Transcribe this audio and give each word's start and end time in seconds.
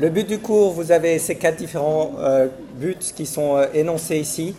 Le 0.00 0.08
but 0.08 0.26
du 0.26 0.38
cours, 0.38 0.72
vous 0.72 0.92
avez 0.92 1.18
ces 1.18 1.34
quatre 1.34 1.56
différents 1.56 2.12
euh, 2.20 2.48
buts 2.76 2.96
qui 3.14 3.26
sont 3.26 3.56
euh, 3.56 3.66
énoncés 3.74 4.16
ici. 4.16 4.54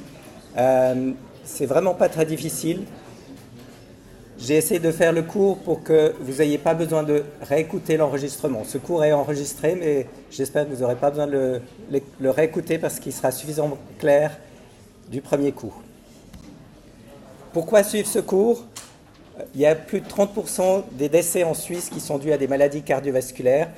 Euh, 0.55 1.13
c'est 1.43 1.65
vraiment 1.65 1.95
pas 1.95 2.09
très 2.09 2.27
difficile. 2.27 2.83
J'ai 4.37 4.57
essayé 4.57 4.79
de 4.79 4.91
faire 4.91 5.11
le 5.11 5.23
cours 5.23 5.57
pour 5.57 5.81
que 5.81 6.13
vous 6.19 6.43
n'ayez 6.43 6.59
pas 6.59 6.75
besoin 6.75 7.01
de 7.01 7.23
réécouter 7.41 7.97
l'enregistrement. 7.97 8.63
Ce 8.65 8.77
cours 8.77 9.03
est 9.03 9.13
enregistré, 9.13 9.73
mais 9.73 10.05
j'espère 10.29 10.69
que 10.69 10.75
vous 10.75 10.81
n'aurez 10.81 10.95
pas 10.95 11.09
besoin 11.09 11.25
de 11.25 11.59
le, 11.89 12.01
le 12.19 12.29
réécouter 12.29 12.77
parce 12.77 12.99
qu'il 12.99 13.11
sera 13.11 13.31
suffisamment 13.31 13.79
clair 13.97 14.37
du 15.09 15.21
premier 15.21 15.53
coup. 15.53 15.73
Pourquoi 17.51 17.81
suivre 17.81 18.07
ce 18.07 18.19
cours? 18.19 18.63
Il 19.55 19.61
y 19.61 19.65
a 19.65 19.73
plus 19.73 20.01
de 20.01 20.07
30% 20.07 20.83
des 20.91 21.09
décès 21.09 21.43
en 21.43 21.55
Suisse 21.55 21.89
qui 21.89 21.99
sont 21.99 22.19
dus 22.19 22.31
à 22.31 22.37
des 22.37 22.47
maladies 22.47 22.83
cardiovasculaires 22.83 23.69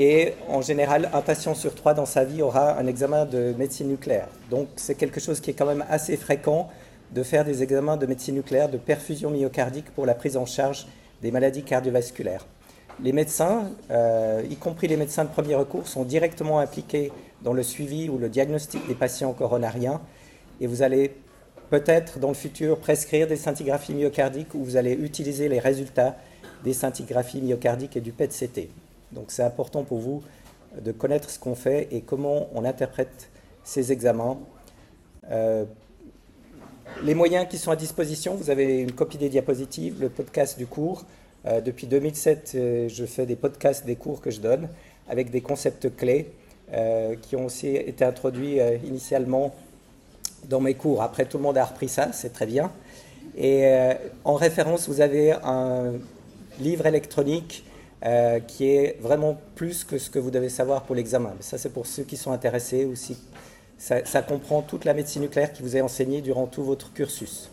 et 0.00 0.34
en 0.48 0.62
général, 0.62 1.10
un 1.12 1.20
patient 1.22 1.56
sur 1.56 1.74
trois 1.74 1.92
dans 1.92 2.06
sa 2.06 2.24
vie 2.24 2.40
aura 2.40 2.78
un 2.78 2.86
examen 2.86 3.26
de 3.26 3.52
médecine 3.58 3.88
nucléaire. 3.88 4.28
Donc 4.48 4.68
c'est 4.76 4.94
quelque 4.94 5.18
chose 5.18 5.40
qui 5.40 5.50
est 5.50 5.54
quand 5.54 5.66
même 5.66 5.84
assez 5.90 6.16
fréquent 6.16 6.68
de 7.12 7.24
faire 7.24 7.44
des 7.44 7.64
examens 7.64 7.96
de 7.96 8.06
médecine 8.06 8.36
nucléaire, 8.36 8.68
de 8.68 8.78
perfusion 8.78 9.30
myocardique 9.30 9.90
pour 9.90 10.06
la 10.06 10.14
prise 10.14 10.36
en 10.36 10.46
charge 10.46 10.86
des 11.20 11.32
maladies 11.32 11.64
cardiovasculaires. 11.64 12.46
Les 13.02 13.12
médecins, 13.12 13.72
euh, 13.90 14.44
y 14.48 14.54
compris 14.54 14.86
les 14.86 14.96
médecins 14.96 15.24
de 15.24 15.30
premier 15.30 15.56
recours, 15.56 15.88
sont 15.88 16.04
directement 16.04 16.60
impliqués 16.60 17.10
dans 17.42 17.52
le 17.52 17.64
suivi 17.64 18.08
ou 18.08 18.18
le 18.18 18.28
diagnostic 18.28 18.86
des 18.86 18.94
patients 18.94 19.32
coronariens 19.32 20.00
et 20.60 20.68
vous 20.68 20.82
allez 20.82 21.16
peut-être 21.70 22.20
dans 22.20 22.28
le 22.28 22.34
futur 22.34 22.78
prescrire 22.78 23.26
des 23.26 23.36
scintigraphies 23.36 23.94
myocardiques 23.94 24.54
ou 24.54 24.62
vous 24.62 24.76
allez 24.76 24.92
utiliser 24.92 25.48
les 25.48 25.58
résultats 25.58 26.14
des 26.62 26.72
scintigraphies 26.72 27.42
myocardiques 27.42 27.96
et 27.96 28.00
du 28.00 28.12
PET-CT. 28.12 28.68
Donc 29.12 29.26
c'est 29.28 29.42
important 29.42 29.84
pour 29.84 29.98
vous 29.98 30.22
de 30.80 30.92
connaître 30.92 31.30
ce 31.30 31.38
qu'on 31.38 31.54
fait 31.54 31.88
et 31.90 32.00
comment 32.02 32.48
on 32.54 32.64
interprète 32.64 33.30
ces 33.64 33.92
examens. 33.92 34.38
Euh, 35.30 35.64
les 37.02 37.14
moyens 37.14 37.46
qui 37.48 37.58
sont 37.58 37.70
à 37.70 37.76
disposition, 37.76 38.34
vous 38.34 38.50
avez 38.50 38.80
une 38.80 38.92
copie 38.92 39.18
des 39.18 39.28
diapositives, 39.28 40.00
le 40.00 40.08
podcast 40.08 40.58
du 40.58 40.66
cours. 40.66 41.04
Euh, 41.46 41.60
depuis 41.60 41.86
2007, 41.86 42.52
euh, 42.54 42.88
je 42.88 43.04
fais 43.04 43.26
des 43.26 43.36
podcasts 43.36 43.84
des 43.84 43.96
cours 43.96 44.20
que 44.20 44.30
je 44.30 44.40
donne 44.40 44.68
avec 45.08 45.30
des 45.30 45.40
concepts 45.40 45.94
clés 45.96 46.32
qui 47.22 47.34
ont 47.34 47.46
aussi 47.46 47.68
été 47.68 48.04
introduits 48.04 48.58
initialement 48.84 49.54
dans 50.50 50.60
mes 50.60 50.74
cours. 50.74 51.00
Après, 51.00 51.24
tout 51.24 51.38
le 51.38 51.42
monde 51.42 51.56
a 51.56 51.64
repris 51.64 51.88
ça, 51.88 52.12
c'est 52.12 52.30
très 52.30 52.44
bien. 52.44 52.70
Et 53.38 53.72
en 54.22 54.34
référence, 54.34 54.86
vous 54.86 55.00
avez 55.00 55.32
un 55.32 55.94
livre 56.60 56.84
électronique 56.84 57.64
euh, 58.04 58.38
qui 58.40 58.70
est 58.70 58.96
vraiment 59.00 59.36
plus 59.54 59.82
que 59.82 59.98
ce 59.98 60.08
que 60.08 60.18
vous 60.18 60.30
devez 60.30 60.48
savoir 60.48 60.84
pour 60.84 60.94
l'examen. 60.94 61.34
Ça, 61.40 61.58
c'est 61.58 61.72
pour 61.72 61.86
ceux 61.86 62.04
qui 62.04 62.16
sont 62.16 62.30
intéressés 62.30 62.84
aussi. 62.84 63.16
Ça, 63.76 64.04
ça, 64.04 64.22
comprend 64.22 64.62
toute 64.62 64.84
la 64.84 64.94
médecine 64.94 65.22
nucléaire 65.22 65.52
qui 65.52 65.62
vous 65.62 65.76
est 65.76 65.80
enseignée 65.80 66.20
durant 66.20 66.46
tout 66.46 66.62
votre 66.62 66.92
cursus. 66.92 67.50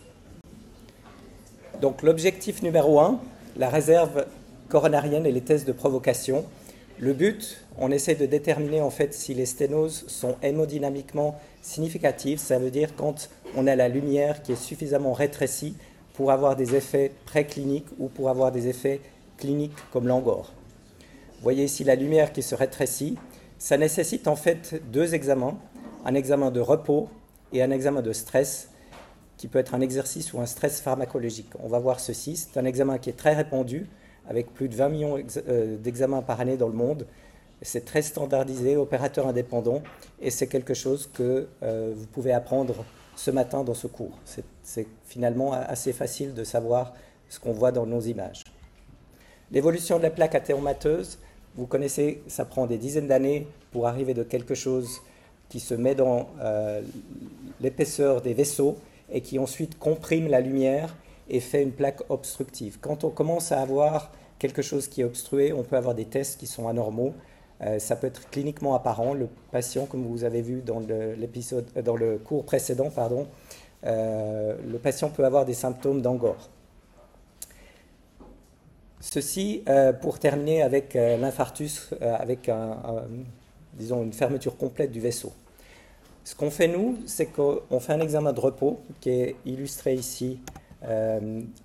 Donc, 1.80 2.02
l'objectif 2.02 2.62
numéro 2.62 3.00
un, 3.00 3.20
la 3.56 3.68
réserve 3.68 4.26
coronarienne 4.68 5.26
et 5.26 5.32
les 5.32 5.40
tests 5.40 5.66
de 5.66 5.72
provocation. 5.72 6.44
Le 6.98 7.12
but, 7.12 7.58
on 7.78 7.90
essaie 7.90 8.14
de 8.14 8.26
déterminer 8.26 8.80
en 8.80 8.90
fait 8.90 9.14
si 9.14 9.34
les 9.34 9.46
sténoses 9.46 10.04
sont 10.06 10.36
hémodynamiquement 10.42 11.38
significatives. 11.60 12.38
Ça 12.38 12.58
veut 12.58 12.70
dire 12.70 12.90
quand 12.96 13.28
on 13.56 13.66
a 13.66 13.76
la 13.76 13.88
lumière 13.88 14.42
qui 14.42 14.52
est 14.52 14.56
suffisamment 14.56 15.12
rétrécie 15.12 15.74
pour 16.14 16.30
avoir 16.30 16.56
des 16.56 16.74
effets 16.74 17.12
précliniques 17.26 17.88
ou 17.98 18.08
pour 18.08 18.30
avoir 18.30 18.52
des 18.52 18.68
effets 18.68 19.00
cliniques 19.36 19.76
comme 19.92 20.06
l'angor. 20.06 20.52
Vous 21.36 21.42
voyez 21.42 21.64
ici 21.64 21.84
la 21.84 21.94
lumière 21.94 22.32
qui 22.32 22.42
se 22.42 22.54
rétrécit. 22.54 23.16
Ça 23.58 23.76
nécessite 23.76 24.28
en 24.28 24.36
fait 24.36 24.82
deux 24.90 25.14
examens, 25.14 25.58
un 26.04 26.14
examen 26.14 26.50
de 26.50 26.60
repos 26.60 27.08
et 27.52 27.62
un 27.62 27.70
examen 27.70 28.02
de 28.02 28.12
stress, 28.12 28.70
qui 29.36 29.48
peut 29.48 29.58
être 29.58 29.74
un 29.74 29.80
exercice 29.80 30.32
ou 30.32 30.40
un 30.40 30.46
stress 30.46 30.80
pharmacologique. 30.80 31.50
On 31.62 31.68
va 31.68 31.78
voir 31.78 32.00
ceci. 32.00 32.36
C'est 32.36 32.58
un 32.58 32.64
examen 32.64 32.98
qui 32.98 33.10
est 33.10 33.16
très 33.16 33.34
répandu, 33.34 33.86
avec 34.28 34.52
plus 34.52 34.68
de 34.68 34.74
20 34.74 34.88
millions 34.88 35.18
euh, 35.48 35.76
d'examens 35.76 36.22
par 36.22 36.40
année 36.40 36.56
dans 36.56 36.68
le 36.68 36.74
monde. 36.74 37.06
C'est 37.62 37.84
très 37.84 38.02
standardisé, 38.02 38.76
opérateur 38.76 39.26
indépendant, 39.26 39.82
et 40.20 40.30
c'est 40.30 40.46
quelque 40.46 40.74
chose 40.74 41.08
que 41.12 41.48
euh, 41.62 41.94
vous 41.96 42.06
pouvez 42.06 42.32
apprendre 42.32 42.84
ce 43.14 43.30
matin 43.30 43.64
dans 43.64 43.74
ce 43.74 43.86
cours. 43.86 44.18
C'est 44.62 44.86
finalement 45.06 45.52
assez 45.52 45.92
facile 45.92 46.34
de 46.34 46.44
savoir 46.44 46.92
ce 47.28 47.40
qu'on 47.40 47.52
voit 47.52 47.72
dans 47.72 47.86
nos 47.86 48.00
images. 48.00 48.44
L'évolution 49.52 49.98
de 49.98 50.02
la 50.02 50.10
plaque 50.10 50.34
athéomateuse, 50.34 51.18
vous 51.56 51.66
connaissez, 51.66 52.22
ça 52.26 52.44
prend 52.44 52.66
des 52.66 52.78
dizaines 52.78 53.06
d'années 53.06 53.46
pour 53.70 53.86
arriver 53.86 54.12
de 54.12 54.24
quelque 54.24 54.54
chose 54.54 55.00
qui 55.48 55.60
se 55.60 55.74
met 55.74 55.94
dans 55.94 56.28
euh, 56.40 56.82
l'épaisseur 57.60 58.22
des 58.22 58.34
vaisseaux 58.34 58.76
et 59.10 59.20
qui 59.20 59.38
ensuite 59.38 59.78
comprime 59.78 60.26
la 60.26 60.40
lumière 60.40 60.96
et 61.28 61.38
fait 61.38 61.62
une 61.62 61.70
plaque 61.70 62.02
obstructive. 62.08 62.78
Quand 62.80 63.04
on 63.04 63.10
commence 63.10 63.52
à 63.52 63.60
avoir 63.60 64.10
quelque 64.40 64.62
chose 64.62 64.88
qui 64.88 65.02
est 65.02 65.04
obstrué, 65.04 65.52
on 65.52 65.62
peut 65.62 65.76
avoir 65.76 65.94
des 65.94 66.06
tests 66.06 66.40
qui 66.40 66.48
sont 66.48 66.66
anormaux. 66.66 67.14
Euh, 67.62 67.78
ça 67.78 67.94
peut 67.94 68.08
être 68.08 68.28
cliniquement 68.30 68.74
apparent. 68.74 69.14
Le 69.14 69.28
patient, 69.52 69.86
comme 69.86 70.04
vous 70.04 70.24
avez 70.24 70.42
vu 70.42 70.60
dans 70.60 70.80
l'épisode, 70.80 71.66
euh, 71.76 71.96
le 71.96 72.18
cours 72.18 72.44
précédent, 72.44 72.90
pardon, 72.90 73.28
le 73.84 74.78
patient 74.82 75.08
peut 75.08 75.24
avoir 75.24 75.44
des 75.44 75.54
symptômes 75.54 76.02
d'angor. 76.02 76.50
Ceci 79.00 79.62
euh, 79.68 79.92
pour 79.92 80.18
terminer 80.18 80.62
avec 80.62 80.96
euh, 80.96 81.18
l'infarctus, 81.18 81.90
euh, 82.00 82.16
avec 82.18 82.50
disons 83.74 84.02
une 84.02 84.12
fermeture 84.12 84.56
complète 84.56 84.90
du 84.90 85.00
vaisseau. 85.00 85.32
Ce 86.24 86.34
qu'on 86.34 86.50
fait 86.50 86.66
nous, 86.66 86.98
c'est 87.06 87.26
qu'on 87.26 87.78
fait 87.78 87.92
un 87.92 88.00
examen 88.00 88.32
de 88.32 88.40
repos 88.40 88.80
qui 89.00 89.10
est 89.10 89.36
illustré 89.44 89.94
ici 89.94 90.40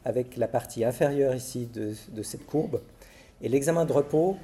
avec 0.04 0.38
la 0.38 0.48
partie 0.48 0.84
inférieure 0.84 1.36
ici 1.36 1.68
de, 1.72 1.94
de 2.10 2.24
cette 2.24 2.46
courbe. 2.46 2.80
Et 3.42 3.50
l'examen 3.50 3.86
de 3.86 3.94
repos 3.94 4.36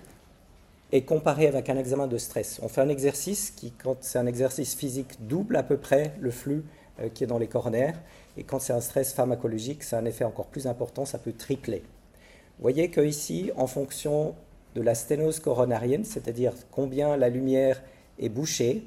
est 0.92 1.02
comparé 1.02 1.48
avec 1.48 1.69
un 1.69 1.78
examen 1.78 2.08
de 2.08 2.18
stress. 2.18 2.59
On 2.64 2.68
fait 2.68 2.81
un 2.81 2.90
exercice 2.90 3.52
qui, 3.52 3.72
quand 3.72 3.98
c'est 4.02 4.19
un 4.19 4.28
exercice 4.28 4.75
physique, 4.75 5.28
double 5.28 5.56
à 5.56 5.64
peu 5.64 5.78
près 5.78 6.14
le 6.19 6.31
flux 6.31 6.64
qui 7.14 7.24
est 7.24 7.28
dans 7.28 7.40
les 7.40 7.48
coronaires. 7.48 8.00
Et 8.38 8.44
quand 8.44 8.59
c'est 8.59 8.74
un 8.74 8.81
stress 8.81 9.14
pharmacologique, 9.14 9.84
c'est 9.84 9.96
un 9.96 10.06
effet 10.06 10.25
encore 10.25 10.48
plus 10.48 10.68
important, 10.68 11.06
ça 11.06 11.18
peut 11.18 11.34
tripler. 11.34 11.84
Vous 12.57 12.63
voyez 12.63 12.90
qu'ici, 12.90 13.51
en 13.56 13.68
fonction 13.68 14.34
de 14.73 14.81
la 14.81 14.95
sténose 14.95 15.40
coronarienne, 15.40 16.03
c'est-à-dire 16.03 16.53
combien 16.72 17.16
la 17.16 17.29
lumière 17.29 17.84
est 18.18 18.29
bouchée, 18.29 18.84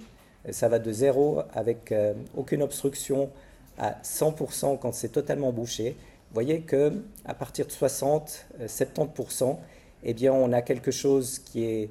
ça 0.51 0.69
va 0.69 0.81
de 0.81 0.91
0 0.91 1.43
avec 1.53 1.93
euh, 1.93 2.15
aucune 2.37 2.63
obstruction 2.63 3.31
à 3.79 3.93
100% 4.03 4.79
quand 4.79 4.93
c'est 4.93 5.11
totalement 5.11 5.53
bouché. 5.53 5.91
Vous 5.91 6.35
voyez 6.35 6.63
que 6.63 6.93
à 7.25 7.35
partir 7.35 7.67
de 7.67 7.71
60, 7.71 8.47
70%, 8.67 9.43
euh, 9.43 9.55
eh 10.03 10.15
bien, 10.15 10.33
on 10.33 10.53
a 10.53 10.63
quelque 10.63 10.91
chose 10.91 11.39
qui 11.39 11.65
est 11.65 11.91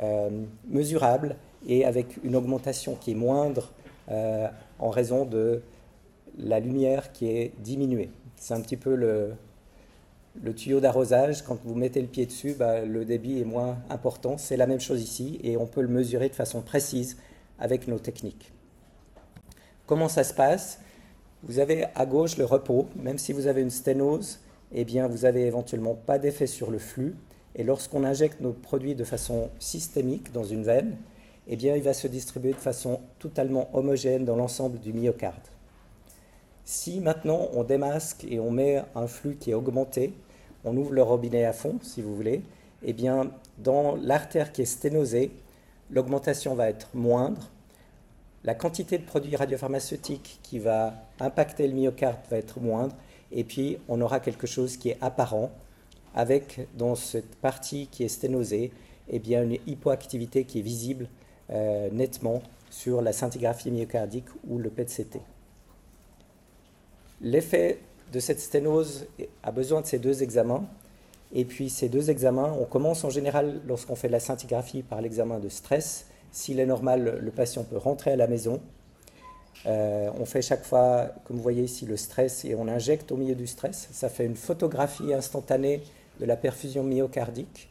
euh, 0.00 0.30
mesurable 0.68 1.36
et 1.66 1.84
avec 1.84 2.22
une 2.22 2.36
augmentation 2.36 2.94
qui 2.94 3.12
est 3.12 3.14
moindre 3.14 3.72
en 4.78 4.90
raison 4.90 5.24
de 5.24 5.62
la 6.38 6.60
lumière 6.60 7.10
qui 7.10 7.28
est 7.28 7.52
diminuée. 7.58 8.10
C'est 8.36 8.54
un 8.54 8.60
petit 8.60 8.76
peu 8.76 8.94
le, 8.94 9.32
le 10.42 10.54
tuyau 10.54 10.80
d'arrosage, 10.80 11.42
quand 11.42 11.58
vous 11.64 11.74
mettez 11.74 12.00
le 12.00 12.08
pied 12.08 12.26
dessus, 12.26 12.54
bah, 12.58 12.84
le 12.84 13.04
débit 13.04 13.40
est 13.40 13.44
moins 13.44 13.78
important. 13.90 14.38
C'est 14.38 14.56
la 14.56 14.66
même 14.66 14.80
chose 14.80 15.02
ici 15.02 15.40
et 15.42 15.56
on 15.56 15.66
peut 15.66 15.80
le 15.80 15.88
mesurer 15.88 16.28
de 16.28 16.34
façon 16.34 16.62
précise 16.62 17.16
avec 17.58 17.88
nos 17.88 17.98
techniques. 17.98 18.52
Comment 19.86 20.08
ça 20.08 20.24
se 20.24 20.34
passe? 20.34 20.80
Vous 21.42 21.58
avez 21.58 21.86
à 21.94 22.06
gauche 22.06 22.36
le 22.38 22.44
repos. 22.44 22.88
Même 22.96 23.18
si 23.18 23.32
vous 23.32 23.46
avez 23.46 23.62
une 23.62 23.70
sténose, 23.70 24.40
eh 24.72 24.84
bien, 24.84 25.06
vous 25.06 25.18
n'avez 25.18 25.46
éventuellement 25.46 25.94
pas 25.94 26.18
d'effet 26.18 26.46
sur 26.46 26.70
le 26.70 26.78
flux. 26.78 27.14
Et 27.54 27.64
lorsqu'on 27.64 28.04
injecte 28.04 28.40
nos 28.40 28.52
produits 28.52 28.94
de 28.94 29.04
façon 29.04 29.50
systémique 29.58 30.32
dans 30.32 30.44
une 30.44 30.64
veine, 30.64 30.96
eh 31.48 31.56
bien, 31.56 31.76
il 31.76 31.82
va 31.82 31.94
se 31.94 32.08
distribuer 32.08 32.52
de 32.52 32.56
façon 32.56 33.00
totalement 33.18 33.70
homogène 33.72 34.24
dans 34.24 34.36
l'ensemble 34.36 34.80
du 34.80 34.92
myocarde. 34.92 35.40
Si 36.64 36.98
maintenant 37.00 37.48
on 37.54 37.62
démasque 37.62 38.26
et 38.28 38.40
on 38.40 38.50
met 38.50 38.82
un 38.96 39.06
flux 39.06 39.36
qui 39.36 39.52
est 39.52 39.54
augmenté, 39.54 40.12
on 40.66 40.76
ouvre 40.76 40.92
le 40.92 41.02
robinet 41.02 41.44
à 41.44 41.52
fond, 41.52 41.78
si 41.82 42.02
vous 42.02 42.14
voulez, 42.14 42.42
eh 42.82 42.92
bien, 42.92 43.30
dans 43.58 43.96
l'artère 43.96 44.52
qui 44.52 44.62
est 44.62 44.66
sténosée, 44.66 45.30
l'augmentation 45.90 46.54
va 46.54 46.68
être 46.68 46.88
moindre, 46.92 47.48
la 48.44 48.54
quantité 48.54 48.98
de 48.98 49.04
produits 49.04 49.34
radiopharmaceutiques 49.34 50.40
qui 50.42 50.58
va 50.58 50.94
impacter 51.20 51.66
le 51.66 51.74
myocarde 51.74 52.18
va 52.30 52.36
être 52.36 52.60
moindre, 52.60 52.94
et 53.32 53.44
puis 53.44 53.78
on 53.88 54.00
aura 54.00 54.20
quelque 54.20 54.46
chose 54.46 54.76
qui 54.76 54.90
est 54.90 54.98
apparent, 55.00 55.50
avec 56.14 56.66
dans 56.76 56.94
cette 56.94 57.36
partie 57.36 57.86
qui 57.86 58.04
est 58.04 58.08
sténosée, 58.08 58.72
eh 59.08 59.18
bien, 59.18 59.42
une 59.42 59.58
hypoactivité 59.66 60.44
qui 60.44 60.58
est 60.58 60.62
visible 60.62 61.08
euh, 61.50 61.88
nettement 61.92 62.42
sur 62.70 63.02
la 63.02 63.12
scintigraphie 63.12 63.70
myocardique 63.70 64.26
ou 64.48 64.58
le 64.58 64.70
PET-CT. 64.70 65.20
L'effet 67.20 67.78
de 68.12 68.20
cette 68.20 68.40
sténose 68.40 69.06
a 69.42 69.52
besoin 69.52 69.80
de 69.80 69.86
ces 69.86 69.98
deux 69.98 70.22
examens. 70.22 70.64
Et 71.32 71.44
puis 71.44 71.70
ces 71.70 71.88
deux 71.88 72.10
examens, 72.10 72.54
on 72.60 72.64
commence 72.64 73.04
en 73.04 73.10
général 73.10 73.60
lorsqu'on 73.66 73.96
fait 73.96 74.08
de 74.08 74.12
la 74.12 74.20
scintigraphie 74.20 74.82
par 74.82 75.00
l'examen 75.00 75.38
de 75.38 75.48
stress. 75.48 76.06
S'il 76.30 76.60
est 76.60 76.66
normal, 76.66 77.18
le 77.20 77.30
patient 77.30 77.64
peut 77.64 77.78
rentrer 77.78 78.12
à 78.12 78.16
la 78.16 78.26
maison. 78.26 78.60
Euh, 79.64 80.10
on 80.18 80.24
fait 80.26 80.42
chaque 80.42 80.64
fois, 80.64 81.10
comme 81.24 81.36
vous 81.36 81.42
voyez 81.42 81.64
ici, 81.64 81.86
le 81.86 81.96
stress 81.96 82.44
et 82.44 82.54
on 82.54 82.68
injecte 82.68 83.10
au 83.10 83.16
milieu 83.16 83.34
du 83.34 83.46
stress. 83.46 83.88
Ça 83.92 84.08
fait 84.08 84.24
une 84.24 84.36
photographie 84.36 85.12
instantanée 85.12 85.82
de 86.20 86.26
la 86.26 86.36
perfusion 86.36 86.84
myocardique 86.84 87.68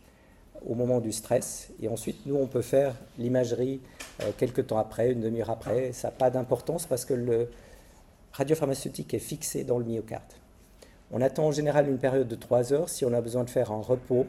au 0.68 0.76
moment 0.76 1.00
du 1.00 1.12
stress. 1.12 1.70
Et 1.81 1.88
ensuite, 1.88 2.26
nous, 2.26 2.36
on 2.36 2.48
peut 2.48 2.62
faire 2.62 2.96
l'imagerie 3.18 3.80
euh, 4.22 4.31
quelques 4.38 4.68
temps 4.68 4.80
après, 4.80 5.12
une 5.12 5.22
demi-heure 5.22 5.52
après. 5.52 5.92
Ça 5.94 6.10
n'a 6.10 6.12
pas 6.12 6.30
d'importance 6.30 6.86
parce 6.86 7.06
que 7.06 7.14
le 7.14 7.50
radiopharmaceutique 8.36 9.14
est 9.14 9.20
fixé 9.20 9.64
dans 9.64 9.80
le 9.80 9.86
myocarde. 9.86 10.34
On 11.12 11.22
attend 11.22 11.46
en 11.46 11.52
général 11.52 11.88
une 11.88 11.98
période 11.98 12.28
de 12.28 12.36
3 12.36 12.74
heures 12.74 12.90
si 12.90 13.06
on 13.06 13.14
a 13.14 13.22
besoin 13.22 13.46
de 13.46 13.50
faire 13.50 13.72
un 13.72 13.82
repos. 13.82 14.26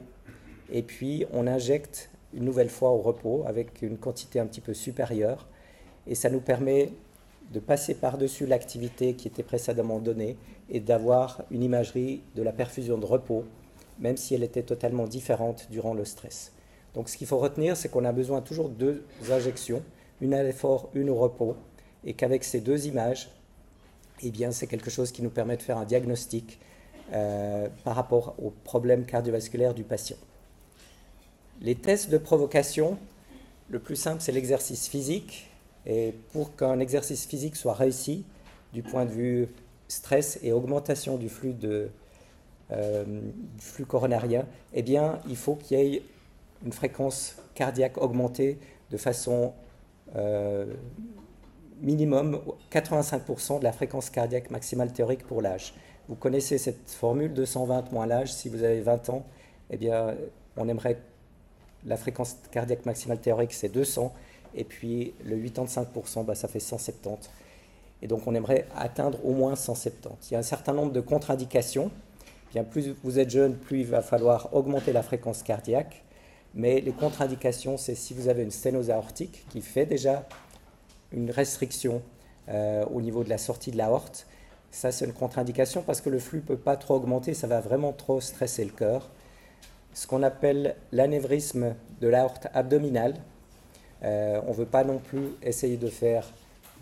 Et 0.71 0.83
puis, 0.83 1.27
on 1.33 1.47
injecte 1.49 2.11
une 2.33 2.45
nouvelle 2.45 2.69
fois 2.69 2.91
au 2.91 2.99
repos 2.99 3.43
avec 3.47 3.83
une 3.83 3.99
quantité 3.99 4.39
un 4.39 4.47
petit 4.47 4.61
peu 4.61 4.75
supérieure. 4.75 5.49
Et 6.07 6.15
ça 6.15 6.31
nous 6.31 6.41
permet 6.41 6.93
de 7.53 7.59
passer 7.59 7.95
par-dessus 7.95 8.47
l'activité 8.47 9.15
qui 9.15 9.27
était 9.27 9.43
précédemment 9.43 9.99
donnée 9.99 10.37
et 10.69 10.79
d'avoir 10.79 11.43
une 11.51 11.65
imagerie 11.65 12.23
de 12.37 12.43
la 12.43 12.53
perfusion 12.53 12.99
de 12.99 13.07
repos, 13.07 13.45
même 13.99 14.17
si 14.17 14.35
elle 14.35 14.45
était 14.45 14.63
totalement 14.63 15.07
différente 15.07 15.67
durant 15.71 15.95
le 15.95 16.05
stress. 16.05 16.53
Donc 16.95 17.09
ce 17.09 17.17
qu'il 17.17 17.27
faut 17.27 17.39
retenir, 17.39 17.77
c'est 17.77 17.89
qu'on 17.89 18.05
a 18.05 18.13
besoin 18.13 18.41
toujours 18.41 18.69
de 18.69 18.75
deux 18.75 19.05
injections, 19.31 19.83
une 20.21 20.35
à 20.35 20.43
l'effort, 20.43 20.91
une 20.95 21.11
au 21.11 21.17
repos, 21.17 21.57
et 22.05 22.15
qu'avec 22.15 22.45
ces 22.45 22.61
deux 22.61 22.87
images, 22.87 23.31
eh 24.23 24.33
c'est 24.51 24.67
quelque 24.67 24.91
chose 24.91 25.13
qui 25.13 25.23
nous 25.23 25.31
permet 25.31 25.57
de 25.57 25.63
faire 25.63 25.79
un 25.79 25.85
diagnostic 25.85 26.59
euh, 27.13 27.69
par 27.85 27.95
rapport 27.95 28.35
aux 28.43 28.51
problèmes 28.51 29.05
cardiovasculaires 29.05 29.75
du 29.75 29.85
patient. 29.85 30.17
Les 31.61 31.75
tests 31.75 32.11
de 32.11 32.19
provocation, 32.19 32.99
le 33.71 33.79
plus 33.79 33.97
simple, 33.97 34.21
c'est 34.21 34.33
l'exercice 34.33 34.89
physique. 34.89 35.51
Et 35.87 36.13
pour 36.33 36.57
qu'un 36.57 36.81
exercice 36.81 37.27
physique 37.27 37.57
soit 37.57 37.75
réussi, 37.75 38.25
du 38.73 38.83
point 38.83 39.05
de 39.05 39.11
vue 39.11 39.49
stress 39.89 40.39
et 40.43 40.53
augmentation 40.53 41.17
du 41.17 41.29
flux, 41.29 41.53
de, 41.53 41.91
euh, 42.73 43.05
flux 43.59 43.87
coronarien, 43.87 44.45
eh 44.75 44.85
il 45.29 45.37
faut 45.37 45.55
qu'il 45.55 45.79
y 45.79 45.97
ait 45.97 46.03
une 46.65 46.73
fréquence 46.73 47.37
cardiaque 47.55 47.99
augmentée 47.99 48.59
de 48.91 48.97
façon 48.97 49.53
euh, 50.17 50.67
minimum 51.81 52.41
85% 52.73 53.59
de 53.59 53.65
la 53.65 53.73
fréquence 53.73 54.11
cardiaque 54.11 54.51
maximale 54.51 54.93
théorique 54.93 55.27
pour 55.27 55.43
l'âge. 55.43 55.75
Vous 56.09 56.15
connaissez 56.15 56.59
cette 56.59 56.91
formule 56.91 57.33
220 57.33 57.93
moins 57.93 58.07
l'âge, 58.07 58.33
si 58.33 58.49
vous 58.49 58.63
avez 58.63 58.81
20 58.81 59.11
ans, 59.11 59.27
eh 59.71 59.77
bien, 59.77 60.15
on 60.57 60.69
aimerait 60.69 60.99
la 61.85 61.97
fréquence 61.97 62.37
cardiaque 62.51 62.87
maximale 62.87 63.21
théorique, 63.21 63.53
c'est 63.53 63.69
200, 63.69 64.13
et 64.55 64.65
puis 64.65 65.15
le 65.25 65.37
85%, 65.37 66.25
bah, 66.25 66.35
ça 66.35 66.49
fait 66.49 66.61
170. 66.61 67.31
Et 68.03 68.09
donc 68.09 68.27
on 68.27 68.35
aimerait 68.35 68.67
atteindre 68.77 69.25
au 69.25 69.33
moins 69.33 69.57
170. 69.57 70.31
Il 70.31 70.35
y 70.35 70.37
a 70.37 70.41
un 70.41 70.43
certain 70.43 70.73
nombre 70.73 70.93
de 70.93 71.01
contre-indications. 71.01 71.91
Bien 72.53 72.65
plus 72.65 72.95
vous 73.03 73.19
êtes 73.19 73.31
jeune, 73.31 73.57
plus 73.57 73.81
il 73.81 73.87
va 73.87 74.03
falloir 74.03 74.55
augmenter 74.55 74.93
la 74.93 75.03
fréquence 75.03 75.43
cardiaque. 75.43 76.03
Mais 76.55 76.81
les 76.81 76.93
contre-indications, 76.93 77.77
c'est 77.77 77.95
si 77.95 78.15
vous 78.15 78.29
avez 78.29 78.43
une 78.43 78.51
sténose 78.51 78.91
aortique 78.91 79.47
qui 79.51 79.61
fait 79.61 79.87
déjà 79.87 80.27
une 81.13 81.31
restriction 81.31 82.03
euh, 82.49 82.85
au 82.87 83.01
niveau 83.01 83.25
de 83.25 83.29
la 83.29 83.39
sortie 83.39 83.71
de 83.71 83.79
l'aorte. 83.79 84.27
Ça, 84.71 84.93
c'est 84.93 85.05
une 85.05 85.13
contre-indication 85.13 85.83
parce 85.83 86.01
que 86.01 86.11
le 86.11 86.19
flux 86.19 86.39
ne 86.39 86.45
peut 86.45 86.57
pas 86.57 86.77
trop 86.77 86.97
augmenter, 86.97 87.35
ça 87.35 87.47
va 87.47 87.61
vraiment 87.61 87.93
trop 87.93 88.21
stresser 88.21 88.65
le 88.65 88.71
cœur. 88.71 89.09
Ce 89.95 90.07
qu'on 90.07 90.23
appelle 90.23 90.77
l'anévrisme 90.93 91.75
de 92.01 92.09
l'aorte 92.09 92.49
abdominale, 92.53 93.15
euh, 94.03 94.41
on 94.47 94.51
ne 94.51 94.57
veut 94.57 94.67
pas 94.67 94.85
non 94.85 94.99
plus 94.99 95.31
essayer 95.43 95.77
de 95.77 95.89
faire 95.89 96.31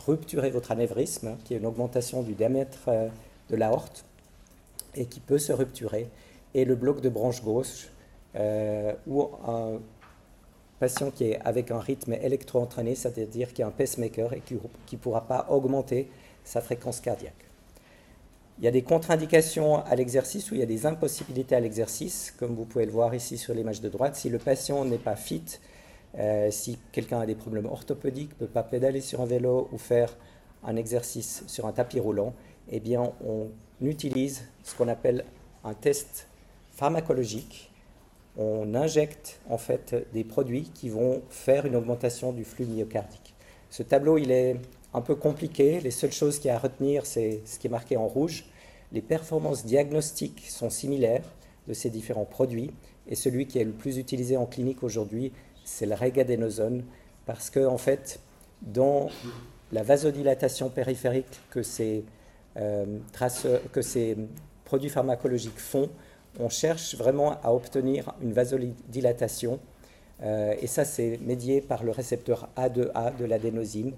rupturer 0.07 0.51
votre 0.51 0.73
anévrisme, 0.73 1.29
hein, 1.29 1.39
qui 1.45 1.55
est 1.55 1.59
une 1.59 1.67
augmentation 1.67 2.23
du 2.23 2.35
diamètre 2.35 2.81
euh, 2.89 3.09
de 3.51 3.57
l'aorte 3.57 4.05
et 4.95 5.07
qui 5.07 5.21
peut 5.21 5.39
se 5.39 5.53
rupturer. 5.53 6.09
Et 6.55 6.65
le 6.65 6.75
bloc 6.75 7.01
de 7.01 7.09
branche 7.09 7.43
gauche, 7.43 7.89
euh, 8.37 8.93
ou 9.07 9.29
un 9.47 9.79
qui 11.15 11.25
est 11.25 11.41
avec 11.45 11.71
un 11.71 11.79
rythme 11.79 12.15
électro-entraîné, 12.15 12.95
c'est-à-dire 12.95 13.53
qui 13.53 13.63
a 13.63 13.67
un 13.67 13.71
pacemaker 13.71 14.33
et 14.33 14.41
qui 14.41 14.55
ne 14.55 14.99
pourra 14.99 15.27
pas 15.27 15.47
augmenter 15.51 16.11
sa 16.45 16.61
fréquence 16.61 17.01
cardiaque. 17.01 17.33
Il 18.59 18.65
y 18.65 18.69
a 18.69 18.71
des 18.71 18.83
contre-indications 18.83 19.85
à 19.85 19.97
l'exercice 19.97 20.51
ou 20.51 20.55
il 20.55 20.61
y 20.61 20.63
a 20.63 20.67
des 20.67 20.87
impossibilités 20.87 21.57
à 21.57 21.61
l'exercice, 21.61 22.33
comme 22.39 22.55
vous 22.55 22.65
pouvez 22.65 22.87
le 22.87 22.93
voir 22.93 23.15
ici 23.15 23.37
sur 23.37 23.53
l'image 23.53 23.81
de 23.81 23.89
droite. 23.89 24.15
Si 24.15 24.29
le 24.29 24.39
patient 24.39 24.85
n'est 24.85 24.99
pas 24.99 25.17
fit, 25.17 25.59
euh, 26.19 26.51
si 26.53 26.79
quelqu'un 26.93 27.21
a 27.21 27.27
des 27.27 27.35
problèmes 27.35 27.67
orthopédiques, 27.67 28.31
ne 28.41 28.47
peut 28.47 28.53
pas 28.53 28.63
pédaler 28.63 29.01
sur 29.01 29.21
un 29.21 29.27
vélo 29.27 29.69
ou 29.73 29.79
faire 29.79 30.17
un 30.63 30.77
exercice 30.77 31.43
sur 31.49 31.67
un 31.67 31.73
tapis 31.73 31.99
roulant, 31.99 32.33
eh 32.71 32.79
bien, 32.79 33.13
on 33.27 33.49
utilise 33.83 34.45
ce 34.63 34.77
qu'on 34.77 34.89
appelle 34.89 35.25
un 35.65 35.75
test 35.75 36.29
pharmacologique. 36.73 37.73
On 38.37 38.75
injecte 38.75 39.41
en 39.49 39.59
fait 39.59 39.95
des 40.13 40.25
produits 40.25 40.71
qui 40.75 40.89
vont 40.89 41.23
faire 41.31 41.67
une 41.67 41.77
augmentation 41.77 42.33
du 42.33 42.45
flux 42.45 42.67
myocardique. 42.67 43.35
Ce 43.71 43.83
tableau, 43.83 44.19
il 44.19 44.31
est 44.31 44.57
un 44.93 45.01
peu 45.01 45.15
compliqué. 45.15 45.81
Les 45.81 45.91
seules 45.91 46.13
choses 46.13 46.39
qu'il 46.39 46.49
y 46.49 46.51
a 46.51 46.57
à 46.57 46.59
retenir, 46.59 47.07
c'est 47.07 47.43
ce 47.45 47.59
qui 47.59 47.67
est 47.67 47.71
marqué 47.71 47.97
en 47.97 48.07
rouge. 48.07 48.45
Les 48.93 49.03
performances 49.03 49.65
diagnostiques 49.65 50.47
sont 50.49 50.71
similaires 50.71 51.25
de 51.69 51.75
ces 51.75 51.91
différents 51.91 52.25
produits 52.25 52.71
et 53.09 53.15
celui 53.15 53.47
qui 53.47 53.59
est 53.59 53.65
le 53.65 53.73
plus 53.73 53.99
utilisé 53.99 54.37
en 54.37 54.47
clinique 54.47 54.83
aujourd'hui, 54.83 55.33
c'est 55.65 55.87
le 55.87 55.95
regadénosone, 55.95 56.85
parce 57.27 57.51
que 57.51 57.65
en 57.67 57.79
fait, 57.79 58.21
dans 58.63 59.09
la 59.73 59.83
vasodilatation 59.83 60.71
périphérique 60.71 61.41
que 61.51 61.63
ces, 61.63 62.05
euh, 62.57 62.99
que 63.73 63.83
ces 63.83 64.17
produits 64.65 64.91
pharmacologiques 64.91 65.59
font, 65.59 65.91
on 66.39 66.49
cherche 66.49 66.95
vraiment 66.97 67.41
à 67.43 67.53
obtenir 67.53 68.15
une 68.21 68.33
vasodilatation, 68.33 69.61
euh, 70.23 70.55
et 70.61 70.67
ça 70.67 70.85
c'est 70.85 71.19
médié 71.19 71.61
par 71.61 71.85
le 71.85 71.91
récepteur 71.91 72.49
A2A 72.57 73.17
de 73.17 73.25
l'adénosine. 73.25 73.93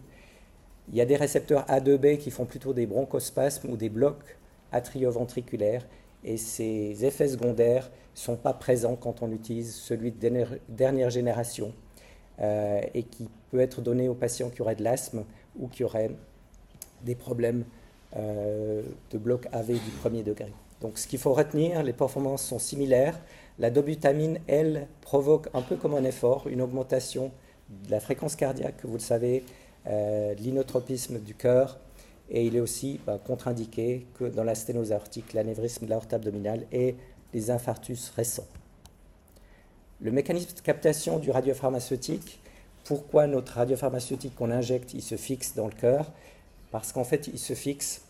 Il 0.89 0.97
y 0.97 1.01
a 1.01 1.07
des 1.07 1.17
récepteurs 1.17 1.67
A2B 1.67 2.19
qui 2.19 2.31
font 2.31 2.45
plutôt 2.45 2.73
des 2.73 2.87
bronchospasmes 2.87 3.71
ou 3.71 3.77
des 3.77 3.89
blocs 3.89 4.37
atrioventriculaires, 4.73 5.87
et 6.25 6.37
ces 6.37 7.05
effets 7.05 7.29
secondaires 7.29 7.91
ne 8.15 8.19
sont 8.19 8.37
pas 8.37 8.53
présents 8.53 8.97
quand 8.97 9.23
on 9.23 9.31
utilise 9.33 9.75
celui 9.75 10.11
de 10.11 10.47
dernière 10.69 11.11
génération 11.11 11.73
euh, 12.41 12.81
et 12.95 13.03
qui 13.03 13.29
peut 13.51 13.61
être 13.61 13.81
donné 13.81 14.09
aux 14.09 14.15
patients 14.15 14.51
qui 14.51 14.63
auraient 14.63 14.75
de 14.75 14.85
l'asthme 14.85 15.25
ou 15.59 15.69
qui 15.69 15.85
auraient 15.85 16.11
des 17.03 17.15
problèmes 17.15 17.65
euh, 18.17 18.83
de 19.11 19.19
bloc 19.19 19.47
AV 19.53 19.75
du 19.75 19.91
premier 20.01 20.23
degré. 20.23 20.53
Donc 20.81 20.99
ce 20.99 21.07
qu'il 21.07 21.19
faut 21.19 21.33
retenir, 21.33 21.83
les 21.83 21.93
performances 21.93 22.43
sont 22.43 22.59
similaires. 22.59 23.19
La 23.59 23.71
dobutamine, 23.71 24.39
elle, 24.47 24.87
provoque 25.01 25.49
un 25.55 25.63
peu 25.63 25.77
comme 25.77 25.95
un 25.95 26.05
effort, 26.05 26.47
une 26.49 26.61
augmentation 26.61 27.33
de 27.69 27.91
la 27.91 28.01
fréquence 28.01 28.37
cardiaque, 28.37 28.85
vous 28.85 28.95
le 28.95 29.01
savez, 29.01 29.45
euh, 29.87 30.35
l'inotropisme 30.35 31.19
du 31.19 31.35
cœur, 31.35 31.79
et 32.29 32.45
il 32.45 32.57
est 32.57 32.61
aussi 32.61 33.01
bah, 33.07 33.19
contre-indiqué 33.25 34.07
que 34.15 34.25
dans 34.25 34.45
la 34.45 34.55
sténose 34.55 34.93
aortique, 34.93 35.33
l'anévrisme 35.33 35.87
de 35.87 35.91
l'aorte 35.91 36.13
abdominale 36.13 36.67
et 36.73 36.97
les 37.33 37.51
infarctus 37.51 38.11
récents. 38.11 38.47
Le 40.01 40.11
mécanisme 40.11 40.55
de 40.55 40.61
captation 40.61 41.19
du 41.19 41.31
radiopharmaceutique, 41.31 42.41
pourquoi 42.85 43.27
notre 43.27 43.55
radiopharmaceutique 43.55 44.35
qu'on 44.35 44.51
injecte, 44.51 44.95
il 44.95 45.03
se 45.03 45.17
fixe 45.17 45.55
dans 45.55 45.67
le 45.67 45.73
cœur? 45.73 46.13
Parce 46.71 46.93
qu'en 46.93 47.05
fait, 47.05 47.29
il 47.29 47.39
se 47.39 47.55
fixe 47.55 48.03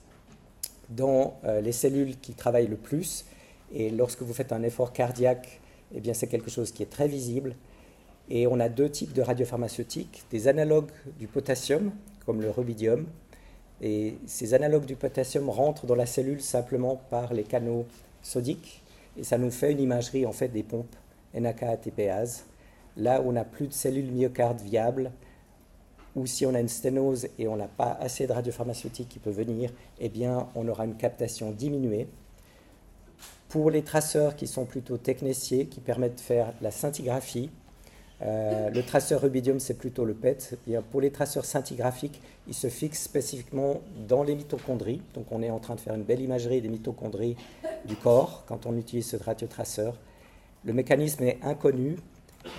dans 0.91 1.39
euh, 1.45 1.61
les 1.61 1.73
cellules 1.73 2.19
qui 2.19 2.35
travaillent 2.35 2.69
le 2.69 2.77
plus. 2.77 3.27
Et 3.73 3.91
lorsque 3.91 4.23
vous 4.23 4.33
faites 4.33 4.53
un 4.53 4.63
effort 4.63 4.93
cardiaque, 4.93 5.61
eh 5.95 6.01
bien, 6.01 6.15
c'est 6.15 6.27
quelque 6.27 6.51
chose 6.51 6.73
qui 6.73 6.83
est 6.83 6.91
très 6.91 7.09
visible. 7.09 7.57
Et 8.29 8.47
on 8.47 8.59
a 8.61 8.69
deux 8.69 8.91
types 8.91 9.13
de 9.13 9.23
radiopharmaceutiques, 9.23 10.25
des 10.31 10.49
analogues 10.49 10.91
du 11.19 11.27
potassium, 11.27 11.93
comme 12.25 12.41
le 12.41 12.51
rubidium, 12.51 13.07
et 13.83 14.17
ces 14.27 14.55
analogues 14.55 14.87
du 14.87 14.97
potassium 14.97 15.51
rentrent 15.51 15.87
dans 15.87 15.95
la 15.95 16.07
cellule 16.07 16.41
simplement 16.41 16.97
par 17.11 17.35
les 17.35 17.45
canaux 17.45 17.87
sodiques 18.23 18.83
et 19.19 19.25
ça 19.25 19.39
nous 19.39 19.51
fait 19.51 19.73
une 19.73 19.81
imagerie 19.81 20.27
en 20.27 20.33
fait 20.33 20.49
des 20.49 20.63
pompes 20.63 20.97
NAK-ATPase. 21.35 22.45
Là 22.97 23.23
on 23.25 23.33
n'a 23.33 23.45
plus 23.45 23.69
de 23.69 23.73
cellules 23.73 24.11
myocardes 24.11 24.61
viables, 24.61 25.13
ou 26.17 26.27
si 26.27 26.47
on 26.47 26.55
a 26.55 26.61
une 26.61 26.69
sténose 26.69 27.29
et 27.39 27.47
on 27.47 27.57
n'a 27.57 27.69
pas 27.69 27.97
assez 28.01 28.27
de 28.27 28.33
radiopharmaceutique 28.33 29.09
qui 29.09 29.19
peut 29.19 29.31
venir, 29.31 29.71
eh 30.01 30.09
bien 30.09 30.49
on 30.57 30.67
aura 30.67 30.85
une 30.87 30.97
captation 30.97 31.53
diminuée. 31.53 32.09
Pour 33.49 33.71
les 33.71 33.83
traceurs 33.83 34.35
qui 34.35 34.49
sont 34.49 34.65
plutôt 34.65 34.97
techniciens, 34.97 35.67
qui 35.67 35.81
permettent 35.81 36.17
de 36.17 36.21
faire 36.21 36.53
la 36.63 36.73
scintigraphie, 36.73 37.51
euh, 38.23 38.71
le 38.71 38.83
traceur 38.83 39.21
rubidium, 39.21 39.61
c'est 39.61 39.75
plutôt 39.75 40.05
le 40.05 40.15
PET. 40.15 40.59
pour 40.91 41.01
les 41.01 41.11
traceurs 41.11 41.45
scintigraphiques, 41.45 42.21
ils 42.49 42.55
se 42.55 42.69
fixent 42.69 43.03
spécifiquement 43.03 43.83
dans 44.09 44.23
les 44.23 44.35
mitochondries. 44.35 45.03
Donc 45.15 45.27
on 45.31 45.43
est 45.43 45.51
en 45.51 45.59
train 45.59 45.75
de 45.75 45.81
faire 45.81 45.95
une 45.95 46.03
belle 46.03 46.21
imagerie 46.23 46.63
des 46.63 46.69
mitochondries 46.69 47.37
du 47.85 47.95
corps 47.95 48.45
quand 48.47 48.67
on 48.67 48.77
utilise 48.77 49.07
ce 49.07 49.17
radiotraceur. 49.17 49.99
Le 50.65 50.73
mécanisme 50.73 51.23
est 51.25 51.39
inconnu, 51.43 51.97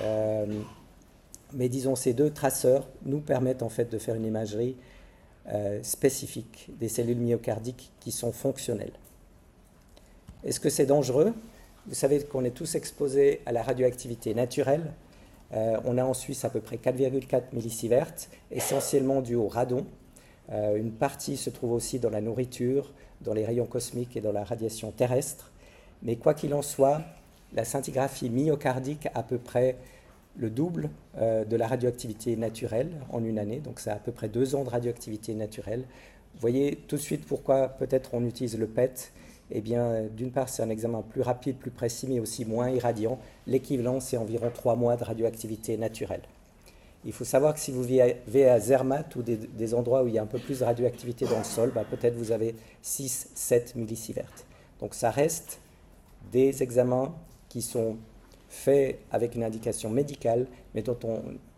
euh, 0.03 0.45
mais 1.53 1.69
disons 1.69 1.95
ces 1.95 2.13
deux 2.13 2.31
traceurs 2.31 2.87
nous 3.05 3.19
permettent 3.19 3.63
en 3.63 3.69
fait 3.69 3.91
de 3.91 3.97
faire 3.97 4.15
une 4.15 4.25
imagerie 4.25 4.75
euh, 5.49 5.79
spécifique 5.83 6.69
des 6.79 6.89
cellules 6.89 7.19
myocardiques 7.19 7.91
qui 7.99 8.11
sont 8.11 8.31
fonctionnelles. 8.31 8.93
Est-ce 10.43 10.59
que 10.59 10.69
c'est 10.69 10.85
dangereux? 10.85 11.33
Vous 11.87 11.95
savez 11.95 12.23
qu'on 12.23 12.43
est 12.43 12.51
tous 12.51 12.75
exposés 12.75 13.41
à 13.45 13.51
la 13.51 13.63
radioactivité 13.63 14.33
naturelle. 14.33 14.91
Euh, 15.53 15.77
on 15.85 15.97
a 15.97 16.03
en 16.03 16.13
Suisse 16.13 16.43
à 16.43 16.49
peu 16.49 16.59
près 16.59 16.75
4,4 16.75 17.43
millisieverts, 17.53 18.13
essentiellement 18.51 19.21
dû 19.21 19.35
au 19.35 19.47
radon. 19.47 19.85
une 20.49 20.91
partie 20.91 21.37
se 21.37 21.49
trouve 21.49 21.71
aussi 21.73 21.99
dans 21.99 22.09
la 22.09 22.21
nourriture, 22.21 22.91
dans 23.21 23.33
les 23.33 23.45
rayons 23.45 23.65
cosmiques 23.65 24.15
et 24.17 24.21
dans 24.21 24.31
la 24.31 24.43
radiation 24.43 24.91
terrestre. 24.91 25.51
Mais 26.03 26.15
quoi 26.15 26.33
qu'il 26.33 26.53
en 26.53 26.61
soit, 26.61 27.01
la 27.53 27.63
scintigraphie 27.63 28.29
myocardique 28.29 29.07
à 29.13 29.23
peu 29.23 29.37
près 29.37 29.77
le 30.37 30.49
double 30.49 30.89
euh, 31.17 31.43
de 31.45 31.55
la 31.55 31.67
radioactivité 31.67 32.35
naturelle 32.35 32.91
en 33.09 33.23
une 33.23 33.39
année, 33.39 33.59
donc 33.59 33.79
c'est 33.79 33.89
à 33.89 33.95
peu 33.95 34.11
près 34.11 34.29
deux 34.29 34.55
ans 34.55 34.63
de 34.63 34.69
radioactivité 34.69 35.33
naturelle. 35.33 35.81
Vous 36.35 36.41
voyez 36.41 36.75
tout 36.87 36.95
de 36.95 37.01
suite 37.01 37.25
pourquoi 37.25 37.69
peut-être 37.69 38.13
on 38.13 38.23
utilise 38.23 38.57
le 38.57 38.67
PET. 38.67 39.11
Eh 39.49 39.61
bien, 39.61 40.03
d'une 40.15 40.31
part, 40.31 40.49
c'est 40.49 40.61
un 40.61 40.69
examen 40.69 41.01
plus 41.01 41.21
rapide, 41.21 41.55
plus 41.55 41.71
précis, 41.71 42.05
mais 42.09 42.19
aussi 42.19 42.43
moins 42.45 42.69
irradiant. 42.69 43.17
L'équivalent, 43.47 43.99
c'est 43.99 44.17
environ 44.17 44.51
trois 44.53 44.75
mois 44.75 44.97
de 44.97 45.05
radioactivité 45.05 45.77
naturelle. 45.77 46.21
Il 47.05 47.13
faut 47.13 47.23
savoir 47.23 47.53
que 47.53 47.59
si 47.59 47.71
vous 47.71 47.83
vivez 47.83 48.49
à 48.49 48.59
Zermatt 48.59 49.15
ou 49.15 49.23
des, 49.23 49.73
endroits 49.73 50.03
où 50.03 50.07
il 50.07 50.15
y 50.15 50.19
a 50.19 50.23
un 50.23 50.27
peu 50.27 50.39
plus 50.39 50.59
de 50.59 50.65
radioactivité 50.65 51.25
dans 51.25 51.37
le 51.37 51.45
sol, 51.45 51.71
bah, 51.73 51.85
peut-être 51.89 52.15
vous 52.15 52.31
avez 52.31 52.55
6-7 52.83 53.77
millisieverts. 53.77 54.31
Donc 54.81 54.93
ça 54.93 55.09
reste 55.09 55.59
des 56.31 56.61
examens 56.61 57.15
qui 57.47 57.61
sont 57.61 57.97
fait 58.49 58.99
avec 59.11 59.35
une 59.35 59.43
indication 59.43 59.89
médicale, 59.89 60.47
mais 60.73 60.81
dont 60.81 60.97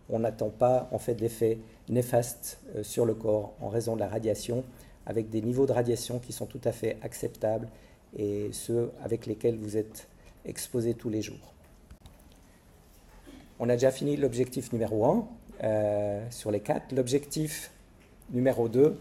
on 0.10 0.20
n'attend 0.20 0.50
pas 0.50 0.90
en 0.92 0.98
fait 0.98 1.16
d'effets 1.16 1.60
néfastes 1.88 2.60
euh, 2.76 2.84
sur 2.84 3.06
le 3.06 3.14
corps 3.14 3.54
en 3.62 3.70
raison 3.70 3.96
de 3.96 4.00
la 4.00 4.08
radiation, 4.08 4.64
avec 5.06 5.30
des 5.30 5.42
niveaux 5.42 5.66
de 5.66 5.72
radiation 5.72 6.20
qui 6.20 6.34
sont 6.34 6.46
tout 6.46 6.62
à 6.64 6.72
fait 6.72 6.98
acceptables 7.02 7.68
et 8.18 8.50
ceux 8.52 8.92
avec 9.04 9.26
lesquels 9.26 9.58
vous 9.58 9.78
êtes 9.78 10.08
exposés 10.46 10.94
tous 10.94 11.10
les 11.10 11.22
jours. 11.22 11.54
On 13.60 13.70
a 13.70 13.74
déjà 13.74 13.92
fini 13.92 14.16
l'objectif 14.16 14.72
numéro 14.72 15.06
1 15.06 15.28
euh, 15.64 16.26
sur 16.30 16.50
les 16.52 16.62
quatre. 16.62 16.96
L'objectif 16.96 17.72
numéro 18.32 18.70
2 18.70 18.98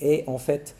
est 0.00 0.26
en 0.26 0.38
fait 0.38 0.74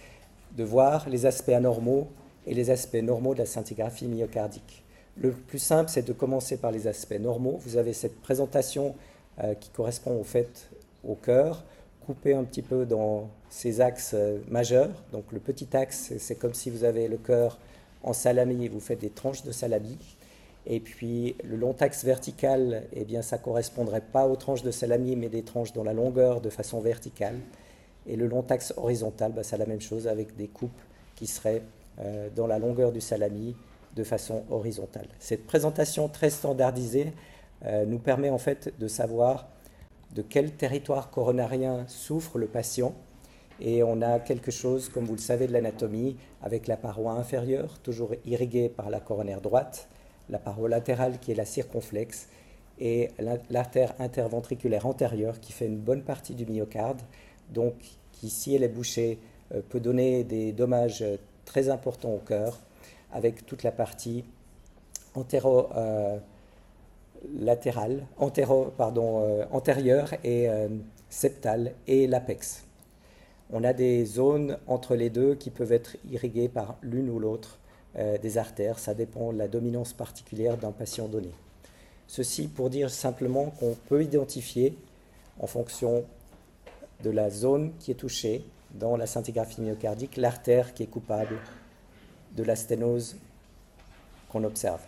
de 0.56 0.64
voir 0.64 1.08
les 1.08 1.26
aspects 1.26 1.50
anormaux 1.50 2.08
et 2.46 2.54
les 2.54 2.70
aspects 2.70 2.96
normaux 2.96 3.34
de 3.34 3.40
la 3.40 3.46
scintigraphie 3.46 4.06
myocardique. 4.06 4.84
Le 5.20 5.32
plus 5.32 5.58
simple, 5.58 5.90
c'est 5.90 6.06
de 6.06 6.12
commencer 6.12 6.58
par 6.58 6.70
les 6.70 6.86
aspects 6.86 7.18
normaux. 7.18 7.58
Vous 7.64 7.76
avez 7.76 7.92
cette 7.92 8.20
présentation 8.20 8.94
euh, 9.42 9.54
qui 9.54 9.70
correspond 9.70 10.18
au 10.20 10.22
fait 10.22 10.70
au 11.04 11.16
cœur, 11.16 11.64
coupée 12.06 12.34
un 12.34 12.44
petit 12.44 12.62
peu 12.62 12.86
dans 12.86 13.28
ses 13.50 13.80
axes 13.80 14.12
euh, 14.14 14.38
majeurs. 14.48 14.90
Donc 15.10 15.24
le 15.32 15.40
petit 15.40 15.76
axe, 15.76 16.12
c'est 16.18 16.36
comme 16.36 16.54
si 16.54 16.70
vous 16.70 16.84
avez 16.84 17.08
le 17.08 17.16
cœur 17.16 17.58
en 18.04 18.12
salami 18.12 18.66
et 18.66 18.68
vous 18.68 18.78
faites 18.78 19.00
des 19.00 19.10
tranches 19.10 19.42
de 19.42 19.50
salami. 19.50 19.98
Et 20.66 20.78
puis 20.78 21.34
le 21.42 21.56
long 21.56 21.74
axe 21.80 22.04
vertical, 22.04 22.84
eh 22.92 23.04
bien, 23.04 23.22
ça 23.22 23.38
correspondrait 23.38 24.02
pas 24.12 24.28
aux 24.28 24.36
tranches 24.36 24.62
de 24.62 24.70
salami, 24.70 25.16
mais 25.16 25.28
des 25.28 25.42
tranches 25.42 25.72
dans 25.72 25.82
la 25.82 25.94
longueur 25.94 26.40
de 26.40 26.50
façon 26.50 26.80
verticale. 26.80 27.40
Et 28.06 28.14
le 28.14 28.28
long 28.28 28.44
axe 28.50 28.72
horizontal, 28.76 29.32
bah, 29.32 29.42
c'est 29.42 29.58
la 29.58 29.66
même 29.66 29.80
chose 29.80 30.06
avec 30.06 30.36
des 30.36 30.46
coupes 30.46 30.80
qui 31.16 31.26
seraient 31.26 31.62
euh, 31.98 32.28
dans 32.36 32.46
la 32.46 32.60
longueur 32.60 32.92
du 32.92 33.00
salami 33.00 33.56
de 33.98 34.04
façon 34.04 34.44
horizontale. 34.48 35.08
Cette 35.18 35.44
présentation 35.46 36.08
très 36.08 36.30
standardisée 36.30 37.12
euh, 37.66 37.84
nous 37.84 37.98
permet 37.98 38.30
en 38.30 38.38
fait 38.38 38.72
de 38.78 38.86
savoir 38.86 39.48
de 40.14 40.22
quel 40.22 40.52
territoire 40.52 41.10
coronarien 41.10 41.84
souffre 41.88 42.38
le 42.38 42.46
patient. 42.46 42.94
Et 43.60 43.82
on 43.82 44.00
a 44.00 44.20
quelque 44.20 44.52
chose, 44.52 44.88
comme 44.88 45.04
vous 45.04 45.16
le 45.16 45.20
savez, 45.20 45.48
de 45.48 45.52
l'anatomie, 45.52 46.16
avec 46.42 46.68
la 46.68 46.76
paroi 46.76 47.12
inférieure, 47.12 47.80
toujours 47.80 48.14
irriguée 48.24 48.68
par 48.68 48.88
la 48.88 49.00
coronaire 49.00 49.40
droite, 49.40 49.88
la 50.30 50.38
paroi 50.38 50.68
latérale 50.68 51.18
qui 51.18 51.32
est 51.32 51.34
la 51.34 51.44
circonflexe, 51.44 52.28
et 52.78 53.10
l'artère 53.50 53.94
interventriculaire 53.98 54.86
antérieure 54.86 55.40
qui 55.40 55.50
fait 55.52 55.66
une 55.66 55.80
bonne 55.80 56.02
partie 56.02 56.36
du 56.36 56.46
myocarde, 56.46 57.00
donc 57.52 57.74
qui, 58.12 58.30
si 58.30 58.54
elle 58.54 58.62
est 58.62 58.68
bouchée, 58.68 59.18
euh, 59.52 59.60
peut 59.68 59.80
donner 59.80 60.22
des 60.22 60.52
dommages 60.52 61.04
très 61.44 61.68
importants 61.68 62.14
au 62.14 62.18
cœur 62.18 62.60
avec 63.12 63.46
toute 63.46 63.62
la 63.62 63.72
partie 63.72 64.24
antéro, 65.14 65.68
euh, 65.76 66.18
latérale, 67.40 68.06
antéro, 68.16 68.72
pardon, 68.76 69.22
euh, 69.22 69.44
antérieure 69.50 70.14
et 70.24 70.48
euh, 70.48 70.68
septale 71.08 71.72
et 71.86 72.06
l'apex. 72.06 72.64
On 73.50 73.64
a 73.64 73.72
des 73.72 74.04
zones 74.04 74.58
entre 74.66 74.94
les 74.94 75.10
deux 75.10 75.34
qui 75.34 75.50
peuvent 75.50 75.72
être 75.72 75.96
irriguées 76.10 76.48
par 76.48 76.76
l'une 76.82 77.08
ou 77.08 77.18
l'autre 77.18 77.58
des 78.22 78.36
artères. 78.36 78.78
Ça 78.78 78.92
dépend 78.92 79.32
de 79.32 79.38
la 79.38 79.48
dominance 79.48 79.94
particulière 79.94 80.58
d'un 80.58 80.70
patient 80.70 81.08
donné. 81.08 81.30
Ceci 82.06 82.46
pour 82.46 82.68
dire 82.68 82.90
simplement 82.90 83.46
qu'on 83.58 83.74
peut 83.88 84.04
identifier 84.04 84.76
en 85.40 85.46
fonction 85.46 86.04
de 87.02 87.10
la 87.10 87.30
zone 87.30 87.72
qui 87.80 87.90
est 87.90 87.94
touchée 87.94 88.44
dans 88.74 88.98
la 88.98 89.06
scintigraphie 89.06 89.62
myocardique 89.62 90.18
l'artère 90.18 90.74
qui 90.74 90.82
est 90.82 90.86
coupable 90.86 91.38
de 92.36 92.42
la 92.42 92.56
sténose 92.56 93.16
qu'on 94.28 94.44
observe. 94.44 94.80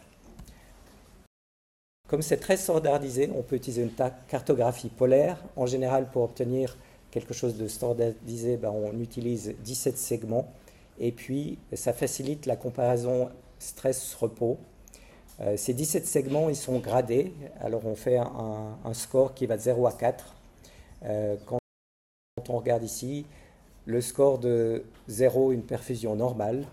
Comme 2.08 2.22
c'est 2.22 2.38
très 2.38 2.56
standardisé, 2.56 3.30
on 3.36 3.42
peut 3.42 3.56
utiliser 3.56 3.82
une 3.82 3.92
cartographie 4.26 4.88
polaire. 4.88 5.38
En 5.54 5.66
général, 5.66 6.10
pour 6.10 6.22
obtenir 6.22 6.76
quelque 7.12 7.34
chose 7.34 7.56
de 7.56 7.68
standardisé, 7.68 8.56
ben, 8.56 8.70
on 8.70 8.98
utilise 8.98 9.54
17 9.60 9.96
segments. 9.96 10.52
Et 10.98 11.12
puis, 11.12 11.58
ça 11.72 11.92
facilite 11.92 12.46
la 12.46 12.56
comparaison 12.56 13.30
stress-repos. 13.60 14.58
Euh, 15.40 15.56
ces 15.56 15.72
17 15.72 16.06
segments, 16.06 16.48
ils 16.48 16.56
sont 16.56 16.80
gradés. 16.80 17.32
Alors, 17.60 17.86
on 17.86 17.94
fait 17.94 18.18
un, 18.18 18.92
score 18.94 19.32
qui 19.32 19.46
va 19.46 19.56
de 19.56 19.62
0 19.62 19.86
à 19.86 19.92
4. 19.92 20.34
Euh, 21.04 21.36
quand 21.46 21.58
on 22.48 22.58
regarde 22.58 22.82
ici, 22.82 23.24
le 23.86 24.00
score 24.00 24.38
de 24.38 24.84
0, 25.08 25.52
une 25.52 25.62
perfusion 25.62 26.16
normale 26.16 26.66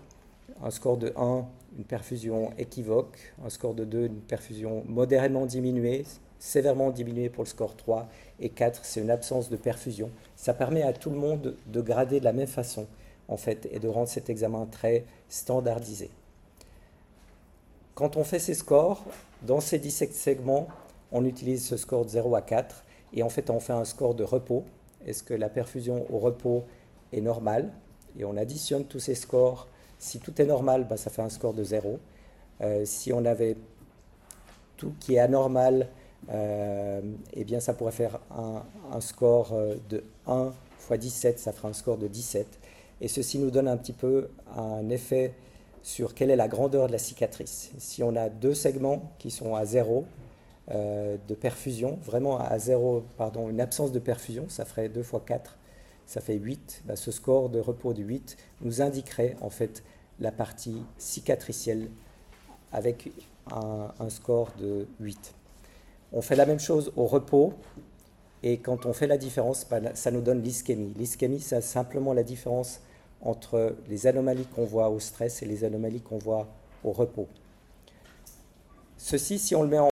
un 0.62 0.70
score 0.70 0.96
de 0.96 1.12
1, 1.16 1.46
une 1.78 1.84
perfusion 1.84 2.52
équivoque, 2.58 3.18
un 3.44 3.50
score 3.50 3.74
de 3.74 3.84
2, 3.84 4.06
une 4.06 4.20
perfusion 4.20 4.84
modérément 4.86 5.46
diminuée, 5.46 6.04
sévèrement 6.38 6.90
diminuée 6.90 7.28
pour 7.28 7.44
le 7.44 7.48
score 7.48 7.76
3, 7.76 8.08
et 8.40 8.48
4, 8.48 8.84
c'est 8.84 9.00
une 9.00 9.10
absence 9.10 9.50
de 9.50 9.56
perfusion. 9.56 10.10
Ça 10.36 10.54
permet 10.54 10.82
à 10.82 10.92
tout 10.92 11.10
le 11.10 11.16
monde 11.16 11.56
de 11.66 11.80
grader 11.80 12.20
de 12.20 12.24
la 12.24 12.32
même 12.32 12.46
façon, 12.46 12.86
en 13.28 13.36
fait, 13.36 13.68
et 13.70 13.78
de 13.78 13.88
rendre 13.88 14.08
cet 14.08 14.30
examen 14.30 14.66
très 14.66 15.04
standardisé. 15.28 16.10
Quand 17.94 18.16
on 18.16 18.24
fait 18.24 18.38
ces 18.38 18.54
scores, 18.54 19.04
dans 19.42 19.60
ces 19.60 19.78
17 19.78 20.14
segments, 20.14 20.68
on 21.10 21.24
utilise 21.24 21.66
ce 21.66 21.76
score 21.76 22.04
de 22.04 22.10
0 22.10 22.34
à 22.34 22.42
4, 22.42 22.84
et 23.14 23.22
en 23.22 23.28
fait, 23.28 23.50
on 23.50 23.60
fait 23.60 23.72
un 23.72 23.84
score 23.84 24.14
de 24.14 24.24
repos. 24.24 24.64
Est-ce 25.06 25.22
que 25.22 25.34
la 25.34 25.48
perfusion 25.48 26.06
au 26.12 26.18
repos 26.18 26.64
est 27.12 27.20
normale? 27.20 27.72
Et 28.18 28.24
on 28.24 28.36
additionne 28.36 28.84
tous 28.84 29.00
ces 29.00 29.14
scores 29.14 29.68
si 29.98 30.20
tout 30.20 30.40
est 30.40 30.46
normal, 30.46 30.86
bah, 30.88 30.96
ça 30.96 31.10
fait 31.10 31.22
un 31.22 31.28
score 31.28 31.54
de 31.54 31.64
0. 31.64 31.98
Euh, 32.60 32.82
si 32.84 33.12
on 33.12 33.24
avait 33.24 33.56
tout 34.76 34.94
qui 35.00 35.16
est 35.16 35.18
anormal, 35.18 35.88
euh, 36.30 37.00
eh 37.32 37.44
bien 37.44 37.60
ça 37.60 37.74
pourrait 37.74 37.92
faire 37.92 38.20
un, 38.30 39.00
score 39.00 39.52
euh, 39.52 39.76
de 39.88 40.04
1 40.26 40.52
fois 40.78 40.96
17, 40.96 41.38
ça 41.38 41.52
fera 41.52 41.68
un 41.68 41.72
score 41.72 41.98
de 41.98 42.08
17. 42.08 42.46
Et 43.00 43.08
ceci 43.08 43.38
nous 43.38 43.50
donne 43.50 43.68
un 43.68 43.76
petit 43.76 43.92
peu 43.92 44.28
un 44.56 44.88
effet 44.90 45.34
sur 45.82 46.14
quelle 46.14 46.30
est 46.30 46.36
la 46.36 46.48
grandeur 46.48 46.88
de 46.88 46.92
la 46.92 46.98
cicatrice. 46.98 47.70
Si 47.78 48.02
on 48.02 48.16
a 48.16 48.28
deux 48.28 48.54
segments 48.54 49.12
qui 49.18 49.30
sont 49.30 49.54
à 49.54 49.64
0 49.64 50.04
de 50.70 51.34
perfusion, 51.34 51.98
vraiment 52.04 52.38
à 52.38 52.58
0, 52.58 53.02
pardon, 53.16 53.48
une 53.48 53.60
absence 53.60 53.90
de 53.90 53.98
perfusion, 53.98 54.46
ça 54.48 54.66
ferait 54.66 54.90
2 54.90 55.02
fois 55.02 55.22
4, 55.24 55.56
ça 56.08 56.22
fait 56.22 56.36
8, 56.36 56.84
bah, 56.86 56.96
ce 56.96 57.12
score 57.12 57.50
de 57.50 57.60
repos 57.60 57.92
de 57.92 58.02
8 58.02 58.38
nous 58.62 58.80
indiquerait 58.80 59.36
en 59.42 59.50
fait 59.50 59.84
la 60.20 60.32
partie 60.32 60.82
cicatricielle 60.96 61.90
avec 62.72 63.12
un, 63.52 64.08
score 64.08 64.50
de 64.58 64.88
8. 65.00 65.34
On 66.14 66.22
fait 66.22 66.34
la 66.34 66.46
même 66.46 66.60
chose 66.60 66.92
au 66.96 67.06
repos 67.06 67.52
et 68.42 68.56
quand 68.56 68.86
on 68.86 68.94
fait 68.94 69.06
la 69.06 69.18
différence, 69.18 69.66
bah, 69.68 69.80
ça 69.94 70.10
nous 70.10 70.22
donne 70.22 70.42
l'ischémie. 70.42 70.94
L'ischémie, 70.96 71.40
c'est 71.40 71.60
simplement 71.60 72.14
la 72.14 72.22
différence 72.22 72.80
entre 73.20 73.76
les 73.90 74.06
anomalies 74.06 74.46
qu'on 74.46 74.64
voit 74.64 74.88
au 74.88 75.00
stress 75.00 75.42
et 75.42 75.46
les 75.46 75.62
anomalies 75.62 76.00
qu'on 76.00 76.18
voit 76.18 76.48
au 76.84 76.92
repos. 76.92 77.28
Ceci, 78.96 79.38
si 79.38 79.54
on 79.54 79.62
le 79.62 79.68
met 79.68 79.78
en 79.78 79.90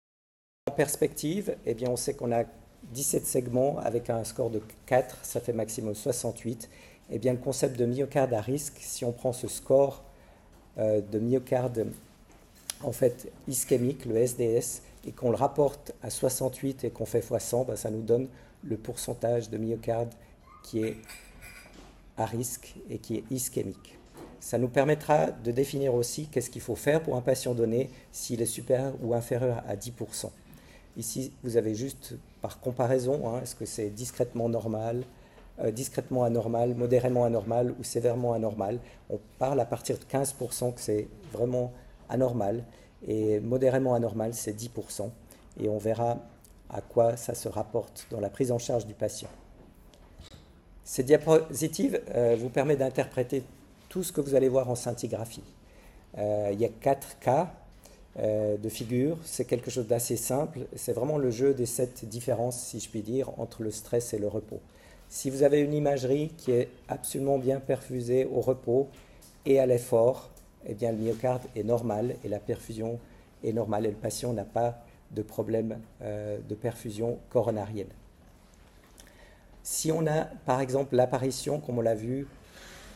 perspective, 0.76 1.56
eh 1.68 1.76
bien 1.76 1.90
on 1.90 1.98
sait 1.98 2.16
qu'on 2.16 2.32
a 2.32 2.46
17 2.92 3.26
segments 3.26 3.78
avec 3.80 4.10
un 4.10 4.24
score 4.24 4.50
de 4.50 4.62
4, 4.86 5.18
ça 5.24 5.40
fait 5.40 5.54
maximum 5.54 5.96
68. 5.96 6.70
Eh 7.12 7.20
bien, 7.20 7.34
le 7.34 7.40
concept 7.40 7.78
de 7.78 7.86
myocarde 7.86 8.34
à 8.34 8.42
risque, 8.42 8.78
si 8.80 9.06
on 9.06 9.12
prend 9.12 9.34
ce 9.34 9.48
score 9.48 10.04
euh, 10.78 11.02
de 11.02 11.20
myocarde 11.20 11.88
en 12.84 12.92
fait 12.92 13.32
ischémique, 13.48 14.06
le 14.06 14.18
SDS, 14.18 14.82
et 15.06 15.12
qu'on 15.12 15.30
le 15.30 15.36
rapporte 15.36 15.94
à 16.04 16.10
68 16.10 16.84
et 16.84 16.90
qu'on 16.90 17.06
fait 17.06 17.22
x100, 17.22 17.68
ben, 17.68 17.76
ça 17.76 17.90
nous 17.90 18.02
donne 18.02 18.28
le 18.64 18.78
pourcentage 18.78 19.50
de 19.50 19.58
myocarde 19.58 20.14
qui 20.64 20.84
est 20.84 20.98
à 22.18 22.26
risque 22.26 22.76
et 22.90 22.98
qui 22.98 23.16
est 23.18 23.24
ischémique. 23.32 23.98
Ça 24.40 24.58
nous 24.58 24.68
permettra 24.68 25.32
de 25.32 25.52
définir 25.52 25.94
aussi 25.94 26.28
qu'est-ce 26.28 26.50
qu'il 26.50 26.62
faut 26.62 26.76
faire 26.76 27.02
pour 27.02 27.16
un 27.16 27.22
patient 27.22 27.54
donné 27.54 27.90
s'il 28.12 28.42
est 28.42 28.46
supérieur 28.46 28.94
ou 29.02 29.14
inférieur 29.14 29.64
à 29.68 29.76
10%. 29.76 30.30
Ici, 30.98 31.34
vous 31.44 31.58
avez 31.58 31.76
juste 31.76 32.16
par 32.42 32.60
comparaison, 32.60 33.28
hein, 33.28 33.42
est-ce 33.42 33.56
que 33.56 33.66
c'est 33.66 33.90
discrètement 33.90 34.50
normal, 34.50 35.04
euh, 35.60 35.72
discrètement 35.72 36.24
anormal, 36.24 36.76
modérément 36.76 37.26
anormal 37.26 37.74
ou 37.80 37.84
sévèrement 37.84 38.34
anormal? 38.34 38.80
On 39.10 39.20
parle 39.38 39.60
à 39.60 39.66
partir 39.66 39.98
de 39.98 40.04
15% 40.04 40.74
que 40.74 40.82
c'est 40.82 41.08
vraiment 41.34 41.74
anormal 42.10 42.64
et 43.08 43.40
modérément 43.40 43.94
anormal, 43.94 44.34
c'est 44.34 44.54
10%. 44.54 45.10
Et 45.60 45.70
on 45.70 45.78
verra 45.78 46.18
à 46.70 46.82
quoi 46.82 47.18
ça 47.18 47.34
se 47.36 47.50
rapporte 47.50 48.08
dans 48.12 48.20
la 48.20 48.30
prise 48.30 48.52
en 48.52 48.60
charge 48.60 48.86
du 48.86 48.94
patient. 48.94 49.30
Ces 50.84 51.04
diapositives 51.04 52.02
euh, 52.16 52.36
vous 52.40 52.50
permettent 52.50 52.80
d'interpréter 52.80 53.44
tout 53.90 54.04
ce 54.04 54.12
que 54.12 54.22
vous 54.22 54.36
allez 54.36 54.50
voir 54.50 54.70
en 54.70 54.76
scintigraphie. 54.76 55.44
Euh, 56.18 56.50
il 56.52 56.60
y 56.60 56.66
a 56.66 56.70
quatre 56.70 57.20
cas 57.20 57.54
de 58.18 58.70
figure. 58.70 59.18
C'est 59.24 59.46
quelque 59.46 59.72
chose 59.72 59.88
d'assez 59.88 60.18
simple. 60.18 60.62
C'est 60.76 60.94
vraiment 60.94 61.18
le 61.18 61.32
jeu 61.32 61.54
des 61.54 61.66
sept 61.66 62.06
différences, 62.06 62.60
si 62.60 62.80
je 62.80 62.90
puis 62.90 63.02
dire, 63.02 63.30
entre 63.40 63.64
le 63.64 63.72
stress 63.72 64.14
et 64.14 64.20
le 64.20 64.28
repos. 64.28 64.60
Si 65.12 65.32
vous 65.32 65.42
avez 65.42 65.60
une 65.62 65.74
imagerie 65.74 66.30
qui 66.38 66.52
est 66.52 66.70
absolument 66.88 67.40
bien 67.40 67.60
perfusée 67.60 68.26
au 68.26 68.42
repos 68.42 68.88
et 69.46 69.60
à 69.60 69.66
l'effort, 69.66 70.30
eh 70.68 70.76
bien 70.76 70.92
le 70.92 71.00
myocarde 71.00 71.42
est 71.56 71.64
normal 71.64 72.16
et 72.24 72.30
la 72.30 72.40
perfusion 72.40 73.00
est 73.44 73.54
normale 73.54 73.88
et 73.88 73.90
le 73.90 73.96
patient 73.96 74.34
n'a 74.34 74.44
pas 74.44 74.84
de 75.12 75.24
problème 75.24 75.80
euh, 76.04 76.38
de 76.48 76.54
perfusion 76.54 77.18
coronarienne. 77.32 77.90
Si 79.64 79.92
on 79.92 80.06
a 80.06 80.26
par 80.46 80.62
exemple 80.62 80.96
l'apparition, 80.96 81.60
comme 81.60 81.80
on 81.80 81.82
l'a 81.82 81.96
vu, 81.96 82.28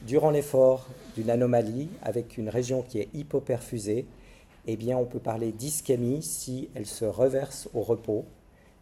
durant 0.03 0.29
l'effort 0.29 0.88
d'une 1.15 1.32
anomalie 1.32 1.89
avec 2.03 2.38
une 2.38 2.50
région 2.50 2.84
qui 2.84 3.00
est 3.00 3.10
hypoperfusée, 3.15 4.05
eh 4.65 4.77
bien 4.77 4.98
on 4.98 5.05
peut 5.05 5.20
parler 5.20 5.51
d'ischémie 5.51 6.22
si 6.22 6.70
elle 6.75 6.86
se 6.86 7.05
reverse 7.05 7.70
au 7.74 7.82
repos. 7.82 8.25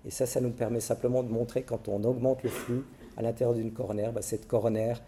Et 0.06 0.12
ça, 0.12 0.26
ça 0.26 0.42
nous 0.42 0.52
permet 0.52 0.80
simplement 0.80 1.24
de 1.24 1.30
montrer 1.30 1.64
quand 1.64 1.88
on 1.88 2.04
augmente 2.04 2.44
le 2.44 2.50
flux, 2.50 2.84
à 3.18 3.22
l'intérieur 3.22 3.56
d'une 3.56 3.72
coronaire, 3.72 4.14
bah, 4.14 4.22
cette 4.22 4.48
coronaire 4.48 5.02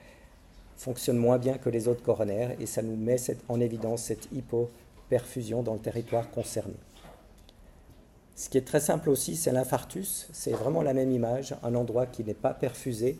fonctionne 0.75 1.17
moins 1.17 1.37
bien 1.37 1.57
que 1.57 1.69
les 1.69 1.87
autres 1.87 2.03
coronaires 2.03 2.55
et 2.59 2.65
ça 2.65 2.81
nous 2.81 2.95
met 2.95 3.17
en 3.47 3.59
évidence 3.59 4.03
cette 4.03 4.27
hypoperfusion 4.31 5.63
dans 5.63 5.73
le 5.73 5.79
territoire 5.79 6.29
concerné. 6.31 6.75
Ce 8.35 8.49
qui 8.49 8.57
est 8.57 8.67
très 8.67 8.79
simple 8.79 9.09
aussi, 9.09 9.35
c'est 9.35 9.51
l'infarctus. 9.51 10.27
C'est 10.33 10.51
vraiment 10.53 10.81
la 10.81 10.93
même 10.93 11.11
image, 11.11 11.55
un 11.63 11.75
endroit 11.75 12.07
qui 12.07 12.23
n'est 12.23 12.33
pas 12.33 12.53
perfusé 12.53 13.19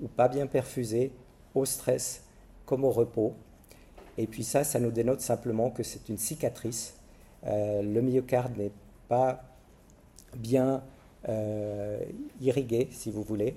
ou 0.00 0.08
pas 0.08 0.28
bien 0.28 0.46
perfusé 0.46 1.12
au 1.54 1.64
stress 1.64 2.22
comme 2.64 2.84
au 2.84 2.90
repos. 2.90 3.34
Et 4.18 4.26
puis 4.26 4.44
ça, 4.44 4.64
ça 4.64 4.78
nous 4.78 4.90
dénote 4.90 5.20
simplement 5.20 5.70
que 5.70 5.82
c'est 5.82 6.08
une 6.08 6.18
cicatrice. 6.18 6.94
Euh, 7.46 7.82
le 7.82 8.02
myocarde 8.02 8.56
n'est 8.56 8.72
pas 9.08 9.42
bien 10.36 10.82
euh, 11.28 11.98
irrigué, 12.40 12.88
si 12.90 13.10
vous 13.10 13.22
voulez 13.22 13.56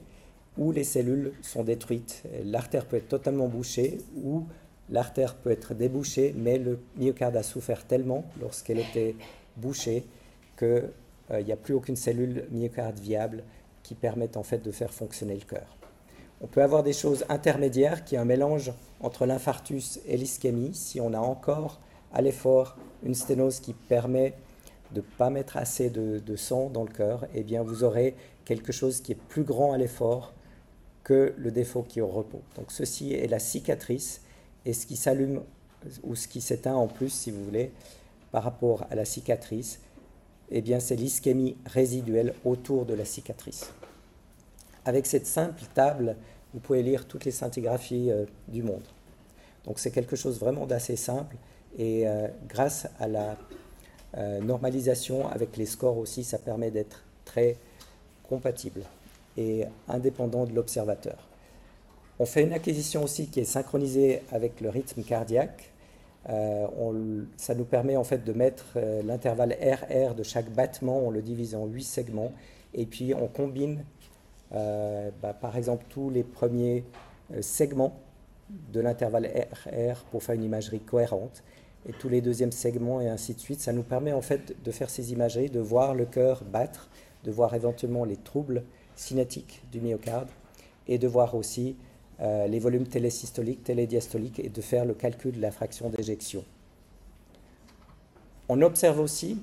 où 0.58 0.72
les 0.72 0.84
cellules 0.84 1.34
sont 1.42 1.64
détruites. 1.64 2.24
L'artère 2.44 2.86
peut 2.86 2.98
être 2.98 3.10
totalement 3.10 3.48
bouchée 3.48 4.00
ou 4.24 4.46
l'artère 4.90 5.36
peut 5.36 5.52
être 5.52 5.74
débouchée, 5.74 6.34
mais 6.38 6.58
le 6.58 6.80
myocarde 6.98 7.36
a 7.36 7.44
souffert 7.44 7.86
tellement 7.86 8.26
lorsqu'elle 8.40 8.80
était 8.80 9.16
bouchée 9.58 10.06
qu'il 10.58 10.90
euh, 11.32 11.42
n'y 11.44 11.52
a 11.52 11.58
plus 11.58 11.74
aucune 11.74 11.96
cellule 11.96 12.46
myocarde 12.52 13.00
viable 13.00 13.44
qui 13.84 13.96
permette 13.96 14.38
en 14.38 14.44
fait 14.44 14.60
de 14.60 14.72
faire 14.72 14.94
fonctionner 14.94 15.36
le 15.36 15.46
cœur. 15.46 15.78
On 16.42 16.48
peut 16.48 16.62
avoir 16.62 16.84
des 16.84 16.94
choses 16.94 17.26
intermédiaires 17.30 18.04
qui 18.04 18.16
est 18.16 18.18
un 18.18 18.26
mélange 18.26 18.74
entre 19.00 19.26
l'infarctus 19.26 20.00
et 20.06 20.18
l'ischémie. 20.18 20.74
Si 20.74 21.00
on 21.00 21.14
a 21.14 21.20
encore 21.20 21.80
à 22.14 22.22
l'effort 22.22 22.78
une 23.04 23.16
sténose 23.16 23.60
qui 23.60 23.74
permet 23.74 24.34
de 24.92 25.02
ne 25.02 25.06
pas 25.18 25.30
mettre 25.30 25.58
assez 25.58 25.90
de, 25.90 26.36
sang 26.36 26.70
dans 26.70 26.84
le 26.84 26.92
cœur, 26.92 27.26
eh 27.34 27.44
bien 27.44 27.64
vous 27.64 27.84
aurez 27.84 28.16
quelque 28.44 28.72
chose 28.72 29.02
qui 29.02 29.14
est 29.14 29.16
plus 29.30 29.44
grand 29.44 29.74
à 29.74 29.78
l'effort 29.78 30.34
que 31.04 31.34
le 31.38 31.52
défaut 31.52 31.84
qui 31.84 32.00
est 32.00 32.02
au 32.02 32.08
repos. 32.08 32.42
Donc 32.56 32.72
ceci 32.72 33.14
est 33.14 33.28
la 33.28 33.40
cicatrice 33.40 34.22
et 34.66 34.74
ce 34.74 34.86
qui 34.86 34.96
s'allume 34.96 35.42
ou 36.04 36.16
ce 36.16 36.28
qui 36.28 36.42
s'éteint 36.42 36.76
en 36.76 36.88
plus, 36.88 37.10
si 37.10 37.32
vous 37.32 37.44
voulez, 37.44 37.72
par 38.32 38.44
rapport 38.44 38.86
à 38.90 38.96
la 38.96 39.06
cicatrice, 39.06 39.80
eh 40.50 40.62
bien 40.62 40.80
c'est 40.80 40.96
l'ischémie 40.96 41.58
résiduelle 41.66 42.34
autour 42.44 42.86
de 42.86 42.94
la 42.94 43.06
cicatrice. 43.06 43.72
Avec 44.86 45.06
cette 45.06 45.26
simple 45.26 45.64
table, 45.74 46.16
vous 46.56 46.62
pouvez 46.62 46.82
lire 46.82 47.06
toutes 47.06 47.26
les 47.26 47.32
scintigraphies 47.32 48.10
euh, 48.10 48.24
du 48.48 48.64
monde. 48.64 48.82
Donc 49.66 49.78
c'est 49.78 49.92
quelque 49.92 50.16
chose 50.16 50.40
vraiment 50.40 50.66
d'assez 50.66 50.96
simple 50.96 51.36
et 51.78 52.08
euh, 52.08 52.30
grâce 52.48 52.88
à 52.98 53.10
la 53.10 53.36
euh, 54.18 54.40
normalisation 54.40 55.28
avec 55.28 55.58
les 55.58 55.66
scores 55.66 55.98
aussi, 55.98 56.24
ça 56.24 56.38
permet 56.38 56.72
d'être 56.72 57.04
très 57.26 57.58
compatible 58.24 58.84
et 59.36 59.66
indépendant 59.90 60.46
de 60.46 60.54
l'observateur. 60.54 61.18
On 62.20 62.26
fait 62.26 62.44
une 62.44 62.54
acquisition 62.54 63.04
aussi 63.04 63.28
qui 63.28 63.42
est 63.42 63.46
synchronisée 63.46 64.22
avec 64.32 64.62
le 64.62 64.70
rythme 64.70 65.04
cardiaque. 65.04 65.74
Ça 66.26 67.54
nous 67.54 67.66
permet 67.66 67.98
en 67.98 68.06
fait 68.06 68.24
de 68.24 68.32
mettre 68.32 68.80
l'intervalle 69.04 69.56
RR 69.62 70.16
de 70.16 70.24
chaque 70.24 70.50
battement, 70.50 71.00
on 71.00 71.12
le 71.12 71.22
divise 71.22 71.54
en 71.54 71.66
8 71.66 71.84
segments, 71.84 72.32
et 72.74 72.86
puis 72.86 73.14
on 73.14 73.28
combine 73.28 73.84
bah, 74.52 75.34
par 75.40 75.58
exemple 75.58 75.86
tous 75.90 76.10
les 76.10 76.24
premiers 76.24 76.84
segments 77.42 78.00
de 78.72 78.80
l'intervalle 78.80 79.28
RR 79.66 80.04
pour 80.12 80.24
faire 80.24 80.36
une 80.36 80.44
imagerie 80.44 80.80
cohérente, 80.80 81.44
et 81.88 81.94
tous 81.94 82.10
les 82.10 82.22
deuxièmes 82.22 82.52
segments 82.52 83.02
et 83.02 83.08
ainsi 83.08 83.34
de 83.34 83.40
suite. 83.40 83.60
Ça 83.60 83.74
nous 83.74 83.84
permet 83.84 84.14
en 84.14 84.22
fait 84.22 84.56
de 84.64 84.72
faire 84.72 84.90
ces 84.90 85.12
imageries, 85.12 85.50
de 85.50 85.60
voir 85.60 85.94
le 85.94 86.06
cœur 86.06 86.44
battre, 86.44 86.90
de 87.24 87.32
voir 87.32 87.54
éventuellement 87.54 88.06
les 88.06 88.18
troubles 88.18 88.64
cinétique 88.96 89.62
du 89.72 89.82
myocarde 89.82 90.30
et 90.88 90.98
de 90.98 91.08
voir 91.08 91.36
aussi 91.36 91.76
euh, 92.22 92.48
les 92.48 92.60
volumes 92.60 92.88
télésystoliques, 92.88 93.64
télédiastoliques 93.64 94.40
et 94.40 94.50
de 94.50 94.62
faire 94.62 94.86
le 94.86 94.94
calcul 94.94 95.34
de 95.34 95.42
la 95.42 95.52
fraction 95.52 95.90
d'éjection. 95.90 96.44
On 98.48 98.62
observe 98.62 99.00
aussi 99.00 99.42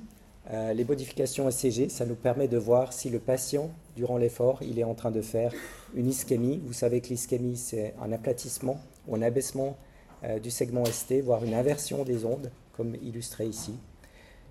euh, 0.51 0.73
les 0.73 0.85
modifications 0.85 1.49
ECG, 1.49 1.89
ça 1.89 2.05
nous 2.05 2.17
permet 2.17 2.49
de 2.49 2.59
voir 2.59 2.93
si 2.93 3.11
le 3.11 3.21
patient, 3.21 3.71
durant 3.97 4.17
l'effort, 4.17 4.61
il 4.63 4.79
est 4.79 4.85
en 4.85 4.95
train 4.95 5.11
de 5.11 5.23
faire 5.23 5.53
une 5.95 6.09
ischémie. 6.09 6.61
Vous 6.65 6.73
savez 6.73 7.01
que 7.01 7.09
l'ischémie, 7.09 7.57
c'est 7.57 7.95
un 8.03 8.13
aplatissement 8.13 8.81
ou 9.07 9.15
un 9.15 9.23
abaissement 9.23 9.77
euh, 10.25 10.39
du 10.39 10.51
segment 10.51 10.85
ST, 10.85 11.21
voire 11.23 11.45
une 11.45 11.55
inversion 11.55 12.05
des 12.05 12.25
ondes, 12.25 12.51
comme 12.77 12.97
illustré 12.97 13.47
ici. 13.47 13.75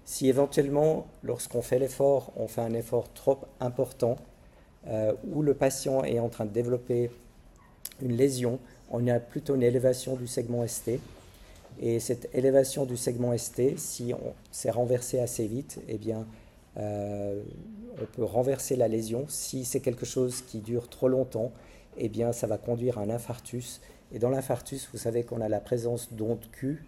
Si 0.05 0.27
éventuellement, 0.27 1.07
lorsqu'on 1.23 1.61
fait 1.61 1.79
l'effort, 1.79 2.31
on 2.35 2.47
fait 2.47 2.61
un 2.61 2.73
effort 2.73 3.11
trop 3.13 3.39
important, 3.59 4.15
euh, 4.87 5.13
où 5.31 5.43
le 5.43 5.53
patient 5.53 6.03
est 6.03 6.19
en 6.19 6.29
train 6.29 6.45
de 6.45 6.51
développer 6.51 7.11
une 8.01 8.13
lésion, 8.13 8.59
on 8.89 9.07
a 9.07 9.19
plutôt 9.19 9.55
une 9.55 9.63
élévation 9.63 10.15
du 10.15 10.27
segment 10.27 10.65
ST. 10.67 10.99
Et 11.79 11.99
cette 11.99 12.29
élévation 12.33 12.85
du 12.85 12.97
segment 12.97 13.35
ST, 13.37 13.77
si 13.77 14.13
on 14.13 14.33
s'est 14.51 14.71
renversé 14.71 15.19
assez 15.19 15.47
vite, 15.47 15.79
eh 15.87 15.97
bien, 15.97 16.27
euh, 16.77 17.41
on 18.01 18.05
peut 18.05 18.23
renverser 18.23 18.75
la 18.75 18.87
lésion. 18.87 19.25
Si 19.27 19.65
c'est 19.65 19.79
quelque 19.79 20.05
chose 20.05 20.41
qui 20.41 20.59
dure 20.59 20.89
trop 20.89 21.07
longtemps, 21.07 21.51
eh 21.97 22.09
bien, 22.09 22.31
ça 22.31 22.47
va 22.47 22.57
conduire 22.57 22.97
à 22.97 23.01
un 23.01 23.09
infarctus. 23.09 23.81
Et 24.11 24.19
dans 24.19 24.29
l'infarctus, 24.29 24.89
vous 24.91 24.99
savez 24.99 25.23
qu'on 25.23 25.41
a 25.41 25.49
la 25.49 25.59
présence 25.59 26.13
d'ondes 26.13 26.45
Q, 26.51 26.85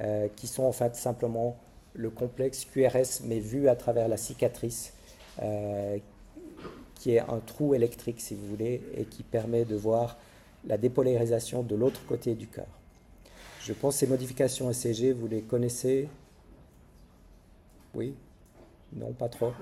euh, 0.00 0.28
qui 0.36 0.46
sont 0.46 0.64
en 0.64 0.72
fait 0.72 0.94
simplement 0.94 1.56
le 1.94 2.10
complexe 2.10 2.64
QRS, 2.64 3.24
mais 3.24 3.40
vu 3.40 3.68
à 3.68 3.74
travers 3.74 4.08
la 4.08 4.16
cicatrice, 4.16 4.92
qui 6.96 7.12
est 7.12 7.20
un 7.20 7.40
trou 7.46 7.74
électrique, 7.74 8.20
si 8.20 8.34
vous 8.34 8.46
voulez, 8.46 8.82
et 8.96 9.04
qui 9.04 9.22
permet 9.22 9.64
de 9.64 9.76
voir 9.76 10.18
la 10.66 10.76
dépolarisation 10.78 11.62
de 11.62 11.74
l'autre 11.74 12.04
côté 12.06 12.34
du 12.34 12.46
cœur. 12.46 12.77
Je 13.68 13.74
pense 13.74 13.96
que 13.96 14.00
ces 14.00 14.06
modifications 14.06 14.70
ECG, 14.70 15.12
vous 15.12 15.28
les 15.28 15.42
connaissez 15.42 16.08
Oui 17.94 18.14
Non, 18.94 19.12
pas 19.12 19.28
trop 19.28 19.52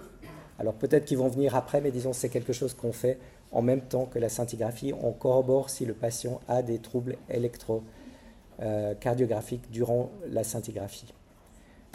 Alors 0.61 0.75
peut-être 0.75 1.07
qu'ils 1.07 1.19
vont 1.19 1.27
venir 1.27 1.57
après, 1.57 1.81
mais 1.81 1.91
disons 1.91 2.13
c'est 2.13 2.29
quelque 2.29 2.53
chose 2.53 2.73
qu'on 2.73 2.93
fait 2.93 3.19
en 3.51 3.63
même 3.63 3.81
temps 3.81 4.07
que 4.07 4.21
la 4.21 4.29
scintigraphie. 4.29 4.93
On 5.03 5.11
corrobore 5.11 5.71
si 5.71 5.85
le 5.85 5.93
patient 5.93 6.41
a 6.47 6.63
des 6.63 6.79
troubles 6.79 7.17
électrocardiographiques 7.29 9.65
euh, 9.65 9.73
durant 9.73 10.13
la 10.31 10.45
scintigraphie. 10.45 11.13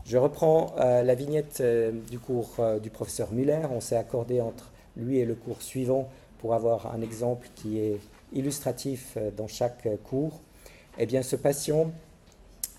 Je 0.05 0.17
reprends 0.17 0.75
euh, 0.79 1.03
la 1.03 1.15
vignette 1.15 1.59
euh, 1.61 1.93
du 2.09 2.19
cours 2.19 2.57
du 2.83 2.89
professeur 2.89 3.31
Muller. 3.31 3.61
On 3.71 3.79
s'est 3.79 3.95
accordé 3.95 4.41
entre 4.41 4.73
lui 4.97 5.19
et 5.19 5.25
le 5.25 5.35
cours 5.35 5.61
suivant 5.61 6.09
pour 6.39 6.55
avoir 6.55 6.93
un 6.93 7.01
exemple 7.01 7.47
qui 7.55 7.79
est 7.79 8.01
illustratif 8.33 9.17
dans 9.37 9.47
chaque 9.47 9.87
cours, 10.03 10.41
eh 10.97 11.05
bien 11.05 11.21
ce 11.21 11.35
patient, 11.35 11.91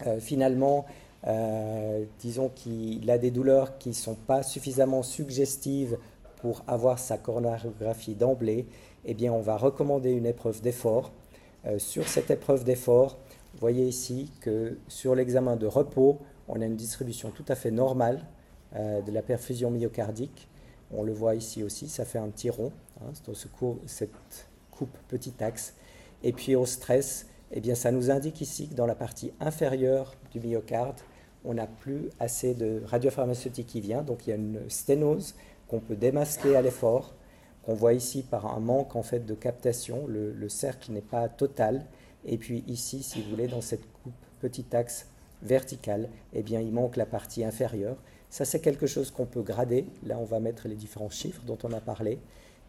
euh, 0.06 0.20
finalement, 0.20 0.86
euh, 1.26 2.04
disons 2.20 2.48
qu'il 2.48 3.10
a 3.10 3.18
des 3.18 3.30
douleurs 3.30 3.78
qui 3.78 3.90
ne 3.90 3.94
sont 3.94 4.14
pas 4.14 4.42
suffisamment 4.42 5.02
suggestives 5.02 5.98
pour 6.36 6.64
avoir 6.66 6.98
sa 6.98 7.18
coronarographie 7.18 8.14
d'emblée, 8.14 8.66
eh 9.04 9.14
bien, 9.14 9.32
on 9.32 9.40
va 9.40 9.56
recommander 9.56 10.10
une 10.10 10.26
épreuve 10.26 10.60
d'effort. 10.60 11.12
Euh, 11.66 11.78
sur 11.78 12.08
cette 12.08 12.30
épreuve 12.30 12.64
d'effort, 12.64 13.18
vous 13.54 13.60
voyez 13.60 13.86
ici 13.86 14.30
que 14.40 14.78
sur 14.88 15.14
l'examen 15.14 15.56
de 15.56 15.66
repos, 15.66 16.18
on 16.48 16.60
a 16.60 16.64
une 16.64 16.76
distribution 16.76 17.30
tout 17.30 17.44
à 17.48 17.54
fait 17.54 17.70
normale 17.70 18.20
de 18.74 19.12
la 19.12 19.20
perfusion 19.20 19.70
myocardique. 19.70 20.48
On 20.94 21.02
le 21.02 21.12
voit 21.12 21.34
ici 21.34 21.62
aussi, 21.62 21.88
ça 21.88 22.06
fait 22.06 22.18
un 22.18 22.28
petit 22.28 22.48
rond, 22.48 22.72
hein, 23.02 23.12
cette 23.86 24.10
coupe 24.70 24.96
petit 25.08 25.34
axe. 25.40 25.74
Et 26.22 26.32
puis 26.32 26.56
au 26.56 26.64
stress, 26.64 27.26
eh 27.52 27.60
bien, 27.60 27.74
ça 27.74 27.90
nous 27.90 28.10
indique 28.10 28.40
ici 28.40 28.68
que 28.68 28.74
dans 28.74 28.86
la 28.86 28.94
partie 28.94 29.32
inférieure 29.40 30.14
du 30.32 30.40
myocarde, 30.40 31.00
on 31.44 31.54
n'a 31.54 31.66
plus 31.66 32.08
assez 32.20 32.54
de 32.54 32.82
radiopharmaceutique 32.86 33.66
qui 33.66 33.80
vient, 33.80 34.02
donc 34.02 34.26
il 34.26 34.30
y 34.30 34.32
a 34.32 34.36
une 34.36 34.60
sténose 34.68 35.34
qu'on 35.68 35.80
peut 35.80 35.96
démasquer 35.96 36.56
à 36.56 36.62
l'effort, 36.62 37.14
qu'on 37.64 37.74
voit 37.74 37.94
ici 37.94 38.22
par 38.22 38.46
un 38.46 38.60
manque 38.60 38.96
en 38.96 39.02
fait 39.02 39.26
de 39.26 39.34
captation, 39.34 40.06
le, 40.06 40.48
cercle 40.48 40.92
n'est 40.92 41.00
pas 41.00 41.28
total, 41.28 41.84
et 42.24 42.38
puis 42.38 42.64
ici, 42.68 43.02
si 43.02 43.20
vous 43.22 43.30
voulez, 43.30 43.48
dans 43.48 43.60
cette 43.60 43.90
coupe 44.02 44.12
petit 44.40 44.66
axe 44.72 45.06
verticale, 45.42 46.08
eh 46.32 46.42
bien, 46.42 46.60
il 46.60 46.72
manque 46.72 46.96
la 46.96 47.06
partie 47.06 47.44
inférieure. 47.44 47.96
Ça, 48.30 48.44
c'est 48.44 48.60
quelque 48.60 48.86
chose 48.86 49.10
qu'on 49.10 49.26
peut 49.26 49.42
grader. 49.42 49.86
Là, 50.06 50.18
on 50.18 50.24
va 50.24 50.40
mettre 50.40 50.68
les 50.68 50.76
différents 50.76 51.10
chiffres 51.10 51.42
dont 51.44 51.58
on 51.64 51.72
a 51.72 51.80
parlé. 51.80 52.18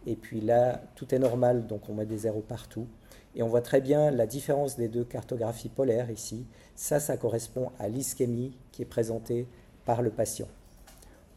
Et 0.06 0.16
puis 0.16 0.42
là, 0.42 0.82
tout 0.96 1.14
est 1.14 1.20
normal, 1.20 1.68
donc 1.68 1.88
on 1.88 1.94
met 1.94 2.06
des 2.06 2.18
zéros 2.18 2.44
partout. 2.46 2.88
Et 3.36 3.44
on 3.44 3.48
voit 3.48 3.62
très 3.62 3.82
bien 3.82 4.12
la 4.12 4.28
différence 4.28 4.78
des 4.78 4.88
deux 4.88 5.04
cartographies 5.04 5.70
polaires 5.70 6.12
ici. 6.12 6.46
Ça, 6.76 7.00
ça 7.00 7.18
correspond 7.18 7.72
à 7.80 7.88
l'ischémie 7.88 8.56
qui 8.72 8.84
est 8.84 8.86
présentée 8.86 9.48
par 9.86 10.02
le 10.02 10.10
patient. 10.10 10.48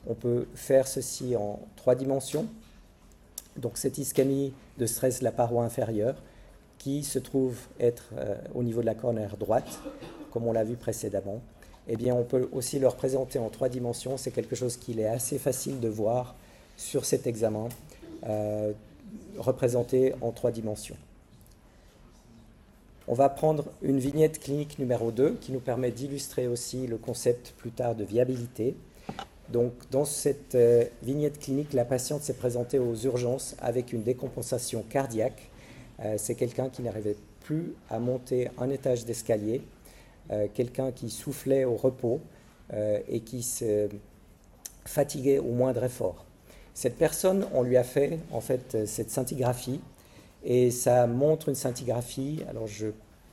On 0.06 0.14
peut 0.14 0.46
faire 0.54 0.86
ceci 0.86 1.36
en 1.36 1.58
trois 1.76 1.94
dimensions. 1.94 2.46
Donc 3.56 3.78
cette 3.78 3.98
ischémie 3.98 4.52
de 4.78 4.86
stress 4.86 5.20
de 5.20 5.24
la 5.24 5.32
paroi 5.32 5.64
inférieure 5.64 6.16
qui 6.78 7.02
se 7.02 7.18
trouve 7.18 7.58
être 7.80 8.10
euh, 8.16 8.36
au 8.54 8.62
niveau 8.62 8.82
de 8.82 8.86
la 8.86 8.94
cornère 8.94 9.36
droite, 9.38 9.80
comme 10.30 10.46
on 10.46 10.52
l'a 10.52 10.64
vu 10.64 10.76
précédemment. 10.76 11.40
Eh 11.88 11.96
bien, 11.96 12.14
on 12.14 12.24
peut 12.24 12.48
aussi 12.52 12.78
le 12.78 12.88
représenter 12.88 13.38
en 13.38 13.48
trois 13.48 13.68
dimensions. 13.68 14.16
C'est 14.16 14.30
quelque 14.30 14.56
chose 14.56 14.76
qu'il 14.76 15.00
est 15.00 15.06
assez 15.06 15.38
facile 15.38 15.80
de 15.80 15.88
voir 15.88 16.34
sur 16.76 17.04
cet 17.04 17.26
examen, 17.26 17.68
euh, 18.28 18.72
représenté 19.38 20.14
en 20.20 20.32
trois 20.32 20.50
dimensions. 20.50 20.96
On 23.08 23.14
va 23.14 23.28
prendre 23.28 23.66
une 23.82 24.00
vignette 24.00 24.40
clinique 24.40 24.80
numéro 24.80 25.12
2 25.12 25.38
qui 25.40 25.52
nous 25.52 25.60
permet 25.60 25.92
d'illustrer 25.92 26.48
aussi 26.48 26.88
le 26.88 26.96
concept 26.96 27.54
plus 27.56 27.70
tard 27.70 27.94
de 27.94 28.02
viabilité. 28.02 28.74
Donc, 29.48 29.72
dans 29.92 30.04
cette 30.04 30.56
euh, 30.56 30.84
vignette 31.04 31.38
clinique, 31.38 31.72
la 31.72 31.84
patiente 31.84 32.22
s'est 32.22 32.34
présentée 32.34 32.80
aux 32.80 32.96
urgences 32.96 33.54
avec 33.60 33.92
une 33.92 34.02
décompensation 34.02 34.82
cardiaque. 34.82 35.50
Euh, 36.00 36.16
c'est 36.18 36.34
quelqu'un 36.34 36.68
qui 36.68 36.82
n'arrivait 36.82 37.14
plus 37.44 37.74
à 37.90 38.00
monter 38.00 38.50
un 38.58 38.70
étage 38.70 39.04
d'escalier, 39.04 39.62
euh, 40.32 40.48
quelqu'un 40.52 40.90
qui 40.90 41.08
soufflait 41.08 41.64
au 41.64 41.76
repos 41.76 42.20
et 43.06 43.20
qui 43.20 43.44
se 43.44 43.88
fatiguait 44.84 45.38
au 45.38 45.52
moindre 45.52 45.84
effort. 45.84 46.24
Cette 46.74 46.96
personne, 46.96 47.46
on 47.54 47.62
lui 47.62 47.76
a 47.76 47.84
fait 47.84 48.18
en 48.32 48.40
fait 48.40 48.84
cette 48.86 49.08
scintigraphie 49.08 49.80
et 50.46 50.70
ça 50.70 51.06
montre 51.08 51.48
une 51.48 51.56
scintigraphie. 51.56 52.42
Alors 52.48 52.68
je 52.68 52.86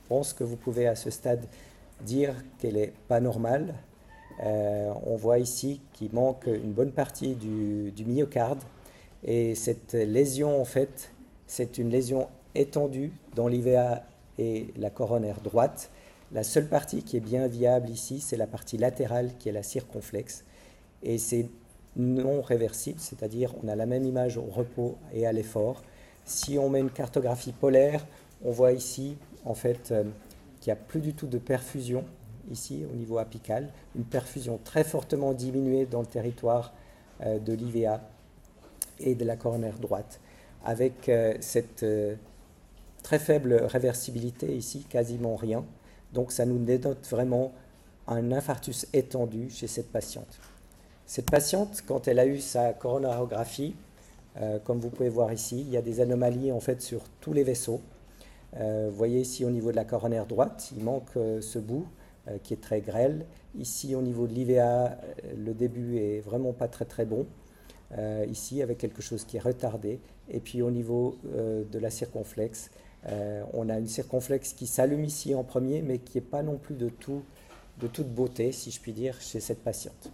pense 0.08 0.34
que 0.34 0.42
vous 0.42 0.56
pouvez 0.56 0.88
à 0.88 0.96
ce 0.96 1.10
stade 1.10 1.46
dire 2.02 2.34
qu'elle 2.58 2.74
n'est 2.74 2.92
pas 3.08 3.20
normale. 3.20 3.74
Euh, 4.42 4.92
on 5.06 5.14
voit 5.14 5.38
ici 5.38 5.80
qu'il 5.92 6.12
manque 6.12 6.46
une 6.46 6.72
bonne 6.72 6.90
partie 6.90 7.36
du, 7.36 8.04
myocarde. 8.04 8.60
Et 9.22 9.54
cette 9.54 9.94
lésion, 9.94 10.60
en 10.60 10.64
fait, 10.64 11.12
c'est 11.46 11.78
une 11.78 11.88
lésion 11.88 12.26
étendue 12.56 13.12
dans 13.36 13.46
l'IVA 13.46 14.02
et 14.38 14.66
la 14.76 14.90
coronaire 14.90 15.40
droite. 15.40 15.90
La 16.32 16.42
seule 16.42 16.66
partie 16.66 17.04
qui 17.04 17.16
est 17.16 17.20
bien 17.20 17.46
viable 17.46 17.88
ici, 17.90 18.18
c'est 18.18 18.36
la 18.36 18.48
partie 18.48 18.76
latérale 18.76 19.30
qui 19.38 19.48
est 19.48 19.52
la 19.52 19.62
circonflexe. 19.62 20.44
Et 21.04 21.18
c'est 21.18 21.48
non 21.96 22.42
réversible, 22.42 22.98
c'est-à-dire 22.98 23.54
on 23.62 23.68
a 23.68 23.76
la 23.76 23.86
même 23.86 24.04
image 24.04 24.36
au 24.36 24.42
repos 24.42 24.96
et 25.12 25.28
à 25.28 25.32
l'effort. 25.32 25.84
Si 26.24 26.58
on 26.58 26.70
met 26.70 26.80
une 26.80 26.90
cartographie 26.90 27.52
polaire, 27.52 28.06
on 28.44 28.50
voit 28.50 28.72
ici 28.72 29.16
en 29.44 29.54
fait 29.54 29.90
euh, 29.90 30.04
qu'il 30.60 30.72
n'y 30.72 30.78
a 30.78 30.82
plus 30.82 31.00
du 31.00 31.14
tout 31.14 31.26
de 31.26 31.38
perfusion 31.38 32.04
ici 32.50 32.84
au 32.90 32.94
niveau 32.94 33.18
apical, 33.18 33.70
une 33.96 34.04
perfusion 34.04 34.58
très 34.62 34.84
fortement 34.84 35.32
diminuée 35.32 35.86
dans 35.86 36.00
le 36.00 36.06
territoire 36.06 36.72
euh, 37.22 37.38
de 37.38 37.52
l'IVA 37.52 38.00
et 39.00 39.14
de 39.14 39.24
la 39.24 39.36
coronaire 39.36 39.78
droite, 39.78 40.20
avec 40.64 41.08
euh, 41.08 41.34
cette 41.40 41.84
très 43.02 43.18
faible 43.18 43.54
réversibilité 43.54 44.54
ici, 44.56 44.86
quasiment 44.88 45.36
rien. 45.36 45.64
Donc 46.12 46.32
ça 46.32 46.46
nous 46.46 46.58
dénote 46.58 47.06
vraiment 47.08 47.52
un 48.06 48.32
infarctus 48.32 48.86
étendu 48.92 49.50
chez 49.50 49.66
cette 49.66 49.90
patiente. 49.90 50.38
Cette 51.06 51.30
patiente, 51.30 51.82
quand 51.86 52.08
elle 52.08 52.18
a 52.18 52.26
eu 52.26 52.40
sa 52.40 52.72
coronarographie, 52.72 53.74
euh, 54.40 54.58
comme 54.58 54.80
vous 54.80 54.90
pouvez 54.90 55.08
voir 55.08 55.32
ici, 55.32 55.60
il 55.60 55.70
y 55.70 55.76
a 55.76 55.82
des 55.82 56.00
anomalies 56.00 56.52
en 56.52 56.60
fait 56.60 56.82
sur 56.82 57.02
tous 57.20 57.32
les 57.32 57.44
vaisseaux. 57.44 57.80
Euh, 58.56 58.88
vous 58.90 58.96
voyez 58.96 59.20
ici 59.20 59.44
au 59.44 59.50
niveau 59.50 59.70
de 59.70 59.76
la 59.76 59.84
coronaire 59.84 60.26
droite, 60.26 60.72
il 60.76 60.82
manque 60.82 61.16
euh, 61.16 61.40
ce 61.40 61.58
bout 61.58 61.86
qui 62.42 62.54
est 62.54 62.60
très 62.62 62.80
grêle. 62.80 63.26
Ici 63.54 63.94
au 63.94 64.00
niveau 64.00 64.26
de 64.26 64.32
l'IVA, 64.32 64.96
le 65.36 65.52
début 65.52 65.98
est 65.98 66.20
vraiment 66.20 66.54
pas 66.54 66.68
très 66.68 66.86
très 66.86 67.04
bon. 67.04 67.26
ici 68.30 68.62
avec 68.62 68.78
quelque 68.78 69.02
chose 69.02 69.26
qui 69.26 69.36
est 69.36 69.40
retardé. 69.40 70.00
Et 70.30 70.40
puis 70.40 70.62
au 70.62 70.70
niveau 70.70 71.18
de 71.24 71.78
la 71.78 71.90
circonflexe, 71.90 72.70
on 73.52 73.68
a 73.68 73.78
une 73.78 73.88
circonflexe 73.88 74.54
qui 74.54 74.66
s'allume 74.66 75.04
ici 75.04 75.34
en 75.34 75.44
premier, 75.44 75.82
mais 75.82 75.98
qui 75.98 76.16
n'est 76.16 76.24
pas 76.24 76.42
non 76.42 76.56
plus 76.56 76.76
de, 76.76 76.88
tout, 76.88 77.22
de 77.78 77.88
toute 77.88 78.08
beauté, 78.08 78.52
si 78.52 78.70
je 78.70 78.80
puis 78.80 78.94
dire, 78.94 79.20
chez 79.20 79.40
cette 79.40 79.62
patiente. 79.62 80.10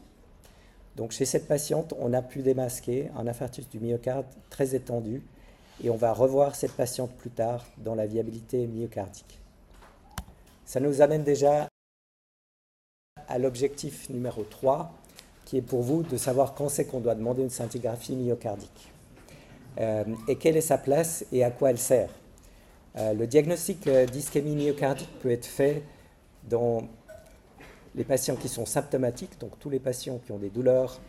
Donc 1.00 1.12
chez 1.12 1.24
cette 1.24 1.48
patiente, 1.48 1.94
on 1.98 2.12
a 2.12 2.20
pu 2.20 2.42
démasquer 2.42 3.08
un 3.16 3.26
infarctus 3.26 3.66
du 3.70 3.80
myocarde 3.80 4.26
très 4.50 4.74
étendu 4.74 5.22
et 5.82 5.88
on 5.88 5.96
va 5.96 6.12
revoir 6.12 6.54
cette 6.54 6.72
patiente 6.72 7.10
plus 7.12 7.30
tard 7.30 7.64
dans 7.78 7.94
la 7.94 8.04
viabilité 8.04 8.66
myocardique. 8.66 9.38
Ça 10.66 10.78
nous 10.78 11.00
amène 11.00 11.24
déjà 11.24 11.68
à 13.28 13.38
l'objectif 13.38 14.10
numéro 14.10 14.42
3, 14.42 14.92
qui 15.46 15.56
est 15.56 15.62
pour 15.62 15.80
vous 15.80 16.02
de 16.02 16.18
savoir 16.18 16.52
quand 16.52 16.68
c'est 16.68 16.84
qu'on 16.84 17.00
doit 17.00 17.14
demander 17.14 17.44
une 17.44 17.48
scintigraphie 17.48 18.14
myocardique. 18.14 18.92
Euh, 19.78 20.04
et 20.28 20.36
quelle 20.36 20.58
est 20.58 20.60
sa 20.60 20.76
place 20.76 21.24
et 21.32 21.44
à 21.44 21.50
quoi 21.50 21.70
elle 21.70 21.78
sert? 21.78 22.10
Euh, 22.96 23.14
le 23.14 23.26
diagnostic 23.26 23.86
euh, 23.86 24.04
d'ischémie 24.04 24.54
myocardique 24.54 25.18
peut 25.20 25.30
être 25.30 25.46
fait 25.46 25.82
dans 26.50 26.82
les 27.94 28.04
patients 28.04 28.36
qui 28.36 28.48
sont 28.48 28.66
symptomatiques, 28.66 29.38
donc 29.40 29.58
tous 29.58 29.70
les 29.70 29.80
patients 29.80 30.20
qui 30.24 30.32
ont 30.32 30.38
des 30.38 30.50
douleurs 30.50 31.00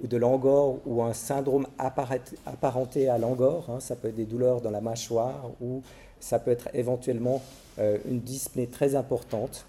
ou 0.00 0.06
de 0.06 0.16
l'angor 0.16 0.78
ou 0.86 1.02
un 1.02 1.12
syndrome 1.12 1.66
apparenté 1.78 3.08
à 3.08 3.18
l'angor, 3.18 3.68
hein, 3.68 3.80
ça 3.80 3.96
peut 3.96 4.08
être 4.08 4.16
des 4.16 4.26
douleurs 4.26 4.60
dans 4.60 4.70
la 4.70 4.80
mâchoire 4.80 5.50
ou 5.60 5.82
ça 6.20 6.38
peut 6.38 6.50
être 6.50 6.68
éventuellement 6.74 7.42
euh, 7.78 7.98
une 8.08 8.20
dyspnée 8.20 8.66
très 8.66 8.94
importante, 8.94 9.66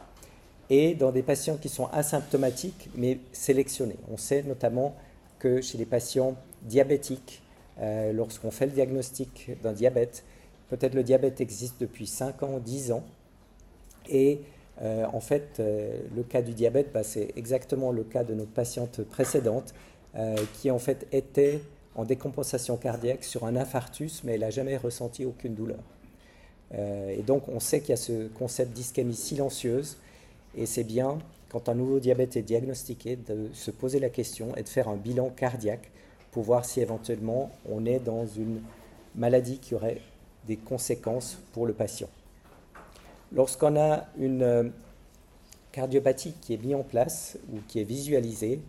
et 0.70 0.94
dans 0.94 1.12
des 1.12 1.24
patients 1.24 1.58
qui 1.58 1.70
sont 1.70 1.88
asymptomatiques 1.88 2.90
mais 2.96 3.20
sélectionnés. 3.32 3.98
On 4.12 4.18
sait 4.18 4.44
notamment 4.44 4.96
que 5.40 5.62
chez 5.62 5.78
les 5.78 5.86
patients 5.86 6.36
diabétiques, 6.62 7.42
euh, 7.80 8.12
lorsqu'on 8.14 8.52
fait 8.52 8.66
le 8.66 8.74
diagnostic 8.74 9.52
d'un 9.64 9.74
diabète, 9.74 10.24
peut-être 10.70 10.94
le 10.94 11.04
diabète 11.04 11.42
existe 11.42 11.80
depuis 11.80 12.06
5 12.06 12.44
ans, 12.44 12.60
10 12.60 12.92
ans, 12.92 13.04
et 14.10 14.42
euh, 14.82 15.06
en 15.12 15.20
fait, 15.20 15.60
euh, 15.60 16.00
le 16.16 16.24
cas 16.24 16.42
du 16.42 16.54
diabète, 16.54 16.92
bah, 16.94 17.04
c'est 17.04 17.34
exactement 17.36 17.92
le 17.92 18.04
cas 18.04 18.24
de 18.24 18.34
notre 18.34 18.52
patiente 18.52 19.04
précédente, 19.04 19.74
euh, 20.16 20.36
qui 20.56 20.72
en 20.72 20.80
fait 20.80 21.08
était 21.12 21.62
en 21.96 22.06
décompensation 22.06 22.78
cardiaque 22.78 23.24
sur 23.24 23.46
un 23.46 23.56
infarctus, 23.56 24.24
mais 24.24 24.34
elle 24.34 24.42
n'a 24.42 24.50
jamais 24.52 24.78
ressenti 24.78 25.26
aucune 25.26 25.56
douleur. 25.56 25.80
et 26.72 27.24
donc, 27.26 27.50
on 27.50 27.60
sait 27.60 27.80
qu'il 27.80 27.90
y 27.90 27.94
a 27.94 27.98
ce 27.98 28.28
concept 28.28 28.74
d'ischémie 28.74 29.16
silencieuse, 29.16 29.98
et 30.56 30.68
c'est 30.68 30.84
bien, 30.84 31.18
quand 31.50 31.68
un 31.68 31.74
nouveau 31.74 32.00
diabète 32.00 32.38
est 32.38 32.44
diagnostiqué, 32.44 33.16
de 33.16 33.50
se 33.54 33.72
poser 33.72 34.00
la 34.00 34.10
question 34.10 34.56
et 34.56 34.64
de 34.64 34.70
faire 34.70 34.88
un 34.88 34.96
bilan 34.96 35.30
cardiaque 35.30 35.90
pour 36.32 36.44
voir 36.44 36.66
si 36.66 36.80
éventuellement 36.80 37.52
on 37.68 37.86
est 37.88 38.00
dans 38.00 38.28
une 38.28 38.62
maladie 39.16 39.58
qui 39.58 39.74
aurait 39.74 40.00
des 40.48 40.58
conséquences 40.58 41.40
pour 41.54 41.66
le 41.66 41.74
patient. 41.74 42.10
Lorsqu'on 43.32 43.80
a 43.80 44.06
une 44.18 44.42
euh, 44.42 44.64
cardiopathie 45.72 46.34
qui 46.42 46.56
est 46.56 46.64
mise 46.64 46.76
en 46.76 46.84
place 46.84 47.38
ou 47.54 47.58
qui 47.68 47.80
est 47.80 47.84
visualisée, 47.84 48.60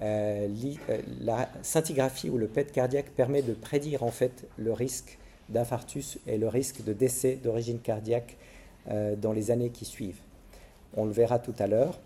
euh, 0.00 0.48
euh, 0.88 0.98
la 1.20 1.48
scintigraphie 1.62 2.28
ou 2.28 2.36
le 2.36 2.48
PET 2.48 2.72
cardiaque 2.72 3.10
permet 3.10 3.42
de 3.42 3.54
prédire 3.54 4.02
en 4.02 4.10
fait 4.10 4.44
le 4.56 4.72
risque 4.72 5.18
d'infarctus 5.48 6.18
et 6.26 6.36
le 6.36 6.48
risque 6.48 6.82
de 6.82 6.92
décès 6.92 7.38
d'origine 7.42 7.78
cardiaque 7.78 8.36
dans 9.18 9.32
les 9.32 9.52
années 9.52 9.70
qui 9.70 9.84
suivent. 9.84 10.18
On 10.96 11.04
le 11.04 11.12
verra 11.12 11.38
tout 11.38 11.54
à 11.60 11.68
l'heure. 11.68 12.00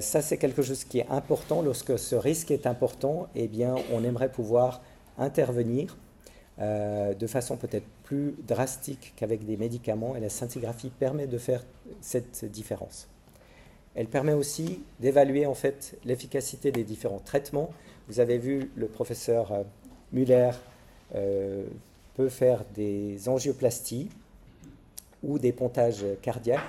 Ça, 0.00 0.22
c'est 0.22 0.36
quelque 0.36 0.62
chose 0.62 0.84
qui 0.84 1.00
est 1.00 1.08
important. 1.08 1.62
Lorsque 1.62 1.98
ce 1.98 2.14
risque 2.14 2.52
est 2.52 2.66
important, 2.66 3.28
eh 3.34 3.48
bien, 3.48 3.74
on 3.92 4.04
aimerait 4.04 4.30
pouvoir 4.30 4.82
intervenir 5.18 5.96
de 6.58 7.26
façon 7.26 7.56
peut-être 7.56 7.86
plus 8.10 8.34
drastique 8.44 9.12
qu'avec 9.14 9.46
des 9.46 9.56
médicaments. 9.56 10.16
Et 10.16 10.20
la 10.20 10.28
scintigraphie 10.28 10.90
permet 10.90 11.28
de 11.28 11.38
faire 11.38 11.64
cette 12.00 12.44
différence. 12.44 13.06
Elle 13.94 14.08
permet 14.08 14.32
aussi 14.32 14.82
d'évaluer 14.98 15.46
en 15.46 15.54
fait 15.54 15.96
l'efficacité 16.04 16.72
des 16.72 16.82
différents 16.82 17.20
traitements. 17.20 17.70
Vous 18.08 18.18
avez 18.18 18.38
vu 18.38 18.72
le 18.74 18.88
professeur 18.88 19.52
euh, 19.52 19.62
Muller 20.12 20.50
peut 22.14 22.28
faire 22.28 22.64
des 22.74 23.28
angioplasties 23.28 24.10
ou 25.22 25.38
des 25.38 25.52
pontages 25.52 26.04
cardiaques 26.20 26.60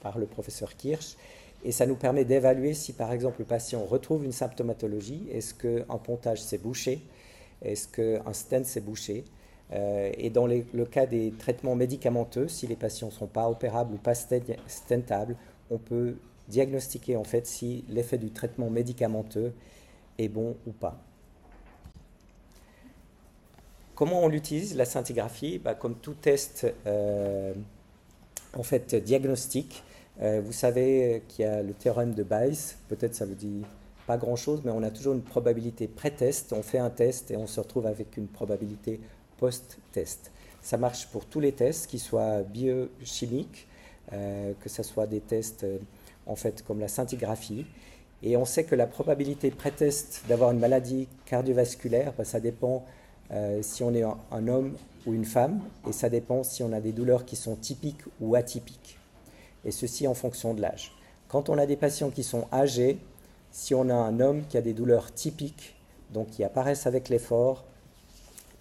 par 0.00 0.18
le 0.18 0.26
professeur 0.26 0.76
Kirsch. 0.76 1.16
Et 1.64 1.70
ça 1.70 1.86
nous 1.86 1.94
permet 1.94 2.24
d'évaluer 2.24 2.74
si, 2.74 2.92
par 2.92 3.12
exemple, 3.12 3.36
le 3.38 3.44
patient 3.44 3.84
retrouve 3.84 4.24
une 4.24 4.32
symptomatologie. 4.32 5.28
Est-ce 5.32 5.54
qu'un 5.54 5.98
pontage 5.98 6.42
s'est 6.42 6.58
bouché? 6.58 7.02
Est-ce 7.60 7.86
qu'un 7.86 8.32
stent 8.32 8.64
s'est 8.64 8.80
bouché? 8.80 9.24
euh, 9.24 9.41
Et 9.74 10.28
dans 10.28 10.46
le 10.46 10.84
cas 10.84 11.06
des 11.06 11.32
traitements 11.38 11.74
médicamenteux, 11.74 12.46
si 12.46 12.66
les 12.66 12.76
patients 12.76 13.06
ne 13.06 13.12
sont 13.12 13.26
pas 13.26 13.48
opérables 13.48 13.94
ou 13.94 13.96
pas 13.96 14.14
stentables, 14.14 15.36
on 15.70 15.78
peut 15.78 16.16
diagnostiquer 16.48 17.16
en 17.16 17.24
fait 17.24 17.46
si 17.46 17.84
l'effet 17.88 18.18
du 18.18 18.30
traitement 18.30 18.68
médicamenteux 18.68 19.52
est 20.18 20.28
bon 20.28 20.56
ou 20.66 20.72
pas. 20.72 21.00
Comment 23.94 24.24
on 24.24 24.28
l'utilise, 24.28 24.74
la 24.74 24.84
scintigraphie? 24.84 25.58
Bah, 25.58 25.74
Comme 25.74 25.94
tout 25.96 26.14
test 26.14 26.66
euh, 26.86 27.54
en 28.54 28.62
fait 28.62 28.94
diagnostique, 28.94 29.82
euh, 30.20 30.42
vous 30.44 30.52
savez 30.52 31.22
qu'il 31.28 31.44
y 31.44 31.48
a 31.48 31.62
le 31.62 31.72
théorème 31.72 32.14
de 32.14 32.22
Bayes, 32.22 32.76
peut-être 32.88 33.14
ça 33.14 33.24
vous 33.24 33.34
dit 33.34 33.62
pas 34.06 34.16
grand-chose, 34.16 34.62
mais 34.64 34.72
on 34.72 34.82
a 34.82 34.90
toujours 34.90 35.14
une 35.14 35.22
probabilité 35.22 35.86
pré-test. 35.86 36.52
On 36.52 36.62
fait 36.62 36.78
un 36.78 36.90
test 36.90 37.30
et 37.30 37.36
on 37.36 37.46
se 37.46 37.60
retrouve 37.60 37.86
avec 37.86 38.16
une 38.16 38.26
probabilité 38.26 39.00
post-test. 39.42 40.30
Ça 40.62 40.76
marche 40.76 41.08
pour 41.08 41.26
tous 41.26 41.40
les 41.40 41.50
tests, 41.52 41.88
qu'ils 41.88 42.00
soient 42.00 42.42
biochimiques, 42.42 43.66
euh, 44.12 44.52
que 44.62 44.68
ce 44.68 44.84
soit 44.84 45.08
des 45.08 45.20
tests 45.20 45.64
euh, 45.64 45.78
en 46.26 46.36
fait 46.36 46.62
comme 46.64 46.78
la 46.78 46.86
scintigraphie. 46.86 47.66
Et 48.22 48.36
on 48.36 48.44
sait 48.44 48.62
que 48.62 48.76
la 48.76 48.86
probabilité 48.86 49.50
pré-test 49.50 50.22
d'avoir 50.28 50.52
une 50.52 50.60
maladie 50.60 51.08
cardiovasculaire, 51.26 52.12
bah, 52.16 52.24
ça 52.24 52.38
dépend 52.38 52.84
si 53.62 53.82
on 53.82 53.94
est 53.94 54.02
un 54.02 54.46
homme 54.46 54.74
ou 55.06 55.14
une 55.14 55.24
femme, 55.24 55.62
et 55.88 55.92
ça 55.92 56.10
dépend 56.10 56.42
si 56.42 56.62
on 56.62 56.70
a 56.74 56.80
des 56.82 56.92
douleurs 56.92 57.24
qui 57.24 57.34
sont 57.34 57.56
typiques 57.56 58.02
ou 58.20 58.34
atypiques 58.34 58.98
et 59.64 59.70
ceci 59.70 60.06
en 60.06 60.14
fonction 60.14 60.54
de 60.54 60.60
l'âge. 60.60 60.92
Quand 61.28 61.48
on 61.48 61.58
a 61.58 61.66
des 61.66 61.76
patients 61.76 62.10
qui 62.10 62.22
sont 62.22 62.46
âgés, 62.52 62.98
si 63.50 63.74
on 63.74 63.88
a 63.88 63.94
un 63.94 64.20
homme 64.20 64.44
qui 64.48 64.56
a 64.56 64.60
des 64.60 64.72
douleurs 64.72 65.12
typiques, 65.12 65.74
donc 66.12 66.30
qui 66.30 66.44
apparaissent 66.44 66.86
avec 66.86 67.08
l'effort, 67.08 67.64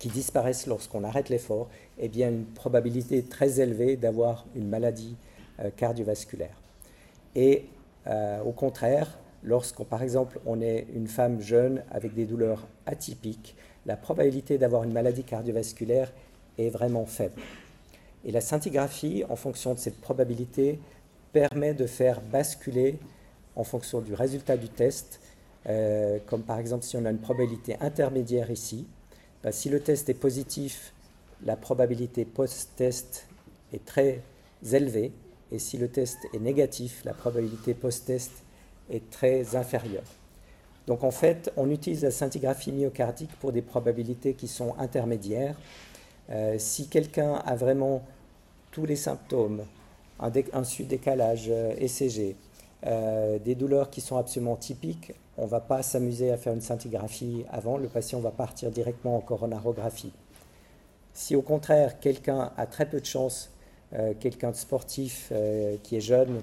qui 0.02 0.10
disparaissent 0.10 0.66
lorsqu'on 0.66 1.04
arrête 1.04 1.30
l'effort, 1.30 1.70
eh 2.00 2.10
bien 2.10 2.30
une 2.30 2.46
probabilité 2.46 3.22
très 3.22 3.60
élevée 3.60 3.98
d'avoir 3.98 4.48
une 4.56 4.68
maladie 4.68 5.16
euh, 5.60 5.70
cardiovasculaire. 5.78 6.60
Et 7.36 7.66
euh, 8.08 8.42
au 8.42 8.52
contraire, 8.52 9.20
lorsqu'on 9.44 9.84
par 9.84 10.02
exemple 10.02 10.40
on 10.48 10.60
est 10.60 10.88
une 10.96 11.08
femme 11.08 11.40
jeune 11.40 11.84
avec 11.92 12.16
des 12.16 12.26
douleurs 12.26 12.66
atypiques, 12.88 13.56
la 13.86 13.96
probabilité 13.96 14.58
d'avoir 14.58 14.86
une 14.86 14.92
maladie 14.92 15.24
cardiovasculaire 15.24 16.12
est 16.58 16.70
vraiment 16.70 17.06
faible. 17.06 17.40
Et 18.26 18.32
la 18.32 18.42
scintigraphie, 18.42 19.24
en 19.30 19.36
fonction 19.36 19.76
de 19.76 19.80
cette 19.80 20.02
probabilité, 20.02 20.80
permet 21.32 21.76
de 21.76 21.86
faire 21.86 22.22
basculer, 22.22 22.98
en 23.56 23.64
fonction 23.64 24.02
du 24.02 24.16
résultat 24.16 24.58
du 24.58 24.68
test, 24.68 25.20
euh, 25.70 26.18
comme 26.26 26.42
par 26.42 26.58
exemple 26.58 26.86
si 26.86 26.98
on 26.98 27.06
a 27.06 27.12
une 27.12 27.22
probabilité 27.22 27.76
intermédiaire 27.82 28.50
ici, 28.50 28.88
bah, 29.44 29.52
si 29.52 29.70
le 29.70 29.80
test 29.80 30.10
est 30.10 30.14
positif, 30.14 30.94
la 31.44 31.56
probabilité 31.56 32.26
post-test 32.26 33.28
est 33.74 33.84
très 33.84 34.22
élevée, 34.72 35.12
et 35.52 35.60
si 35.60 35.78
le 35.78 35.88
test 35.88 36.18
est 36.34 36.40
négatif, 36.40 37.02
la 37.04 37.14
probabilité 37.14 37.74
post-test 37.74 38.32
est 38.90 39.10
très 39.10 39.56
inférieure. 39.56 40.04
Donc 40.88 41.04
en 41.04 41.12
fait, 41.12 41.52
on 41.58 41.70
utilise 41.70 42.04
la 42.04 42.12
scintigraphie 42.12 42.72
myocardique 42.72 43.32
pour 43.40 43.52
des 43.52 43.62
probabilités 43.62 44.34
qui 44.34 44.48
sont 44.48 44.76
intermédiaires, 44.78 45.56
euh, 46.30 46.56
si 46.58 46.88
quelqu'un 46.88 47.34
a 47.34 47.56
vraiment 47.56 48.04
tous 48.72 48.86
les 48.86 48.96
symptômes, 48.96 49.66
un, 50.20 50.32
un 50.54 50.64
décalage 50.88 51.50
ECG, 51.50 52.20
euh, 52.20 52.34
euh, 52.84 53.40
des 53.40 53.54
douleurs 53.54 53.90
qui 53.90 54.02
sont 54.02 54.18
absolument 54.18 54.56
typiques, 54.56 55.14
on 55.42 55.46
ne 55.46 55.50
va 55.50 55.60
pas 55.60 55.84
s'amuser 55.84 56.32
à 56.32 56.38
faire 56.38 56.54
une 56.54 56.62
scintigraphie 56.62 57.44
avant, 57.52 57.78
le 57.78 57.90
patient 57.90 58.22
va 58.22 58.32
partir 58.32 58.72
directement 58.72 59.18
en 59.18 59.20
coronarographie. 59.20 60.14
Si 61.14 61.36
au 61.36 61.42
contraire 61.42 62.00
quelqu'un 62.00 62.54
a 62.56 62.66
très 62.66 62.86
peu 62.86 63.02
de 63.02 63.06
chance, 63.06 63.52
quelqu'un 64.22 64.52
de 64.52 64.56
sportif 64.56 65.34
qui 65.84 65.98
est 65.98 66.02
jeune, 66.02 66.42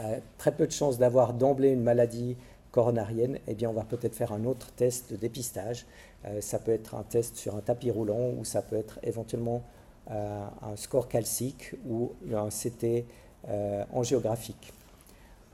a 0.00 0.16
très 0.38 0.50
peu 0.50 0.66
de 0.66 0.72
chance 0.72 0.98
d'avoir 0.98 1.34
d'emblée 1.34 1.68
une 1.68 1.82
maladie 1.82 2.36
coronarienne, 2.72 3.38
eh 3.46 3.54
bien 3.54 3.70
on 3.70 3.74
va 3.74 3.84
peut-être 3.84 4.16
faire 4.16 4.32
un 4.32 4.44
autre 4.44 4.72
test 4.72 5.12
de 5.12 5.16
dépistage 5.16 5.86
euh, 6.26 6.40
ça 6.40 6.58
peut 6.58 6.72
être 6.72 6.94
un 6.94 7.02
test 7.02 7.36
sur 7.36 7.54
un 7.56 7.60
tapis 7.60 7.90
roulant 7.90 8.30
ou 8.38 8.44
ça 8.44 8.62
peut 8.62 8.76
être 8.76 8.98
éventuellement 9.02 9.62
euh, 10.10 10.44
un 10.62 10.76
score 10.76 11.08
calcique 11.08 11.74
ou 11.86 12.12
un 12.34 12.48
CT 12.48 13.04
euh, 13.48 13.84
angiographique. 13.92 14.72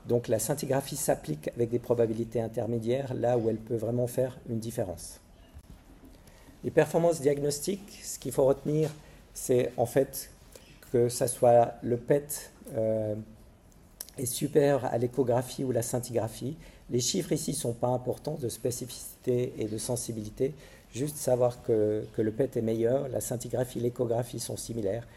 Donc 0.07 0.27
la 0.27 0.39
scintigraphie 0.39 0.95
s'applique 0.95 1.49
avec 1.55 1.69
des 1.69 1.79
probabilités 1.79 2.41
intermédiaires 2.41 3.13
là 3.13 3.37
où 3.37 3.49
elle 3.49 3.57
peut 3.57 3.75
vraiment 3.75 4.07
faire 4.07 4.37
une 4.49 4.59
différence. 4.59 5.19
Les 6.63 6.71
performances 6.71 7.21
diagnostiques, 7.21 8.01
ce 8.03 8.19
qu'il 8.19 8.31
faut 8.31 8.45
retenir, 8.45 8.89
c'est 9.33 9.71
en 9.77 9.85
fait 9.85 10.29
que 10.91 11.09
ça 11.09 11.27
soit 11.27 11.73
le 11.81 11.97
PET 11.97 12.51
est 14.17 14.25
supérieur 14.25 14.85
à 14.85 14.97
l'échographie 14.97 15.63
ou 15.63 15.71
la 15.71 15.81
scintigraphie. 15.81 16.57
Les 16.89 16.99
chiffres 16.99 17.31
ici 17.31 17.51
ne 17.51 17.55
sont 17.55 17.73
pas 17.73 17.87
importants 17.87 18.37
de 18.39 18.49
spécificité 18.49 19.53
et 19.57 19.65
de 19.65 19.77
sensibilité, 19.77 20.53
juste 20.93 21.17
savoir 21.17 21.63
que, 21.63 22.03
le 22.17 22.31
PET 22.31 22.57
est 22.57 22.61
meilleur, 22.61 23.07
la 23.07 23.21
scintigraphie 23.21 23.79
et 23.79 23.81
l'échographie 23.81 24.39
sont 24.39 24.57
similaires. 24.57 25.07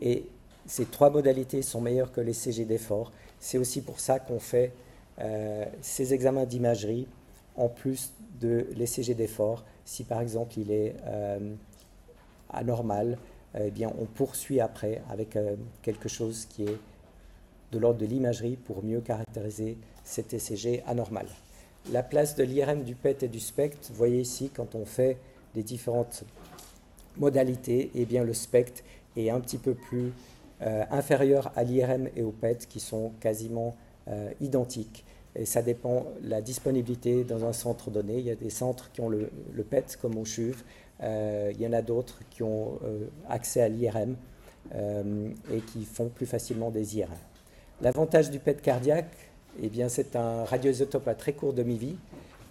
Et 0.00 0.26
ces 0.68 0.84
trois 0.84 1.08
modalités 1.08 1.62
sont 1.62 1.80
meilleures 1.80 2.12
que 2.12 2.20
les 2.20 2.34
CG 2.34 2.66
d'effort. 2.66 3.10
C'est 3.40 3.56
aussi 3.56 3.80
pour 3.80 4.00
ça 4.00 4.20
qu'on 4.20 4.38
fait 4.38 4.72
euh, 5.18 5.64
ces 5.80 6.12
examens 6.12 6.44
d'imagerie 6.44 7.08
en 7.56 7.68
plus 7.68 8.12
de 8.38 8.66
l'ECG 8.76 9.14
d'effort. 9.14 9.64
Si 9.86 10.04
par 10.04 10.20
exemple 10.20 10.58
il 10.58 10.70
est 10.70 10.94
euh, 11.06 11.54
anormal, 12.50 13.18
eh 13.58 13.70
bien 13.70 13.90
on 13.98 14.04
poursuit 14.04 14.60
après 14.60 15.00
avec 15.10 15.36
euh, 15.36 15.56
quelque 15.80 16.08
chose 16.08 16.44
qui 16.44 16.64
est 16.64 16.78
de 17.72 17.78
l'ordre 17.78 17.98
de 17.98 18.06
l'imagerie 18.06 18.56
pour 18.56 18.84
mieux 18.84 19.00
caractériser 19.00 19.78
cet 20.04 20.34
ECG 20.34 20.82
anormal. 20.86 21.26
La 21.90 22.02
place 22.02 22.34
de 22.34 22.44
l'IRM, 22.44 22.82
du 22.82 22.94
PET 22.94 23.22
et 23.22 23.28
du 23.28 23.40
SPECT, 23.40 23.88
vous 23.88 23.96
voyez 23.96 24.20
ici, 24.20 24.50
quand 24.54 24.74
on 24.74 24.84
fait 24.84 25.16
les 25.54 25.62
différentes 25.62 26.24
modalités, 27.16 27.90
eh 27.94 28.04
bien 28.04 28.22
le 28.22 28.34
SPECT 28.34 28.84
est 29.16 29.30
un 29.30 29.40
petit 29.40 29.58
peu 29.58 29.74
plus 29.74 30.12
euh, 30.60 30.84
inférieur 30.90 31.52
à 31.54 31.62
l'IRM 31.62 32.08
et 32.16 32.22
au 32.22 32.32
PET 32.32 32.66
qui 32.68 32.80
sont 32.80 33.12
quasiment 33.20 33.76
euh, 34.08 34.30
identiques. 34.40 35.04
Et 35.36 35.44
ça 35.44 35.62
dépend 35.62 36.06
de 36.20 36.28
la 36.28 36.40
disponibilité 36.40 37.22
dans 37.22 37.44
un 37.44 37.52
centre 37.52 37.90
donné. 37.90 38.18
Il 38.18 38.24
y 38.24 38.30
a 38.30 38.34
des 38.34 38.50
centres 38.50 38.90
qui 38.92 39.00
ont 39.00 39.08
le, 39.08 39.30
PET 39.70 39.96
comme 40.00 40.18
au 40.18 40.24
CHUV, 40.24 40.56
euh, 41.00 41.52
il 41.54 41.60
y 41.60 41.66
en 41.66 41.72
a 41.72 41.82
d'autres 41.82 42.20
qui 42.30 42.42
ont 42.42 42.80
accès 43.28 43.60
à 43.60 43.68
l'IRM 43.68 44.16
et 44.74 45.60
qui 45.60 45.84
font 45.84 46.08
plus 46.08 46.26
facilement 46.26 46.70
des 46.70 46.98
IRM. 46.98 47.10
L'avantage 47.80 48.30
du 48.30 48.40
PET 48.40 48.60
cardiaque, 48.60 49.14
eh 49.62 49.68
bien, 49.68 49.88
c'est 49.88 50.16
un 50.16 50.44
radioisotope 50.44 51.06
à 51.06 51.14
très 51.14 51.34
court 51.34 51.52
demi-vie, 51.52 51.96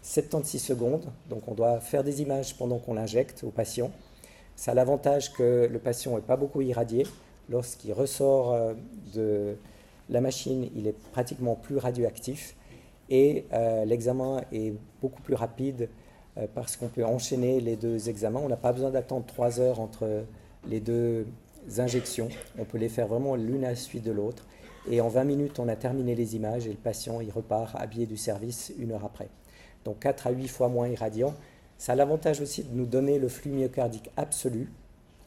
76 0.01 0.61
secondes. 0.61 1.05
Donc, 1.29 1.47
on 1.47 1.53
doit 1.53 1.81
faire 1.81 2.05
des 2.05 2.21
images 2.21 2.55
pendant 2.55 2.77
qu'on 2.77 2.93
l'injecte 2.93 3.43
au 3.43 3.49
patient. 3.49 3.91
Ça 4.55 4.71
a 4.71 4.73
l'avantage 4.73 5.33
que 5.33 5.67
le 5.69 5.79
patient 5.79 6.15
n'est 6.15 6.21
pas 6.21 6.37
beaucoup 6.37 6.61
irradié. 6.61 7.05
Lorsqu'il 7.49 7.93
ressort 7.93 8.53
euh, 8.53 8.73
de 9.13 9.55
la 10.09 10.21
machine, 10.21 10.69
il 10.75 10.87
est 10.87 10.97
pratiquement 11.11 11.55
plus 11.55 11.77
radioactif. 11.77 12.55
Et 13.09 13.45
euh, 13.53 13.85
l'examen 13.85 14.41
est 14.51 14.73
beaucoup 15.01 15.21
plus 15.21 15.35
rapide 15.35 15.89
euh, 16.37 16.45
parce 16.53 16.75
qu'on 16.75 16.89
peut 16.89 17.05
enchaîner 17.05 17.61
les 17.61 17.75
deux 17.77 18.09
examens. 18.09 18.41
On 18.43 18.49
n'a 18.49 18.57
pas 18.57 18.73
besoin 18.73 18.91
d'attendre 18.91 19.25
trois 19.25 19.59
heures 19.59 19.79
entre 19.79 20.25
les 20.67 20.79
deux 20.79 21.25
injections. 21.77 22.29
On 22.57 22.65
peut 22.65 22.77
les 22.77 22.89
faire 22.89 23.07
vraiment 23.07 23.35
l'une 23.35 23.63
à 23.63 23.69
la 23.69 23.75
suite 23.75 24.03
de 24.03 24.11
l'autre. 24.11 24.45
Et 24.89 25.01
en 25.01 25.07
20 25.07 25.23
minutes, 25.23 25.59
on 25.59 25.67
a 25.67 25.75
terminé 25.75 26.15
les 26.15 26.35
images 26.35 26.65
et 26.65 26.71
le 26.71 26.75
patient, 26.75 27.19
il 27.19 27.29
repart 27.29 27.75
habillé 27.75 28.05
du 28.05 28.17
service 28.17 28.73
une 28.79 28.91
heure 28.91 29.03
après. 29.03 29.27
Donc 29.83 29.99
4 29.99 30.27
à 30.27 30.31
8 30.31 30.47
fois 30.47 30.69
moins 30.69 30.87
irradiant. 30.87 31.33
Ça 31.77 31.93
a 31.93 31.95
l'avantage 31.95 32.41
aussi 32.41 32.63
de 32.63 32.75
nous 32.75 32.85
donner 32.85 33.19
le 33.19 33.27
flux 33.27 33.51
myocardique 33.51 34.09
absolu 34.17 34.71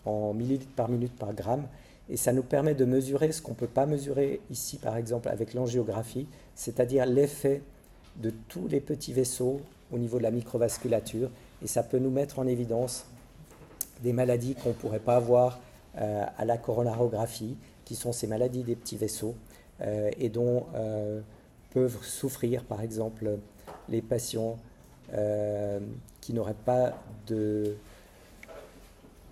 en 0.04 0.32
millilitres 0.34 0.66
par 0.74 0.88
minute 0.88 1.14
par 1.16 1.32
gramme. 1.34 1.66
Et 2.10 2.16
ça 2.16 2.32
nous 2.32 2.42
permet 2.42 2.74
de 2.74 2.84
mesurer 2.84 3.30
ce 3.30 3.40
qu'on 3.40 3.52
ne 3.52 3.56
peut 3.56 3.68
pas 3.68 3.86
mesurer 3.86 4.40
ici, 4.50 4.78
par 4.78 4.96
exemple, 4.96 5.28
avec 5.28 5.54
l'angiographie, 5.54 6.26
c'est-à-dire 6.56 7.06
l'effet 7.06 7.62
de 8.16 8.32
tous 8.48 8.66
les 8.66 8.80
petits 8.80 9.12
vaisseaux 9.12 9.60
au 9.92 9.98
niveau 9.98 10.18
de 10.18 10.24
la 10.24 10.32
microvasculature. 10.32 11.30
Et 11.62 11.68
ça 11.68 11.84
peut 11.84 11.98
nous 11.98 12.10
mettre 12.10 12.40
en 12.40 12.46
évidence 12.48 13.06
des 14.02 14.12
maladies 14.12 14.56
qu'on 14.56 14.70
ne 14.70 14.74
pourrait 14.74 14.98
pas 14.98 15.16
avoir 15.16 15.60
euh, 15.98 16.24
à 16.36 16.44
la 16.44 16.58
coronarographie, 16.58 17.56
qui 17.84 17.94
sont 17.94 18.12
ces 18.12 18.26
maladies 18.26 18.64
des 18.64 18.74
petits 18.74 18.96
vaisseaux, 18.96 19.36
euh, 19.80 20.10
et 20.18 20.28
dont 20.28 20.66
euh, 20.74 21.20
peuvent 21.72 22.02
souffrir, 22.02 22.64
par 22.64 22.80
exemple, 22.80 23.38
les 23.88 24.02
patients 24.02 24.56
qui 26.20 26.32
n'auraient 26.32 26.54
pas 26.64 26.92
de 27.26 27.74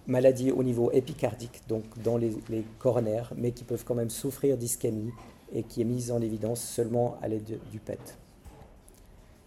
maladie 0.09 0.51
au 0.51 0.65
niveau 0.65 0.91
épicardique, 0.91 1.61
donc 1.69 1.85
dans 2.03 2.17
les, 2.17 2.35
coronaires, 2.81 3.33
mais 3.37 3.53
qui 3.53 3.63
peuvent 3.63 3.85
quand 3.85 3.95
même 3.95 4.11
souffrir 4.11 4.57
d'ischémie 4.57 5.13
et 5.55 5.63
qui 5.63 5.83
est 5.83 5.85
mise 5.85 6.11
en 6.11 6.21
évidence 6.21 6.61
seulement 6.61 7.17
à 7.23 7.29
l'aide 7.29 7.61
du 7.71 7.79
PET. 7.79 8.01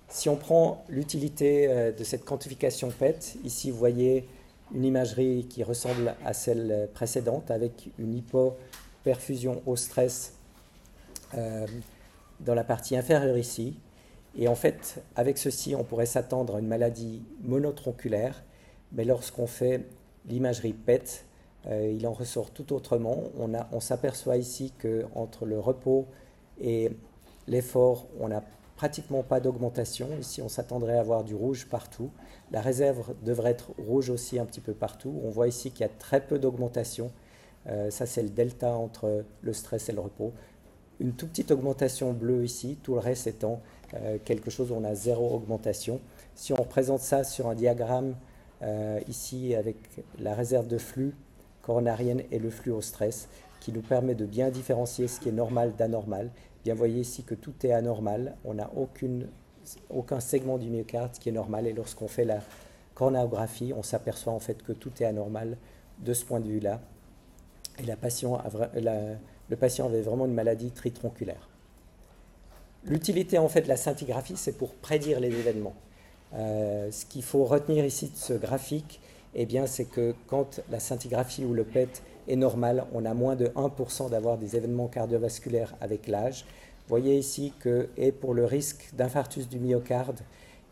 Si 0.07 0.29
on 0.29 0.35
prend 0.35 0.85
l'utilité 0.87 1.91
de 1.97 2.03
cette 2.03 2.25
quantification 2.25 2.89
PET, 2.89 3.37
ici 3.43 3.71
vous 3.71 3.77
voyez 3.77 4.27
une 4.73 4.85
imagerie 4.85 5.45
qui 5.49 5.63
ressemble 5.63 6.15
à 6.25 6.33
celle 6.33 6.89
précédente 6.93 7.51
avec 7.51 7.89
une 7.99 8.15
hypoperfusion 8.15 9.61
au 9.65 9.75
stress 9.75 10.33
euh, 11.35 11.65
dans 12.39 12.55
la 12.55 12.63
partie 12.63 12.95
inférieure 12.95 13.37
ici. 13.37 13.77
Et 14.37 14.47
en 14.47 14.55
fait, 14.55 15.01
avec 15.15 15.37
ceci, 15.37 15.75
on 15.75 15.83
pourrait 15.83 16.05
s'attendre 16.05 16.55
à 16.55 16.59
une 16.59 16.67
maladie 16.67 17.21
monotronculaire, 17.43 18.43
mais 18.93 19.05
lorsqu'on 19.05 19.47
fait 19.47 19.85
l'imagerie 20.27 20.73
PET, 20.73 21.25
euh, 21.67 21.93
il 21.95 22.05
en 22.07 22.13
ressort 22.13 22.51
tout 22.51 22.73
autrement. 22.73 23.23
On, 23.39 23.51
on 23.71 23.79
s'aperçoit 23.79 24.37
ici 24.37 24.73
qu'entre 24.81 25.45
le 25.45 25.59
repos 25.59 26.05
et 26.59 26.91
l'effort, 27.47 28.07
on 28.19 28.29
n'a 28.29 28.43
pratiquement 28.75 29.21
pas 29.21 29.39
d'augmentation. 29.39 30.07
Ici, 30.19 30.41
on 30.41 30.49
s'attendrait 30.49 30.97
à 30.97 31.01
avoir 31.01 31.23
du 31.23 31.35
rouge 31.35 31.67
partout. 31.69 32.09
La 32.51 32.61
réserve 32.61 33.13
devrait 33.23 33.51
être 33.51 33.71
rouge 33.77 34.09
aussi 34.09 34.39
un 34.39 34.45
petit 34.45 34.59
peu 34.59 34.73
partout. 34.73 35.21
On 35.23 35.29
voit 35.29 35.47
ici 35.47 35.69
qu'il 35.71 35.81
y 35.81 35.83
a 35.83 35.91
très 35.99 36.19
peu 36.19 36.39
d'augmentation. 36.39 37.11
Euh, 37.67 37.91
ça, 37.91 38.05
c'est 38.07 38.23
le 38.23 38.29
delta 38.29 38.73
entre 38.73 39.23
le 39.41 39.53
stress 39.53 39.89
et 39.89 39.91
le 39.91 39.99
repos. 39.99 40.33
Une 40.99 41.13
toute 41.13 41.29
petite 41.29 41.51
augmentation 41.51 42.11
bleue 42.13 42.43
ici, 42.43 42.77
tout 42.81 42.93
le 42.93 42.99
reste 42.99 43.27
étant 43.27 43.61
euh, 43.93 44.17
quelque 44.23 44.49
chose 44.49 44.71
où 44.71 44.75
on 44.75 44.83
a 44.83 44.95
zéro 44.95 45.35
augmentation. 45.35 45.99
Si 46.33 46.53
on 46.53 46.57
représente 46.57 47.01
ça 47.01 47.23
sur 47.23 47.47
un 47.47 47.55
diagramme 47.55 48.15
euh, 48.63 48.99
ici 49.07 49.55
avec 49.55 49.77
la 50.19 50.33
réserve 50.33 50.67
de 50.67 50.77
flux 50.77 51.13
coronarienne 51.61 52.23
et 52.31 52.39
le 52.39 52.49
flux 52.49 52.71
au 52.71 52.81
stress, 52.81 53.27
qui 53.59 53.71
nous 53.71 53.81
permet 53.81 54.15
de 54.15 54.25
bien 54.25 54.49
différencier 54.49 55.07
ce 55.07 55.19
qui 55.19 55.29
est 55.29 55.33
normal 55.33 55.73
d'anormal, 55.77 56.31
Bien, 56.63 56.75
vous 56.75 56.79
voyez 56.79 57.01
ici 57.01 57.23
que 57.23 57.33
tout 57.33 57.53
est 57.63 57.71
anormal. 57.71 58.35
On 58.45 58.53
n'a 58.53 58.69
aucun 59.89 60.19
segment 60.19 60.59
du 60.59 60.69
myocarde 60.69 61.13
qui 61.13 61.29
est 61.29 61.31
normal. 61.31 61.65
Et 61.65 61.73
lorsqu'on 61.73 62.07
fait 62.07 62.25
la 62.25 62.39
coronarographie, 62.93 63.73
on 63.75 63.81
s'aperçoit 63.81 64.33
en 64.33 64.39
fait 64.39 64.61
que 64.61 64.71
tout 64.71 64.91
est 65.01 65.05
anormal 65.05 65.57
de 65.99 66.13
ce 66.13 66.23
point 66.23 66.39
de 66.39 66.47
vue-là. 66.47 66.79
Et 67.79 67.83
le 67.83 67.95
patient 67.95 68.35
avait 69.85 70.01
vraiment 70.01 70.25
une 70.25 70.33
maladie 70.33 70.71
tritronculaire. 70.71 71.49
L'utilité 72.83 73.37
en 73.37 73.47
fait 73.47 73.61
de 73.61 73.67
la 73.67 73.77
scintigraphie, 73.77 74.37
c'est 74.37 74.57
pour 74.57 74.75
prédire 74.75 75.19
les 75.19 75.29
événements. 75.29 75.75
Euh, 76.33 76.89
ce 76.91 77.05
qu'il 77.05 77.23
faut 77.23 77.43
retenir 77.45 77.85
ici 77.85 78.07
de 78.07 78.17
ce 78.17 78.33
graphique, 78.33 78.99
eh 79.35 79.45
bien, 79.45 79.65
c'est 79.65 79.85
que 79.85 80.13
quand 80.27 80.61
la 80.69 80.79
scintigraphie 80.79 81.45
ou 81.45 81.53
le 81.53 81.63
PET 81.63 82.01
est 82.27 82.35
normal, 82.35 82.85
on 82.93 83.05
a 83.05 83.13
moins 83.13 83.35
de 83.35 83.47
1% 83.47 84.09
d'avoir 84.09 84.37
des 84.37 84.55
événements 84.55 84.87
cardiovasculaires 84.87 85.75
avec 85.81 86.07
l'âge. 86.07 86.45
Voyez 86.87 87.17
ici 87.17 87.53
que, 87.59 87.89
et 87.97 88.11
pour 88.11 88.33
le 88.33 88.45
risque 88.45 88.89
d'infarctus 88.93 89.47
du 89.47 89.59
myocarde 89.59 90.19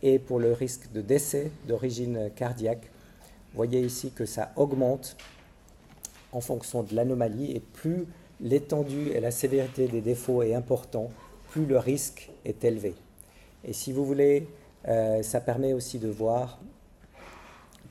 et 0.04 0.19
pour 0.19 0.39
le 0.39 0.54
risque 0.54 0.91
de 0.91 1.02
décès 1.02 1.52
d'origine 1.67 2.30
cardiaque, 2.36 2.89
voyez 3.54 3.82
ici 3.82 4.12
que 4.12 4.26
ça 4.26 4.52
augmente 4.56 5.15
en 6.32 6.41
fonction 6.41 6.84
de 6.84 6.95
l'anomalie 6.95 7.52
et 7.52 7.60
plus 7.60 8.06
l'étendue 8.41 9.10
et 9.13 9.19
la 9.19 9.32
sévérité 9.32 9.88
des 9.88 10.02
défauts 10.02 10.43
est 10.43 10.54
important, 10.54 11.10
plus 11.52 11.65
le 11.65 11.78
risque 11.78 12.30
est 12.45 12.63
élevé. 12.63 12.95
Et 13.65 13.74
si 13.74 13.91
vous 13.91 14.06
voulez, 14.06 14.48
euh, 14.89 15.21
ça 15.21 15.39
permet 15.39 15.73
aussi 15.73 15.99
de 15.99 16.08
voir 16.08 16.60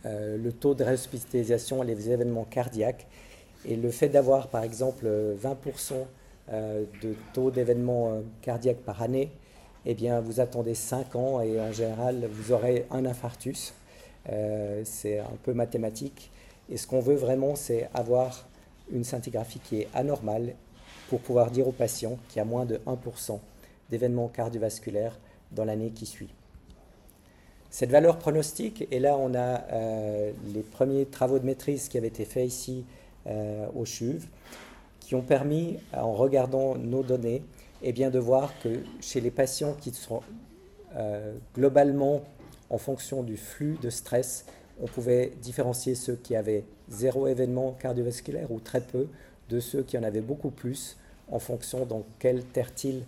euh, 0.04 0.36
le 0.36 0.52
taux 0.52 0.74
de 0.74 0.82
réhospitalisation 0.82 1.82
les 1.82 2.10
événements 2.10 2.44
cardiaques 2.44 3.06
et 3.64 3.76
le 3.76 3.90
fait 3.90 4.08
d'avoir, 4.08 4.48
par 4.48 4.62
exemple, 4.62 5.06
20% 5.06 6.06
euh, 6.50 6.84
de 7.02 7.14
taux 7.32 7.50
d'événements 7.50 8.22
cardiaques 8.42 8.78
par 8.78 9.02
année, 9.02 9.30
eh 9.86 9.94
bien, 9.94 10.20
vous 10.20 10.40
attendez 10.40 10.74
5 10.74 11.14
ans 11.16 11.40
et 11.40 11.60
en 11.60 11.72
général, 11.72 12.28
vous 12.30 12.52
aurez 12.52 12.86
un 12.90 13.04
infarctus. 13.06 13.74
C'est 14.84 15.20
un 15.20 15.36
peu 15.42 15.54
mathématique. 15.54 16.30
Et 16.68 16.76
ce 16.76 16.86
qu'on 16.86 17.00
veut 17.00 17.14
vraiment, 17.14 17.54
c'est 17.54 17.88
avoir 17.94 18.46
une 18.92 19.02
scintigraphie 19.02 19.58
qui 19.60 19.80
est 19.80 19.88
anormale 19.94 20.54
pour 21.08 21.20
pouvoir 21.20 21.50
dire 21.50 21.66
au 21.66 21.72
patient 21.72 22.18
qu'il 22.28 22.38
y 22.38 22.40
a 22.40 22.44
moins 22.44 22.66
de 22.66 22.78
1% 22.86 23.38
d'événements 23.88 24.28
cardiovasculaires 24.28 25.18
dans 25.52 25.64
l'année 25.64 25.90
qui 25.90 26.04
suit. 26.04 26.28
Cette 27.70 27.90
valeur 27.90 28.18
pronostique, 28.18 28.88
et 28.90 28.98
là 28.98 29.16
on 29.18 29.34
a 29.34 29.62
les 30.54 30.62
premiers 30.62 31.04
travaux 31.06 31.38
de 31.38 31.44
maîtrise 31.44 31.88
qui 31.88 31.98
avaient 31.98 32.08
été 32.08 32.24
faits 32.24 32.46
ici 32.46 32.84
euh, 33.26 33.66
au 33.74 33.84
CHUV, 33.84 34.26
qui 35.00 35.14
ont 35.14 35.22
permis, 35.22 35.76
en 35.92 36.12
regardant 36.14 36.76
nos 36.76 37.02
données, 37.02 37.42
eh 37.82 37.92
bien, 37.92 38.10
de 38.10 38.18
voir 38.18 38.52
que 38.62 38.80
chez 39.00 39.20
les 39.20 39.30
patients 39.30 39.74
qui 39.74 39.90
sont 39.90 40.22
euh, 40.96 41.34
globalement 41.54 42.22
en 42.70 42.78
fonction 42.78 43.22
du 43.22 43.36
flux 43.36 43.76
de 43.82 43.90
stress, 43.90 44.46
on 44.80 44.86
pouvait 44.86 45.32
différencier 45.42 45.94
ceux 45.94 46.16
qui 46.16 46.36
avaient 46.36 46.64
zéro 46.88 47.26
événement 47.26 47.72
cardiovasculaire 47.72 48.50
ou 48.50 48.60
très 48.60 48.80
peu 48.80 49.08
de 49.50 49.60
ceux 49.60 49.82
qui 49.82 49.98
en 49.98 50.02
avaient 50.02 50.22
beaucoup 50.22 50.50
plus 50.50 50.96
en 51.30 51.38
fonction 51.38 51.84
dans 51.84 52.04
quel 52.18 52.44
tertile 52.44 53.02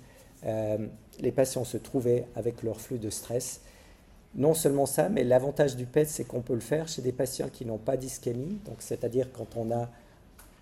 euh, 0.44 0.77
les 1.20 1.33
patients 1.33 1.64
se 1.64 1.79
trouvaient 1.79 2.27
avec 2.37 2.62
leur 2.62 2.79
flux 2.79 2.99
de 2.99 3.09
stress. 3.09 3.62
Non 4.35 4.55
seulement 4.55 4.87
ça, 4.87 5.09
mais 5.09 5.25
l'avantage 5.25 5.77
du 5.77 5.87
PET, 5.87 6.09
c'est 6.09 6.25
qu'on 6.25 6.40
peut 6.40 6.55
le 6.55 6.61
faire 6.61 6.87
chez 6.87 7.03
des 7.03 7.12
patients 7.12 7.49
qui 7.53 7.66
n'ont 7.66 7.79
pas 7.79 7.97
d'ischémie, 7.97 8.61
donc 8.64 8.77
c'est-à-dire 8.79 9.33
quand 9.33 9.57
on 9.57 9.73
a 9.73 9.88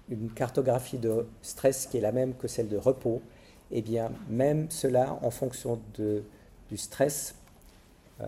une 0.08 0.30
cartographie 0.30 0.96
de 0.96 1.26
stress 1.42 1.86
qui 1.86 1.98
est 1.98 2.00
la 2.00 2.12
même 2.12 2.34
que 2.34 2.48
celle 2.48 2.68
de 2.68 2.78
repos, 2.78 3.20
et 3.70 3.78
eh 3.78 3.82
bien 3.82 4.10
même 4.30 4.70
cela 4.70 5.18
en 5.20 5.30
fonction 5.30 5.78
du 5.98 6.76
stress 6.78 7.34
euh, 8.22 8.26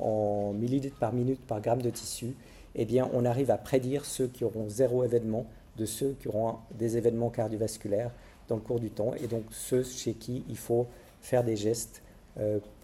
en 0.00 0.54
millilitres 0.54 0.98
par 0.98 1.12
minute 1.12 1.40
par 1.46 1.60
gramme 1.60 1.82
de 1.82 1.90
tissu, 1.90 2.34
eh 2.74 2.86
bien 2.86 3.10
on 3.12 3.26
arrive 3.26 3.50
à 3.50 3.58
prédire 3.58 4.06
ceux 4.06 4.28
qui 4.28 4.44
auront 4.44 4.70
zéro 4.70 5.04
événement 5.04 5.44
de 5.76 5.84
ceux 5.84 6.16
qui 6.20 6.28
auront 6.28 6.56
des 6.78 6.96
événements 6.96 7.28
cardiovasculaires 7.28 8.10
dans 8.48 8.56
le 8.56 8.62
cours 8.62 8.80
du 8.80 8.90
temps, 8.90 9.12
et 9.22 9.26
donc 9.26 9.44
ceux 9.50 9.84
chez 9.84 10.14
qui 10.14 10.42
il 10.48 10.56
faut 10.56 10.86
faire 11.20 11.44
des 11.44 11.56
gestes 11.56 12.00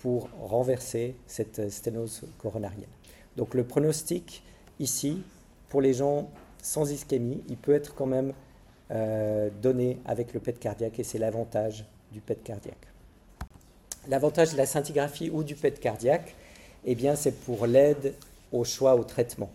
pour 0.01 0.29
renverser 0.42 1.14
cette 1.27 1.71
sténose 1.71 2.23
coronarienne. 2.38 2.88
Donc 3.37 3.55
le 3.55 3.64
pronostic 3.64 4.42
ici, 4.81 5.23
pour 5.69 5.81
les 5.81 5.95
gens 5.95 6.29
sans 6.62 6.90
ischémie, 6.90 7.42
il 7.49 7.57
peut 7.57 7.75
être 7.75 7.95
quand 7.95 8.07
même 8.07 8.33
euh, 8.90 9.51
donné 9.62 9.99
avec 10.05 10.33
le 10.33 10.40
PET 10.40 10.59
cardiaque 10.59 10.99
et 10.99 11.05
c'est 11.05 11.19
l'avantage 11.19 11.85
du 12.12 12.21
PET 12.21 12.42
cardiaque. 12.42 12.87
L'avantage 14.09 14.53
de 14.53 14.57
la 14.57 14.66
scintigraphie 14.66 15.31
ou 15.31 15.42
du 15.42 15.55
PET 15.55 15.81
cardiaque, 15.81 16.35
eh 16.85 16.95
bien, 16.95 17.16
c'est 17.16 17.33
pour 17.33 17.66
l'aide 17.66 18.14
au 18.53 18.64
choix 18.64 18.95
au 18.95 19.05
traitement. 19.05 19.51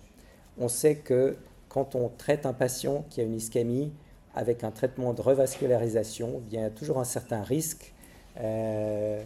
On 0.58 0.68
sait 0.68 0.96
que 0.96 1.38
quand 1.70 1.96
on 1.96 2.10
traite 2.10 2.46
un 2.46 2.54
patient 2.54 3.06
qui 3.10 3.22
a 3.22 3.24
une 3.24 3.36
ischémie 3.36 3.92
avec 4.36 4.64
un 4.64 4.72
traitement 4.72 5.14
de 5.14 5.22
revascularisation, 5.22 6.42
il 6.50 6.60
y 6.60 6.62
a 6.62 6.70
toujours 6.70 7.00
un 7.00 7.06
certain 7.06 7.42
risque 7.42 7.94
euh, 8.40 9.24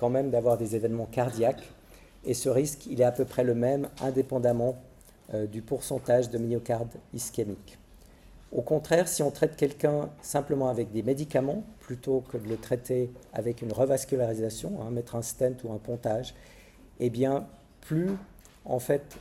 quand 0.00 0.08
même 0.08 0.30
d'avoir 0.30 0.56
des 0.56 0.76
événements 0.76 1.04
cardiaques. 1.04 1.62
Et 2.24 2.32
ce 2.32 2.48
risque, 2.48 2.86
il 2.86 3.02
est 3.02 3.04
à 3.04 3.12
peu 3.12 3.26
près 3.26 3.44
le 3.44 3.54
même 3.54 3.88
indépendamment 4.00 4.76
euh, 5.34 5.46
du 5.46 5.60
pourcentage 5.60 6.30
de 6.30 6.38
myocarde 6.38 6.88
ischémique. 7.12 7.76
Au 8.50 8.62
contraire, 8.62 9.08
si 9.08 9.22
on 9.22 9.30
traite 9.30 9.56
quelqu'un 9.56 10.08
simplement 10.22 10.70
avec 10.70 10.90
des 10.90 11.02
médicaments, 11.02 11.64
plutôt 11.80 12.22
que 12.32 12.38
de 12.38 12.48
le 12.48 12.56
traiter 12.56 13.10
avec 13.34 13.60
une 13.60 13.72
revascularisation, 13.72 14.80
hein, 14.80 14.90
mettre 14.90 15.16
un 15.16 15.22
stent 15.22 15.62
ou 15.64 15.72
un 15.72 15.78
pontage, 15.78 16.34
eh 16.98 17.10
bien, 17.10 17.46
plus 17.82 18.08
en 18.64 18.78
fait 18.78 19.18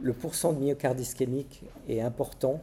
le 0.00 0.12
pourcent 0.12 0.52
de 0.52 0.58
myocarde 0.58 0.98
ischémique 0.98 1.62
est 1.88 2.00
important, 2.00 2.60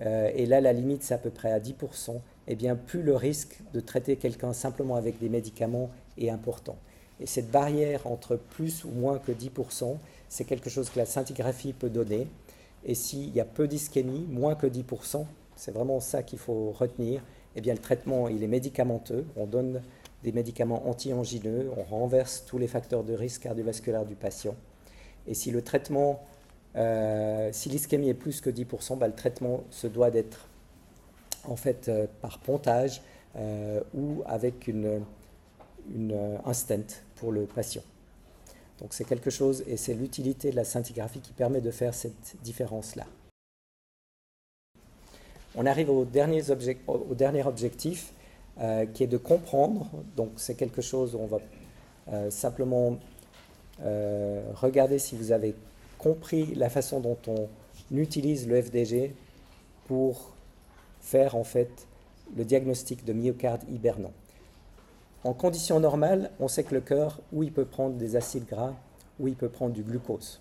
euh, 0.00 0.30
et 0.34 0.46
là 0.46 0.60
la 0.60 0.72
limite 0.72 1.02
c'est 1.02 1.14
à 1.14 1.18
peu 1.18 1.30
près 1.30 1.52
à 1.52 1.58
10%, 1.58 2.20
eh 2.48 2.54
bien 2.54 2.76
plus 2.76 3.02
le 3.02 3.16
risque 3.16 3.58
de 3.72 3.80
traiter 3.80 4.16
quelqu'un 4.16 4.52
simplement 4.52 4.96
avec 4.96 5.18
des 5.18 5.28
médicaments 5.28 5.90
est 6.18 6.30
important. 6.30 6.76
Et 7.20 7.26
cette 7.26 7.50
barrière 7.50 8.06
entre 8.06 8.36
plus 8.36 8.84
ou 8.84 8.90
moins 8.90 9.18
que 9.18 9.32
10%, 9.32 9.96
c'est 10.28 10.44
quelque 10.44 10.70
chose 10.70 10.90
que 10.90 10.98
la 10.98 11.06
scintigraphie 11.06 11.72
peut 11.72 11.90
donner. 11.90 12.26
Et 12.84 12.94
s'il 12.94 13.34
y 13.34 13.40
a 13.40 13.44
peu 13.44 13.68
d'ischémie, 13.68 14.26
moins 14.28 14.54
que 14.54 14.66
10%, 14.66 15.24
c'est 15.56 15.72
vraiment 15.72 16.00
ça 16.00 16.22
qu'il 16.22 16.38
faut 16.38 16.72
retenir. 16.72 17.22
Eh 17.54 17.60
bien, 17.60 17.74
le 17.74 17.78
traitement, 17.78 18.28
il 18.28 18.42
est 18.42 18.48
médicamenteux. 18.48 19.24
On 19.36 19.46
donne 19.46 19.82
des 20.24 20.32
médicaments 20.32 20.88
anti-angineux, 20.88 21.70
on 21.76 21.82
renverse 21.82 22.44
tous 22.46 22.58
les 22.58 22.68
facteurs 22.68 23.04
de 23.04 23.14
risque 23.14 23.42
cardiovasculaire 23.42 24.04
du 24.04 24.14
patient. 24.14 24.54
Et 25.26 25.34
si 25.34 25.50
le 25.50 25.62
traitement, 25.62 26.22
euh, 26.76 27.50
si 27.52 27.68
l'ischémie 27.68 28.08
est 28.08 28.14
plus 28.14 28.40
que 28.40 28.50
10%, 28.50 28.98
bah, 28.98 29.06
le 29.06 29.14
traitement 29.14 29.64
se 29.70 29.86
doit 29.86 30.10
d'être 30.10 30.48
en 31.44 31.56
fait 31.56 31.88
euh, 31.88 32.06
par 32.20 32.38
pontage 32.38 33.02
euh, 33.36 33.80
ou 33.94 34.22
avec 34.26 34.68
une, 34.68 35.02
un 36.44 36.52
stent 36.52 37.02
pour 37.16 37.32
le 37.32 37.44
patient. 37.44 37.82
Donc 38.80 38.94
c'est 38.94 39.04
quelque 39.04 39.30
chose, 39.30 39.62
et 39.68 39.76
c'est 39.76 39.94
l'utilité 39.94 40.50
de 40.50 40.56
la 40.56 40.64
scintigraphie 40.64 41.20
qui 41.20 41.32
permet 41.32 41.60
de 41.60 41.70
faire 41.70 41.94
cette 41.94 42.34
différence-là. 42.42 43.06
On 45.54 45.66
arrive 45.66 45.90
au 45.90 46.04
dernier, 46.04 46.42
objectif, 47.46 48.12
euh, 48.60 48.86
qui 48.86 49.04
est 49.04 49.06
de 49.06 49.18
comprendre. 49.18 49.86
Donc 50.16 50.30
c'est 50.36 50.54
quelque 50.54 50.82
chose 50.82 51.14
où 51.14 51.18
on 51.18 51.26
va 51.26 51.38
euh, 52.12 52.30
simplement 52.30 52.98
euh, 53.82 54.42
regarder 54.54 54.98
si 54.98 55.14
vous 55.14 55.30
avez 55.30 55.54
compris 55.98 56.54
la 56.54 56.70
façon 56.70 57.00
dont 57.00 57.18
on 57.28 57.48
utilise 57.92 58.48
le 58.48 58.60
FDG 58.60 59.14
pour 59.86 60.32
faire 61.00 61.36
en 61.36 61.44
fait 61.44 61.86
le 62.36 62.44
diagnostic 62.44 63.04
de 63.04 63.12
myocarde 63.12 63.62
hibernant. 63.70 64.12
En 65.24 65.32
conditions 65.32 65.78
normales, 65.80 66.30
on 66.40 66.48
sait 66.48 66.64
que 66.64 66.74
le 66.74 66.80
cœur, 66.80 67.20
où 67.32 67.42
il 67.42 67.52
peut 67.52 67.64
prendre 67.64 67.96
des 67.96 68.16
acides 68.16 68.46
gras, 68.46 68.74
où 69.20 69.28
il 69.28 69.36
peut 69.36 69.48
prendre 69.48 69.72
du 69.72 69.82
glucose. 69.82 70.40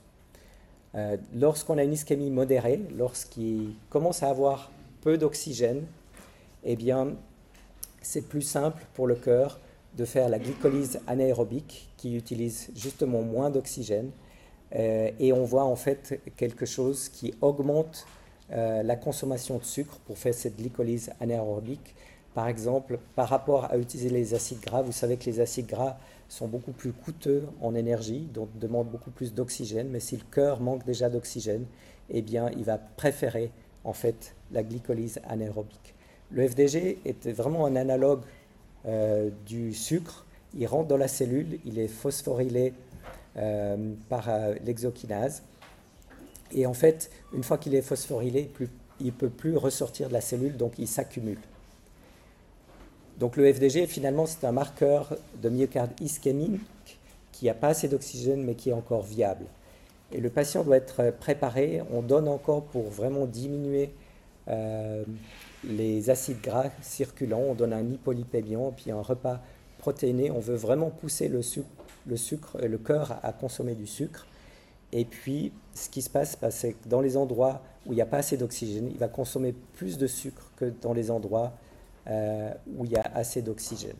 Lorsqu'on 1.33 1.77
a 1.77 1.83
une 1.83 1.93
ischémie 1.93 2.31
modérée, 2.31 2.81
lorsqu'il 2.97 3.75
commence 3.89 4.23
à 4.23 4.29
avoir 4.29 4.71
peu 5.01 5.17
d'oxygène, 5.17 5.85
eh 6.63 6.75
bien, 6.75 7.13
c'est 8.01 8.27
plus 8.27 8.41
simple 8.41 8.83
pour 8.93 9.07
le 9.07 9.15
cœur 9.15 9.59
de 9.97 10.05
faire 10.05 10.29
la 10.29 10.39
glycolyse 10.39 10.99
anaérobique 11.07 11.89
qui 11.97 12.15
utilise 12.15 12.69
justement 12.75 13.21
moins 13.21 13.49
d'oxygène. 13.49 14.11
Euh, 14.75 15.11
et 15.19 15.33
on 15.33 15.43
voit 15.43 15.65
en 15.65 15.75
fait 15.75 16.21
quelque 16.37 16.65
chose 16.65 17.09
qui 17.09 17.33
augmente 17.41 18.05
euh, 18.51 18.83
la 18.83 18.95
consommation 18.95 19.57
de 19.57 19.63
sucre 19.63 19.99
pour 20.05 20.17
faire 20.17 20.33
cette 20.33 20.57
glycolyse 20.57 21.11
anaérobique. 21.19 21.95
Par 22.33 22.47
exemple, 22.47 22.99
par 23.15 23.27
rapport 23.27 23.65
à 23.71 23.77
utiliser 23.77 24.09
les 24.09 24.33
acides 24.33 24.61
gras, 24.61 24.81
vous 24.81 24.93
savez 24.93 25.17
que 25.17 25.25
les 25.25 25.41
acides 25.41 25.67
gras 25.67 25.97
sont 26.29 26.47
beaucoup 26.47 26.71
plus 26.71 26.93
coûteux 26.93 27.43
en 27.61 27.75
énergie, 27.75 28.21
donc 28.33 28.47
demandent 28.57 28.89
beaucoup 28.89 29.11
plus 29.11 29.33
d'oxygène. 29.33 29.89
Mais 29.89 29.99
si 29.99 30.15
le 30.15 30.23
cœur 30.31 30.61
manque 30.61 30.85
déjà 30.85 31.09
d'oxygène, 31.09 31.65
eh 32.09 32.21
bien, 32.21 32.49
il 32.57 32.63
va 32.63 32.77
préférer 32.77 33.51
en 33.83 33.93
fait 33.93 34.35
la 34.51 34.63
glycolyse 34.63 35.19
anaérobique. 35.27 35.93
Le 36.31 36.47
FDG 36.47 36.99
est 37.03 37.27
vraiment 37.29 37.65
un 37.65 37.75
analogue 37.75 38.21
euh, 38.85 39.29
du 39.45 39.73
sucre. 39.73 40.25
Il 40.55 40.65
rentre 40.67 40.87
dans 40.87 40.97
la 40.97 41.09
cellule, 41.09 41.59
il 41.65 41.79
est 41.79 41.87
phosphorylé 41.89 42.73
euh, 43.37 43.93
par 44.07 44.29
euh, 44.29 44.55
l'exokinase. 44.65 45.43
Et 46.53 46.65
en 46.65 46.73
fait, 46.73 47.11
une 47.33 47.43
fois 47.43 47.57
qu'il 47.57 47.75
est 47.75 47.81
phosphorylé, 47.81 48.51
il 48.99 49.05
ne 49.07 49.11
peut 49.11 49.29
plus 49.29 49.57
ressortir 49.57 50.07
de 50.07 50.13
la 50.13 50.21
cellule, 50.21 50.55
donc 50.57 50.73
il 50.77 50.87
s'accumule. 50.87 51.39
Donc 53.21 53.37
le 53.37 53.53
FDG, 53.53 53.85
finalement, 53.85 54.25
c'est 54.25 54.45
un 54.45 54.51
marqueur 54.51 55.15
de 55.41 55.47
myocarde 55.47 55.91
ischémique 56.01 56.99
qui 57.31 57.45
n'a 57.45 57.53
pas 57.53 57.67
assez 57.67 57.87
d'oxygène, 57.87 58.43
mais 58.43 58.55
qui 58.55 58.71
est 58.71 58.73
encore 58.73 59.03
viable. 59.03 59.45
Et 60.11 60.19
le 60.19 60.29
patient 60.29 60.63
doit 60.63 60.77
être 60.77 61.13
préparé. 61.19 61.83
On 61.93 62.01
donne 62.01 62.27
encore 62.27 62.63
pour 62.63 62.89
vraiment 62.89 63.27
diminuer 63.27 63.91
les 65.63 66.09
acides 66.09 66.41
gras 66.41 66.71
circulants, 66.81 67.43
on 67.49 67.53
donne 67.53 67.73
un 67.73 67.87
hypolipémiant, 67.87 68.73
puis 68.75 68.91
un 68.91 69.01
repas 69.01 69.39
protéiné. 69.77 70.31
On 70.31 70.39
veut 70.39 70.55
vraiment 70.55 70.89
pousser 70.89 71.27
le 71.27 71.41
le, 72.07 72.17
sucre, 72.17 72.57
le 72.59 72.77
cœur 72.79 73.19
à 73.21 73.31
consommer 73.31 73.75
du 73.75 73.85
sucre. 73.85 74.25
Et 74.91 75.05
puis, 75.05 75.53
ce 75.75 75.89
qui 75.89 76.01
se 76.01 76.09
passe, 76.09 76.35
bah, 76.41 76.49
c'est 76.49 76.73
que 76.73 76.89
dans 76.89 76.99
les 76.99 77.15
endroits 77.15 77.61
où 77.85 77.93
il 77.93 77.95
n'y 77.95 78.01
a 78.01 78.07
pas 78.07 78.17
assez 78.17 78.37
d'oxygène, 78.37 78.89
il 78.91 78.97
va 78.97 79.07
consommer 79.07 79.53
plus 79.73 79.99
de 79.99 80.07
sucre 80.07 80.51
que 80.57 80.73
dans 80.81 80.93
les 80.93 81.11
endroits 81.11 81.53
euh, 82.07 82.51
où 82.75 82.85
il 82.85 82.91
y 82.91 82.97
a 82.97 83.11
assez 83.13 83.41
d'oxygène. 83.41 83.97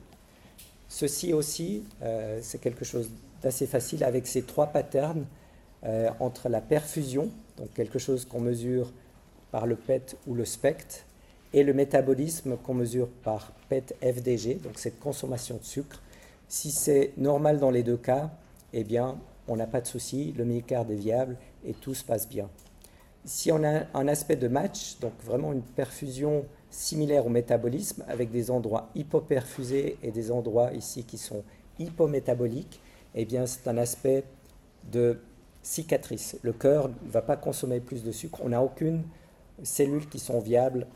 Ceci 0.88 1.34
aussi, 1.34 1.84
euh, 2.02 2.39
c'est 2.41 2.60
quelque 2.60 2.84
chose 2.84 3.10
d'assez 3.41 3.66
facile 3.66 4.04
avec 4.04 4.28
ces 4.28 4.41
trois 4.41 4.68
patterns 4.68 5.26
euh, 5.84 6.10
entre 6.20 6.49
la 6.49 6.62
perfusion, 6.62 7.30
donc 7.58 7.74
quelque 7.74 7.97
chose 7.97 8.26
qu'on 8.26 8.41
mesure 8.41 8.91
par 9.52 9.66
le 9.66 9.76
PET 9.76 10.18
ou 10.28 10.34
le 10.34 10.45
SPECT, 10.45 11.06
et 11.54 11.64
le 11.64 11.74
métabolisme 11.74 12.58
qu'on 12.58 12.74
mesure 12.74 13.08
par 13.24 13.52
PET-FDG, 13.70 14.56
donc 14.56 14.80
cette 14.80 14.99
consommation 14.99 15.58
de 15.58 15.64
sucre. 15.64 16.02
Si 16.47 16.72
c'est 16.72 17.12
normal 17.18 17.60
dans 17.60 17.72
les 17.72 17.84
deux 17.84 17.97
cas, 17.97 18.32
eh 18.74 18.84
bien, 18.84 19.18
on 19.47 19.56
n'a 19.56 19.68
pas 19.68 19.82
de 19.82 19.88
souci, 19.88 20.34
le 20.38 20.45
myocarde 20.45 20.91
est 20.91 20.95
viable 20.95 21.38
et 21.66 21.74
tout 21.74 21.93
se 21.93 22.04
passe 22.04 22.28
bien. 22.28 22.49
Si 23.26 23.52
on 23.52 23.64
a 23.64 23.84
un 23.93 24.08
aspect 24.08 24.36
de 24.36 24.47
match, 24.47 24.97
donc 24.99 25.14
vraiment 25.24 25.54
une 25.54 25.62
perfusion 25.62 26.45
similaire 26.72 27.26
au 27.26 27.30
métabolisme, 27.30 28.04
avec 28.08 28.32
des 28.32 28.50
endroits 28.50 28.90
hypoperfusés 28.96 29.98
et 30.02 30.12
des 30.12 30.32
endroits 30.32 30.74
ici 30.74 31.04
qui 31.04 31.18
sont 31.18 31.44
hypométaboliques, 31.78 32.80
eh 33.14 33.26
bien, 33.26 33.46
c'est 33.46 33.68
un 33.68 33.78
aspect 33.78 34.24
de 34.92 35.20
cicatrice. 35.62 36.38
Le 36.42 36.54
cœur 36.54 36.90
ne 36.90 37.12
va 37.12 37.22
pas 37.22 37.36
consommer 37.36 37.80
plus 37.80 38.04
de 38.04 38.12
sucre. 38.12 38.40
On 38.44 38.50
n'a 38.50 38.64
aucune 38.64 39.04
cellule 39.64 40.08
qui 40.08 40.18
sont 40.18 40.40
viables 40.40 40.88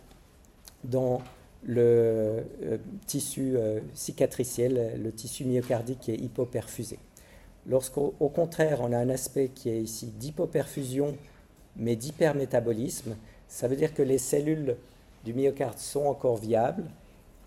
dans 0.83 1.21
le 1.63 2.43
euh, 2.63 2.77
tissu 3.05 3.57
euh, 3.57 3.79
cicatriciel, 3.93 4.99
le 5.01 5.11
tissu 5.11 5.45
myocardique 5.45 5.99
qui 5.99 6.11
est 6.11 6.17
hypoperfusé. 6.17 6.99
Lorsqu'au 7.67 8.11
contraire, 8.33 8.79
on 8.81 8.91
a 8.91 8.97
un 8.97 9.09
aspect 9.09 9.49
qui 9.53 9.69
est 9.69 9.81
ici 9.81 10.07
d'hypoperfusion, 10.19 11.17
mais 11.75 11.95
d'hypermétabolisme, 11.95 13.15
ça 13.47 13.67
veut 13.67 13.75
dire 13.75 13.93
que 13.93 14.03
les 14.03 14.19
cellules 14.19 14.75
du 15.25 15.33
myocarde 15.33 15.77
sont 15.77 16.05
encore 16.05 16.37
viables, 16.37 16.85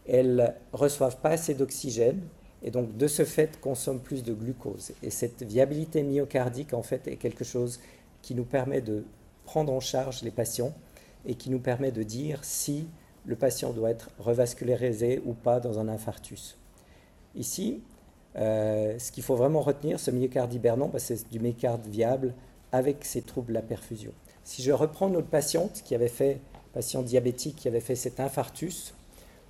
elles 0.07 0.55
reçoivent 0.73 1.19
pas 1.19 1.31
assez 1.31 1.55
d'oxygène, 1.55 2.21
et 2.63 2.71
donc 2.71 2.97
de 2.97 3.07
ce 3.07 3.25
fait 3.25 3.61
consomment 3.61 4.01
plus 4.01 4.23
de 4.23 4.35
glucose. 4.35 4.93
Et 5.03 5.11
cette 5.11 5.43
viabilité 5.43 6.03
myocardique, 6.03 6.75
en 6.75 6.83
fait, 6.83 7.07
est 7.07 7.17
quelque 7.17 7.45
chose 7.45 7.81
qui 8.21 8.35
nous 8.35 8.45
permet 8.45 8.81
de 8.81 9.05
prendre 9.45 9.73
en 9.73 9.81
charge 9.81 10.23
les 10.23 10.31
patients 10.31 10.75
et 11.25 11.35
qui 11.35 11.51
nous 11.51 11.61
permet 11.61 11.93
de 11.93 12.03
dire 12.03 12.45
si 12.45 12.89
le 13.25 13.37
patient 13.37 13.73
doit 13.73 13.91
être 13.91 14.11
revascularisé 14.19 15.23
ou 15.25 15.35
pas 15.35 15.61
dans 15.61 15.79
un 15.79 15.89
infarctus. 15.89 16.59
Ici, 17.35 17.83
euh, 18.37 18.99
ce 18.99 19.13
qu'il 19.13 19.23
faut 19.23 19.37
vraiment 19.37 19.61
retenir, 19.61 20.01
ce 20.01 20.11
myocarde 20.11 20.53
hibernant, 20.53 20.89
bah, 20.89 20.99
c'est 20.99 21.31
du 21.31 21.39
myocarde 21.39 21.87
viable 21.87 22.35
avec 22.73 23.05
ces 23.05 23.23
troubles 23.23 23.49
de 23.49 23.55
la 23.55 23.63
perfusion. 23.63 24.13
Si 24.45 24.63
je 24.63 24.73
reprends 24.73 25.09
notre 25.09 25.29
patiente 25.29 25.83
qui 25.85 25.95
avait 25.95 26.09
fait, 26.09 26.41
patient 26.73 27.03
diabétique 27.03 27.57
qui 27.57 27.69
avait 27.69 27.81
fait 27.81 27.95
cet 27.95 28.21
infarctus, 28.21 28.95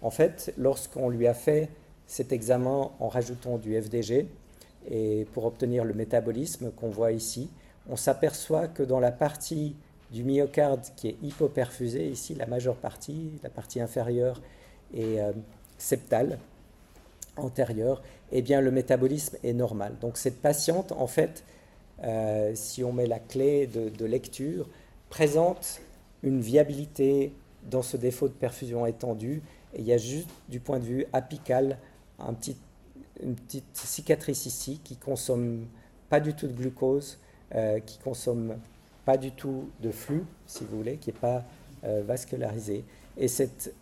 en 0.02 0.10
fait, 0.10 0.52
lorsqu'on 0.56 1.08
lui 1.08 1.26
a 1.26 1.34
fait 1.34 1.68
cet 2.06 2.32
examen 2.32 2.90
en 3.00 3.08
rajoutant 3.08 3.58
du 3.58 3.80
FDG 3.80 4.28
et 4.90 5.26
pour 5.32 5.44
obtenir 5.44 5.84
le 5.84 5.94
métabolisme 5.94 6.70
qu'on 6.70 6.88
voit 6.88 7.12
ici, 7.12 7.50
on 7.88 7.96
s'aperçoit 7.96 8.68
que 8.68 8.82
dans 8.82 9.00
la 9.00 9.10
partie 9.10 9.74
du 10.10 10.24
myocarde 10.24 10.86
qui 10.96 11.08
est 11.08 11.16
hypoperfusé, 11.22 12.08
ici 12.08 12.34
la 12.34 12.46
majeure 12.46 12.76
partie, 12.76 13.32
la 13.42 13.50
partie 13.50 13.80
inférieure 13.80 14.40
et 14.94 15.20
euh, 15.20 15.32
septale, 15.76 16.38
antérieure, 17.36 18.02
eh 18.32 18.42
bien 18.42 18.60
le 18.60 18.70
métabolisme 18.70 19.36
est 19.42 19.52
normal. 19.52 19.94
Donc 20.00 20.16
cette 20.16 20.40
patiente, 20.40 20.92
en 20.92 21.06
fait, 21.06 21.44
euh, 22.04 22.52
si 22.54 22.84
on 22.84 22.92
met 22.92 23.06
la 23.06 23.18
clé 23.18 23.66
de, 23.66 24.04
lecture, 24.04 24.68
présente 25.10 25.80
une 26.22 26.40
viabilité 26.40 27.32
dans 27.70 27.82
ce 27.82 27.96
défaut 27.96 28.28
de 28.28 28.32
perfusion 28.32 28.86
étendue. 28.86 29.42
Et 29.74 29.80
il 29.80 29.86
y 29.86 29.92
a 29.92 29.98
juste 29.98 30.28
du 30.48 30.60
point 30.60 30.78
de 30.78 30.84
vue 30.84 31.06
apical 31.12 31.78
une 33.22 33.34
petite 33.34 33.64
cicatrice 33.74 34.46
ici 34.46 34.80
qui 34.82 34.96
consomme 34.96 35.66
pas 36.08 36.20
du 36.20 36.34
tout 36.34 36.46
de 36.46 36.52
glucose, 36.52 37.18
euh, 37.54 37.80
qui 37.80 37.98
consomme 37.98 38.56
pas 39.04 39.16
du 39.16 39.32
tout 39.32 39.68
de 39.80 39.90
flux, 39.90 40.24
si 40.46 40.64
vous 40.64 40.76
voulez, 40.76 40.96
qui 40.96 41.10
n'est 41.10 41.18
pas 41.18 41.44
euh, 41.84 42.02
vascularisé. 42.06 42.84
Et 43.16 43.28
cet 43.28 43.72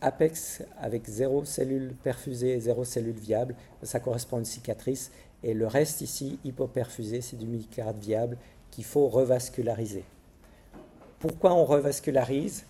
apex 0.00 0.62
avec 0.80 1.06
zéro 1.06 1.44
cellule 1.44 1.94
perfusée 2.02 2.58
zéro 2.60 2.84
cellule 2.84 3.14
viable, 3.14 3.54
ça 3.82 4.00
correspond 4.00 4.36
à 4.36 4.40
une 4.40 4.44
cicatrice. 4.44 5.10
Et 5.42 5.54
le 5.54 5.66
reste 5.66 6.00
ici, 6.00 6.38
hypoperfusé, 6.44 7.20
c'est 7.20 7.36
du 7.36 7.46
myocarde 7.46 7.98
viable 7.98 8.36
qu'il 8.70 8.84
faut 8.84 9.08
revasculariser. 9.08 10.04
Pourquoi 11.22 11.54
on 11.54 11.64
revascularise 11.64 12.64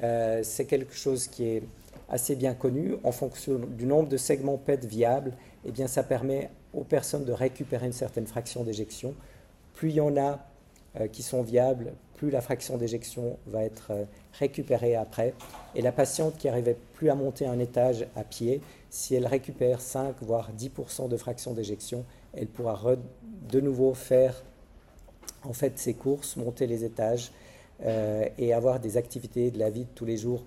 euh, 0.00 0.40
C'est 0.44 0.66
quelque 0.66 0.94
chose 0.94 1.26
qui 1.26 1.44
est 1.44 1.62
assez 2.08 2.36
bien 2.36 2.54
connu. 2.54 2.94
En 3.02 3.10
fonction 3.10 3.58
du 3.58 3.84
nombre 3.84 4.08
de 4.08 4.16
segments 4.16 4.58
PET 4.58 4.84
viables, 4.84 5.32
eh 5.64 5.72
bien, 5.72 5.88
ça 5.88 6.04
permet 6.04 6.50
aux 6.72 6.84
personnes 6.84 7.24
de 7.24 7.32
récupérer 7.32 7.86
une 7.86 7.92
certaine 7.92 8.28
fraction 8.28 8.62
d'éjection. 8.62 9.12
Plus 9.74 9.88
il 9.88 9.96
y 9.96 10.00
en 10.00 10.16
a, 10.16 10.38
euh, 11.00 11.08
qui 11.08 11.24
sont 11.24 11.42
viables, 11.42 11.94
plus 12.14 12.30
la 12.30 12.40
fraction 12.40 12.76
d'éjection 12.76 13.38
va 13.48 13.64
être 13.64 13.88
euh, 13.90 14.04
récupérée 14.38 14.94
après. 14.94 15.34
Et 15.74 15.82
la 15.82 15.90
patiente 15.90 16.36
qui 16.38 16.46
n'arrivait 16.46 16.76
plus 16.94 17.10
à 17.10 17.16
monter 17.16 17.44
un 17.44 17.58
étage 17.58 18.06
à 18.14 18.22
pied, 18.22 18.60
si 18.88 19.16
elle 19.16 19.26
récupère 19.26 19.80
5 19.80 20.14
voire 20.20 20.52
10% 20.56 21.08
de 21.08 21.16
fraction 21.16 21.54
d'éjection, 21.54 22.04
elle 22.34 22.46
pourra 22.46 22.78
de 23.50 23.60
nouveau 23.60 23.94
faire 23.94 24.44
en 25.42 25.52
fait 25.52 25.76
ses 25.76 25.94
courses, 25.94 26.36
monter 26.36 26.68
les 26.68 26.84
étages 26.84 27.32
euh, 27.84 28.26
et 28.38 28.52
avoir 28.52 28.80
des 28.80 28.96
activités 28.96 29.50
de 29.50 29.58
la 29.58 29.70
vie 29.70 29.84
de 29.84 29.90
tous 29.94 30.04
les 30.04 30.16
jours 30.16 30.44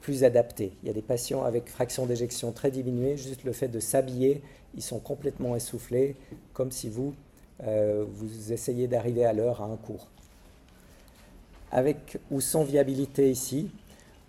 plus 0.00 0.24
adaptées. 0.24 0.72
Il 0.82 0.86
y 0.86 0.90
a 0.90 0.92
des 0.92 1.02
patients 1.02 1.44
avec 1.44 1.68
fraction 1.68 2.04
d'éjection 2.04 2.52
très 2.52 2.70
diminuée, 2.70 3.16
juste 3.16 3.44
le 3.44 3.52
fait 3.52 3.68
de 3.68 3.80
s'habiller, 3.80 4.42
ils 4.74 4.82
sont 4.82 4.98
complètement 4.98 5.56
essoufflés, 5.56 6.16
comme 6.52 6.70
si 6.70 6.90
vous, 6.90 7.14
euh, 7.62 8.04
vous 8.06 8.52
essayez 8.52 8.86
d'arriver 8.86 9.24
à 9.24 9.32
l'heure 9.32 9.62
à 9.62 9.64
un 9.64 9.76
cours. 9.76 10.08
Avec 11.72 12.18
ou 12.30 12.40
sans 12.40 12.64
viabilité 12.64 13.30
ici, 13.30 13.70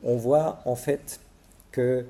on 0.04 0.16
voit 0.16 0.62
en 0.66 0.76
fait 0.76 1.20
que 1.72 2.06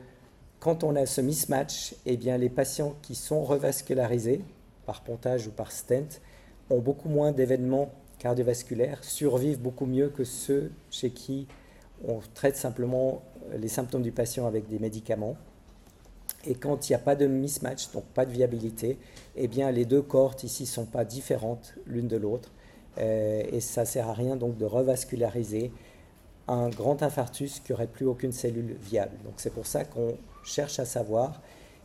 quand 0.59 0.83
on 0.83 0.95
a 0.95 1.05
ce 1.05 1.21
mismatch, 1.21 1.95
eh 2.05 2.17
bien, 2.17 2.37
les 2.37 2.49
patients 2.49 2.95
qui 3.01 3.15
sont 3.15 3.43
revascularisés 3.43 4.41
par 4.85 5.01
pontage 5.01 5.47
ou 5.47 5.51
par 5.51 5.71
stent 5.71 6.21
ont 6.69 6.79
beaucoup 6.79 7.09
moins 7.09 7.31
d'événements 7.31 7.91
cardiovasculaires, 8.25 9.03
survivent 9.03 9.61
beaucoup 9.61 9.85
mieux 9.85 10.09
que 10.09 10.23
ceux 10.23 10.71
chez 10.89 11.11
qui 11.11 11.45
on 12.07 12.21
traite 12.33 12.55
simplement 12.55 13.21
les 13.55 13.67
symptômes 13.67 14.01
du 14.01 14.11
patient 14.11 14.47
avec 14.47 14.67
des 14.67 14.79
médicaments. 14.79 15.37
Et 16.47 16.55
quand 16.55 16.89
il 16.89 16.93
n'y 16.93 16.95
a 16.95 16.99
pas 16.99 17.15
de 17.15 17.27
mismatch, 17.27 17.91
donc 17.91 18.03
pas 18.15 18.25
de 18.25 18.31
viabilité, 18.31 18.97
eh 19.35 19.47
bien 19.47 19.69
les 19.69 19.85
deux 19.85 20.01
cohortes 20.01 20.43
ici 20.43 20.63
ne 20.63 20.67
sont 20.67 20.85
pas 20.85 21.05
différentes 21.05 21.75
l'une 21.85 22.07
de 22.07 22.17
l'autre. 22.17 22.49
Euh, 22.97 23.43
et 23.51 23.59
ça 23.59 23.81
ne 23.81 23.85
sert 23.85 24.09
à 24.09 24.13
rien 24.13 24.35
donc 24.35 24.57
de 24.57 24.65
revasculariser 24.65 25.71
un 26.47 26.69
grand 26.69 27.03
infarctus 27.03 27.59
qui 27.59 27.73
n'aurait 27.73 27.85
plus 27.85 28.07
aucune 28.07 28.31
cellule 28.31 28.75
viable. 28.81 29.17
Donc 29.23 29.35
c'est 29.37 29.53
pour 29.53 29.67
ça 29.67 29.85
qu'on 29.85 30.17
cherche 30.43 30.79
à 30.79 30.85
savoir. 30.85 31.43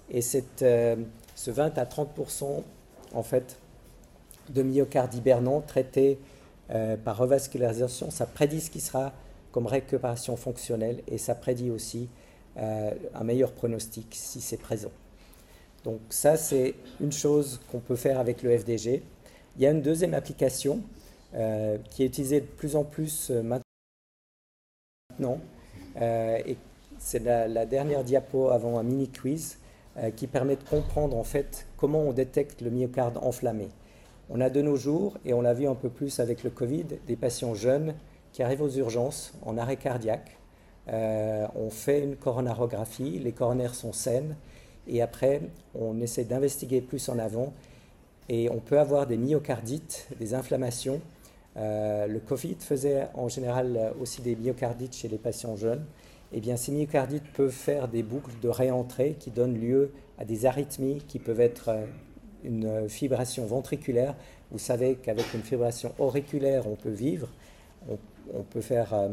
Et 0.09 0.22
cette, 0.22 0.62
euh, 0.62 0.97
ce 1.34 1.51
20 1.51 1.76
à 1.76 1.84
30 1.84 2.18
en 3.12 3.22
fait 3.22 3.59
de 4.51 4.62
myocarde 4.62 5.14
hibernant 5.14 5.61
traité 5.61 6.18
euh, 6.70 6.96
par 6.96 7.16
revascularisation, 7.16 8.11
ça 8.11 8.26
prédit 8.26 8.61
ce 8.61 8.70
qui 8.70 8.80
sera 8.80 9.12
comme 9.51 9.66
récupération 9.66 10.36
fonctionnelle 10.36 11.03
et 11.09 11.18
ça 11.18 11.34
prédit 11.34 11.70
aussi 11.70 12.09
euh, 12.59 12.92
un 13.14 13.24
meilleur 13.24 13.53
pronostic 13.53 14.07
si 14.12 14.40
c'est 14.40 14.57
présent. 14.57 14.92
Donc 15.82 16.01
ça, 16.11 16.36
c'est 16.36 16.74
une 17.01 17.11
chose 17.11 17.61
qu'on 17.70 17.80
peut 17.80 17.96
faire 17.96 18.20
avec 18.20 18.42
le 18.42 18.57
FDG. 18.57 19.03
Il 19.57 19.62
y 19.62 19.66
a 19.66 19.70
une 19.70 19.82
deuxième 19.82 20.14
application 20.14 20.80
euh, 21.34 21.78
qui 21.90 22.05
est 22.05 22.07
utilisée 22.07 22.40
de 22.40 22.46
plus 22.46 22.76
en 22.76 22.84
plus 22.84 23.30
maintenant. 23.30 23.62
et 26.01 26.57
c'est 26.98 27.18
la, 27.20 27.48
la, 27.48 27.66
dernière 27.66 28.05
diapo 28.05 28.51
avant 28.51 28.78
un 28.78 28.82
mini 28.82 29.09
quiz 29.09 29.59
qui 30.16 30.26
permet 30.26 30.57
de 30.57 30.62
comprendre 30.62 31.16
en 31.16 31.24
fait 31.24 31.66
comment 31.76 32.01
on 32.01 32.12
détecte 32.12 32.61
le 32.61 32.70
myocarde 32.70 33.18
enflammé. 33.18 33.68
On 34.33 34.41
a 34.41 34.49
de 34.49 34.62
nos 34.62 34.76
jours, 34.76 35.18
et 35.24 35.35
on 35.35 35.41
l'a 35.41 35.55
vu 35.55 35.66
un 35.66 35.74
peu 35.74 35.89
plus 35.89 36.20
avec 36.20 36.45
le 36.45 36.51
Covid, 36.51 36.87
des 37.09 37.16
patients 37.16 37.55
jeunes 37.55 37.95
qui 38.33 38.45
arrivent 38.45 38.62
aux 38.62 38.70
urgences 38.70 39.35
en 39.45 39.59
arrêt 39.59 39.74
cardiaque. 39.74 40.39
Euh, 40.89 41.49
on 41.57 41.68
fait 41.68 42.05
une 42.05 42.14
coronarographie, 42.14 43.18
les 43.18 43.33
coronaires 43.33 43.74
sont 43.74 43.93
saines, 43.93 44.37
et 44.87 45.03
après, 45.03 45.43
on 45.74 46.01
essaie 46.01 46.22
d'investiguer 46.22 46.81
plus 46.81 47.09
en 47.09 47.18
avant, 47.18 47.53
et 48.28 48.49
on 48.51 48.61
peut 48.61 48.78
avoir 48.78 49.09
des 49.09 49.16
myocardites, 49.16 50.07
des 50.20 50.33
inflammations. 50.35 51.01
Euh, 51.57 52.07
le 52.07 52.20
Covid 52.20 52.57
faisait 52.61 53.09
en 53.14 53.28
général 53.28 53.93
aussi 54.01 54.22
des 54.22 54.37
myocardites 54.37 54.95
chez 54.95 55.09
les 55.09 55.18
patients 55.18 55.57
jeunes. 55.57 55.85
Eh 56.33 56.41
bien, 56.41 56.57
ces 56.57 56.70
myocardites 56.70 57.26
peuvent 57.33 57.51
faire 57.51 57.89
des 57.89 58.05
boucles 58.05 58.39
de 58.41 58.49
réentrée 58.49 59.16
qui 59.18 59.33
donnent 59.33 59.59
lieu 59.59 59.91
à 60.18 60.24
des 60.24 60.47
arythmies 60.47 61.03
qui 61.09 61.18
peuvent 61.18 61.41
être 61.41 61.70
euh, 61.70 61.87
une 62.45 62.88
fibration 62.88 63.47
ventriculaire. 63.47 64.14
Vous 64.51 64.59
savez 64.59 64.97
qu'avec 64.97 65.32
une 65.34 65.43
fibration 65.43 65.93
auriculaire, 65.99 66.66
on 66.66 66.74
peut 66.76 66.91
vivre, 66.91 67.28
on, 67.88 68.43
peut 68.43 68.61
faire 68.61 68.93
euh, 68.95 69.09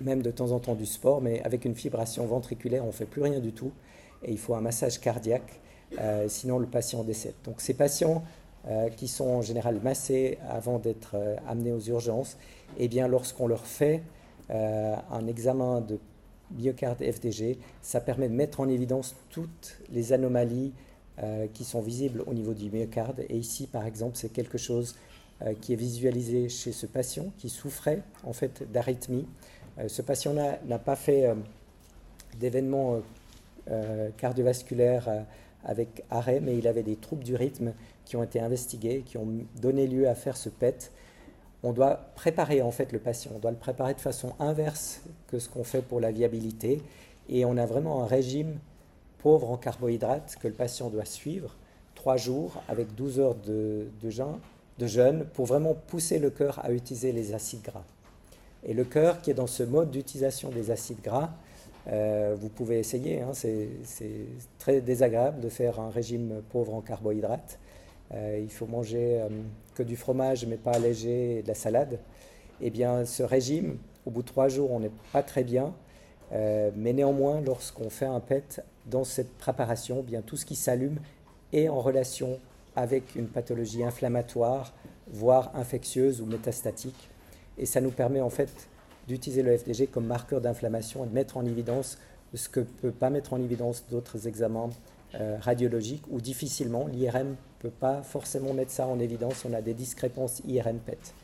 même 0.00 0.22
de 0.22 0.30
temps 0.30 0.52
en 0.52 0.58
temps 0.58 0.74
du 0.74 0.86
sport, 0.86 1.20
mais 1.20 1.42
avec 1.42 1.64
une 1.64 1.74
fibration 1.74 2.26
ventriculaire, 2.26 2.84
on 2.84 2.88
ne 2.88 2.92
fait 2.92 3.06
plus 3.06 3.22
rien 3.22 3.40
du 3.40 3.52
tout. 3.52 3.72
Et 4.24 4.32
il 4.32 4.38
faut 4.38 4.54
un 4.54 4.60
massage 4.60 5.00
cardiaque, 5.00 5.60
euh, 6.00 6.26
sinon 6.28 6.58
le 6.58 6.66
patient 6.66 7.04
décède. 7.04 7.34
Donc 7.44 7.60
ces 7.60 7.74
patients 7.74 8.24
euh, 8.68 8.88
qui 8.90 9.06
sont 9.06 9.28
en 9.28 9.42
général 9.42 9.80
massés 9.82 10.38
avant 10.48 10.78
d'être 10.78 11.16
amenés 11.46 11.72
aux 11.72 11.80
urgences, 11.80 12.36
eh 12.78 12.88
bien 12.88 13.08
lorsqu'on 13.08 13.46
leur 13.46 13.66
fait 13.66 14.02
un 14.50 15.26
examen 15.26 15.82
de 15.82 15.98
myocarde 16.56 17.02
FDG, 17.02 17.58
ça 17.82 18.00
permet 18.00 18.30
de 18.30 18.34
mettre 18.34 18.60
en 18.60 18.68
évidence 18.68 19.14
toutes 19.28 19.78
les 19.92 20.14
anomalies 20.14 20.72
qui 21.52 21.64
sont 21.64 21.80
visibles 21.80 22.22
au 22.26 22.34
niveau 22.34 22.54
du 22.54 22.70
myocarde. 22.70 23.24
Et 23.28 23.36
ici, 23.36 23.66
par 23.66 23.86
exemple, 23.86 24.16
c'est 24.16 24.32
quelque 24.32 24.58
chose 24.58 24.94
euh, 25.42 25.54
qui 25.60 25.72
est 25.72 25.76
visualisé 25.76 26.48
chez 26.48 26.72
ce 26.72 26.86
patient 26.86 27.26
qui 27.38 27.48
souffrait 27.48 28.02
en 28.24 28.32
fait 28.32 28.70
d'arythmie. 28.72 29.24
Euh, 29.78 29.86
ce 29.86 30.02
patient 30.02 30.32
n'a 30.34 30.78
pas 30.78 30.96
fait 30.96 31.32
d'événements 32.38 33.00
cardiovasculaires 34.16 35.26
avec 35.64 36.02
arrêt, 36.10 36.40
mais 36.40 36.56
il 36.56 36.66
avait 36.66 36.82
des 36.82 36.96
troubles 36.96 37.22
du 37.22 37.36
rythme 37.36 37.72
qui 38.04 38.16
ont 38.16 38.22
été 38.22 38.40
investigués, 38.40 39.02
qui 39.04 39.18
ont 39.18 39.28
donné 39.60 39.86
lieu 39.86 40.08
à 40.08 40.14
faire 40.14 40.36
ce 40.36 40.48
PET. 40.48 40.90
On 41.62 41.72
doit 41.72 42.00
préparer 42.14 42.62
en 42.62 42.70
fait 42.70 42.92
le 42.92 42.98
patient, 42.98 43.32
on 43.34 43.38
doit 43.38 43.50
le 43.50 43.56
préparer 43.56 43.94
de 43.94 44.00
façon 44.00 44.32
inverse 44.38 45.02
que 45.26 45.38
ce 45.38 45.48
qu'on 45.48 45.64
fait 45.64 45.82
pour 45.82 46.00
la 46.00 46.10
viabilité, 46.10 46.82
et 47.28 47.44
on 47.44 47.56
a 47.56 47.66
vraiment 47.66 48.02
un 48.02 48.06
régime 48.06 48.58
pauvre 49.22 49.50
en 49.50 49.56
carbohydrates 49.56 50.36
que 50.40 50.48
le 50.48 50.54
patient 50.54 50.90
doit 50.90 51.04
suivre 51.04 51.56
trois 51.98 52.16
jours 52.16 52.62
avec 52.68 52.94
12 52.94 53.18
heures 53.18 53.34
de, 53.34 53.88
jeûne, 54.80 55.24
pour 55.34 55.46
vraiment 55.46 55.74
pousser 55.74 56.20
le 56.20 56.30
cœur 56.30 56.64
à 56.64 56.70
utiliser 56.70 57.10
les 57.10 57.34
acides 57.34 57.62
gras. 57.62 57.84
Et 58.64 58.72
le 58.72 58.84
cœur 58.84 59.20
qui 59.20 59.30
est 59.32 59.34
dans 59.34 59.48
ce 59.48 59.64
mode 59.64 59.90
d'utilisation 59.90 60.50
des 60.50 60.70
acides 60.70 61.02
gras, 61.02 61.30
euh, 61.88 62.36
vous 62.38 62.48
pouvez 62.48 62.78
essayer, 62.78 63.20
hein, 63.20 63.32
c'est 63.32 63.68
très 64.58 64.80
désagréable 64.80 65.40
de 65.40 65.48
faire 65.48 65.80
un 65.80 65.90
régime 65.90 66.42
pauvre 66.50 66.74
en 66.74 66.80
carbohydrates. 66.80 67.58
Euh, 68.14 68.40
il 68.40 68.50
faut 68.50 68.66
manger 68.66 69.20
euh, 69.20 69.28
que 69.74 69.82
du 69.82 69.96
fromage 69.96 70.46
mais 70.46 70.56
pas 70.56 70.78
léger 70.78 71.38
et 71.38 71.42
de 71.42 71.48
la 71.48 71.54
salade. 71.54 71.98
Eh 72.60 72.70
bien, 72.70 73.04
ce 73.04 73.24
régime, 73.24 73.78
au 74.06 74.10
bout 74.10 74.22
de 74.22 74.28
trois 74.28 74.48
jours, 74.48 74.70
on 74.70 74.80
n'est 74.80 74.92
pas 75.12 75.22
très 75.22 75.44
bien. 75.44 75.74
mais 76.30 76.92
néanmoins, 76.92 77.40
lorsqu'on 77.40 77.90
fait 77.90 78.06
un 78.06 78.20
PET 78.20 78.60
dans 78.90 79.04
cette 79.04 79.32
préparation, 79.38 80.02
bien 80.02 80.22
tout 80.22 80.36
ce 80.36 80.46
qui 80.46 80.56
s'allume 80.56 80.98
est 81.52 81.68
en 81.68 81.80
relation 81.80 82.38
avec 82.76 83.14
une 83.16 83.26
pathologie 83.26 83.84
inflammatoire, 83.84 84.72
voire 85.10 85.50
infectieuse 85.54 86.20
ou 86.20 86.26
métastatique. 86.26 87.08
Et 87.56 87.66
ça 87.66 87.80
nous 87.80 87.90
permet 87.90 88.20
en 88.20 88.30
fait 88.30 88.68
d'utiliser 89.08 89.42
le 89.42 89.56
FDG 89.56 89.88
comme 89.88 90.06
marqueur 90.06 90.40
d'inflammation 90.40 91.04
et 91.04 91.08
de 91.08 91.14
mettre 91.14 91.36
en 91.36 91.44
évidence 91.44 91.98
ce 92.34 92.48
que 92.48 92.60
ne 92.60 92.64
peut 92.64 92.90
pas 92.92 93.10
mettre 93.10 93.32
en 93.32 93.40
évidence 93.40 93.84
d'autres 93.90 94.28
examens 94.28 94.70
euh, 95.14 95.38
radiologiques 95.40 96.04
ou 96.10 96.20
difficilement. 96.20 96.86
L'IRM 96.86 97.30
ne 97.30 97.34
peut 97.58 97.70
pas 97.70 98.02
forcément 98.02 98.52
mettre 98.52 98.70
ça 98.70 98.86
en 98.86 98.98
évidence. 99.00 99.44
On 99.48 99.54
a 99.54 99.62
des 99.62 99.74
discrépances 99.74 100.42
IRM-PET. 100.46 101.14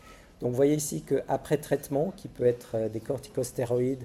Donc 0.41 0.51
vous 0.51 0.57
voyez 0.57 0.75
ici 0.75 1.03
qu'après 1.03 1.59
traitement, 1.59 2.13
qui 2.17 2.29
peut 2.29 2.47
être 2.47 2.71
euh, 2.75 2.89
des 2.89 3.01
corticostéroïdes 3.01 4.05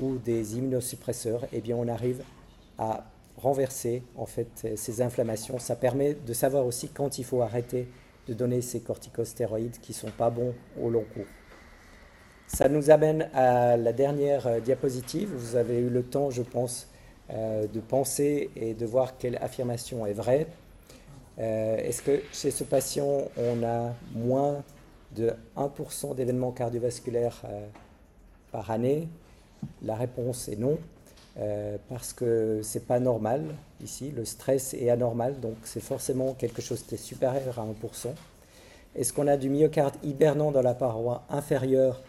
ou 0.00 0.16
des 0.18 0.56
immunosuppresseurs, 0.56 1.46
eh 1.52 1.60
bien 1.60 1.76
on 1.76 1.88
arrive 1.88 2.22
à 2.78 3.04
renverser 3.36 4.02
en 4.16 4.26
fait 4.26 4.68
ces 4.76 5.02
inflammations. 5.02 5.58
Ça 5.58 5.76
permet 5.76 6.14
de 6.14 6.32
savoir 6.32 6.66
aussi 6.66 6.88
quand 6.88 7.18
il 7.18 7.24
faut 7.24 7.42
arrêter 7.42 7.88
de 8.28 8.34
donner 8.34 8.60
ces 8.60 8.80
corticostéroïdes 8.80 9.78
qui 9.80 9.92
ne 9.92 9.96
sont 9.96 10.10
pas 10.10 10.30
bons 10.30 10.54
au 10.80 10.90
long 10.90 11.04
cours. 11.14 11.26
Ça 12.46 12.68
nous 12.68 12.90
amène 12.90 13.28
à 13.34 13.76
la 13.76 13.92
dernière 13.92 14.46
euh, 14.46 14.60
diapositive. 14.60 15.32
Vous 15.34 15.56
avez 15.56 15.78
eu 15.78 15.88
le 15.88 16.02
temps, 16.04 16.30
je 16.30 16.42
pense, 16.42 16.88
euh, 17.30 17.66
de 17.66 17.80
penser 17.80 18.50
et 18.54 18.72
de 18.72 18.86
voir 18.86 19.18
quelle 19.18 19.36
affirmation 19.36 20.06
est 20.06 20.12
vraie. 20.12 20.46
Euh, 21.38 21.76
est-ce 21.78 22.02
que 22.02 22.22
chez 22.32 22.52
ce 22.52 22.62
patient, 22.62 23.24
on 23.36 23.64
a 23.64 23.94
moins 24.14 24.62
de 25.16 25.32
1% 25.56 26.14
d'événements 26.14 26.52
cardiovasculaires 26.52 27.42
par 28.52 28.70
année? 28.70 29.08
La 29.82 29.96
réponse 29.96 30.48
est 30.48 30.56
non. 30.56 30.78
Euh, 31.38 31.76
parce 31.90 32.14
que 32.14 32.60
c'est 32.62 32.86
pas 32.86 32.98
normal 32.98 33.44
ici, 33.82 34.10
le 34.10 34.24
stress 34.24 34.72
est 34.72 34.88
anormal, 34.88 35.38
donc 35.40 35.56
c'est 35.64 35.82
forcément 35.82 36.32
quelque 36.32 36.62
chose 36.62 36.82
qui 36.82 36.94
est 36.94 36.98
supérieur 36.98 37.58
à 37.58 37.66
1%. 37.66 38.08
Est-ce 38.94 39.12
qu'on 39.12 39.26
a 39.26 39.36
du 39.36 39.50
myocarde 39.50 39.94
hibernant 40.02 40.50
dans 40.50 40.62
la 40.62 40.74
paroi 40.74 41.24
inférieure? 41.28 42.00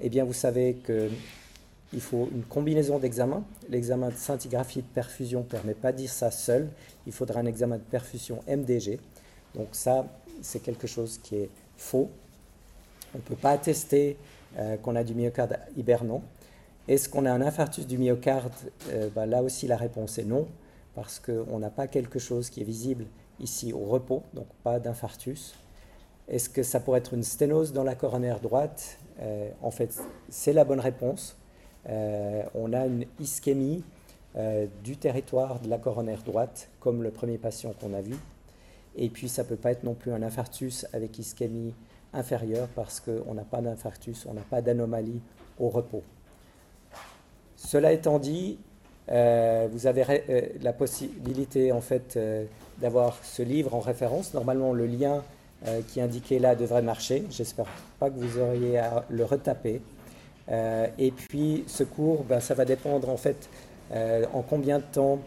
Eh 0.00 0.08
bien, 0.08 0.24
vous 0.24 0.32
savez 0.32 0.78
qu'il 0.86 2.00
faut 2.00 2.30
une 2.32 2.44
combinaison 2.44 2.98
d'examens. 2.98 3.44
L'examen 3.68 4.08
de 4.08 4.14
scintigraphie 4.14 4.80
de 4.80 4.86
perfusion 4.86 5.40
ne 5.40 5.44
permet 5.44 5.74
pas 5.74 5.92
de 5.92 5.98
dire 5.98 6.10
ça 6.10 6.30
seul. 6.30 6.70
Il 7.06 7.12
faudra 7.12 7.40
un 7.40 7.46
examen 7.46 7.76
de 7.76 7.82
perfusion 7.82 8.40
MDG. 8.48 8.98
Donc 9.54 9.68
ça, 9.72 10.06
c'est 10.40 10.60
quelque 10.60 10.86
chose 10.86 11.20
qui 11.22 11.36
est 11.36 11.50
faux. 11.76 12.08
On 13.14 13.18
ne 13.18 13.22
peut 13.22 13.36
pas 13.36 13.50
attester 13.50 14.16
euh, 14.56 14.78
qu'on 14.78 14.96
a 14.96 15.04
du 15.04 15.14
myocarde 15.14 15.58
hibernant. 15.76 16.22
Est-ce 16.88 17.08
qu'on 17.08 17.26
a 17.26 17.32
un 17.32 17.40
infarctus 17.40 17.86
du 17.86 17.98
myocarde 17.98 18.52
euh, 18.88 19.08
ben, 19.14 19.26
Là 19.26 19.42
aussi, 19.42 19.66
la 19.66 19.76
réponse 19.76 20.18
est 20.18 20.24
non, 20.24 20.46
parce 20.94 21.20
qu'on 21.20 21.58
n'a 21.58 21.70
pas 21.70 21.86
quelque 21.86 22.18
chose 22.18 22.50
qui 22.50 22.62
est 22.62 22.64
visible 22.64 23.06
ici 23.38 23.72
au 23.72 23.84
repos, 23.84 24.22
donc 24.34 24.46
pas 24.62 24.80
d'infarctus. 24.80 25.54
Est-ce 26.28 26.48
que 26.48 26.62
ça 26.62 26.80
pourrait 26.80 26.98
être 26.98 27.14
une 27.14 27.22
sténose 27.22 27.72
dans 27.72 27.84
la 27.84 27.94
coronaire 27.94 28.40
droite 28.40 28.98
euh, 29.20 29.50
En 29.62 29.70
fait, 29.70 30.00
c'est 30.28 30.52
la 30.52 30.64
bonne 30.64 30.80
réponse. 30.80 31.36
Euh, 31.88 32.42
on 32.54 32.72
a 32.72 32.86
une 32.86 33.06
ischémie 33.18 33.84
du 34.84 34.96
territoire 34.96 35.58
de 35.58 35.68
la 35.68 35.76
coronaire 35.76 36.22
droite, 36.22 36.68
comme 36.78 37.02
le 37.02 37.10
premier 37.10 37.36
patient 37.36 37.74
qu'on 37.80 37.92
a 37.94 38.00
vu. 38.00 38.14
Et 38.94 39.08
puis, 39.08 39.28
ça 39.28 39.42
ne 39.42 39.48
peut 39.48 39.56
pas 39.56 39.72
être 39.72 39.82
non 39.82 39.94
plus 39.94 40.12
un 40.12 40.22
infarctus 40.22 40.86
avec 40.92 41.18
ischémie 41.18 41.74
inférieure 42.12 42.68
parce 42.74 43.00
qu'on 43.00 43.34
n'a 43.34 43.44
pas 43.44 43.60
d'infarctus, 43.60 44.26
on 44.26 44.34
n'a 44.34 44.42
pas 44.42 44.62
d'anomalie 44.62 45.20
au 45.58 45.68
repos. 45.68 46.02
Cela 47.62 47.92
étant 47.92 48.18
dit, 48.18 48.58
vous 49.08 49.86
avez 49.86 50.24
la 50.62 50.72
possibilité 50.72 51.72
en 51.72 51.80
fait 51.80 52.18
d'avoir 52.80 53.18
ce 53.22 53.42
livre 53.42 53.74
en 53.74 53.80
référence. 53.80 54.34
Normalement, 54.34 54.72
le 54.72 54.86
lien 54.86 55.22
euh, 55.66 55.80
qui 55.86 56.00
indiquait 56.00 56.38
là 56.38 56.54
devrait 56.54 56.80
marcher. 56.80 57.24
J'espère 57.30 57.66
pas 57.98 58.08
que 58.08 58.18
vous 58.18 58.38
auriez 58.40 58.78
à 58.78 59.04
le 59.10 59.24
retaper. 59.26 59.82
Euh, 60.50 60.86
et 60.98 61.10
puis 61.10 61.64
ce 61.66 61.84
cours, 61.84 62.24
ben, 62.24 62.40
ça 62.40 62.54
va 62.54 62.64
dépendre 62.64 63.10
en 63.10 63.18
fait 63.18 63.50
euh, 63.92 64.24
en 64.32 64.40
combien 64.40 64.78
de 64.78 64.84
temps 64.90 65.18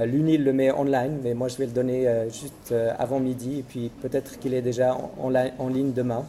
l'UNIL 0.00 0.44
le 0.44 0.52
met 0.54 0.72
online, 0.72 1.18
mais 1.22 1.34
moi 1.34 1.48
je 1.48 1.56
vais 1.56 1.66
le 1.66 1.72
donner 1.72 2.06
juste 2.30 2.74
avant 2.98 3.18
midi, 3.18 3.60
et 3.60 3.62
puis 3.62 3.90
peut-être 4.02 4.38
qu'il 4.38 4.52
est 4.52 4.60
déjà 4.60 4.94
en 5.18 5.68
ligne 5.68 5.92
demain. 5.92 6.26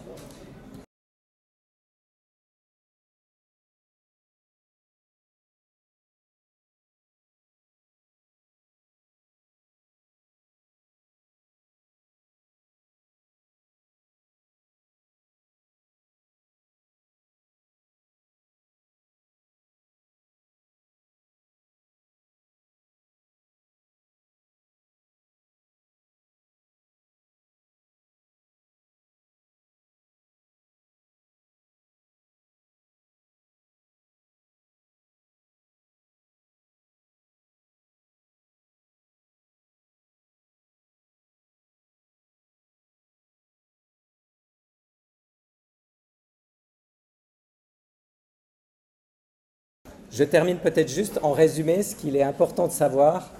Je 50.17 50.23
termine 50.23 50.57
peut-être 50.57 50.89
juste 50.89 51.19
en 51.21 51.31
résumé 51.31 51.83
ce 51.83 51.93
qu'il 51.93 52.15
est 52.15 52.23
important 52.23 52.65
de 52.65 52.71
savoir. 52.71 53.31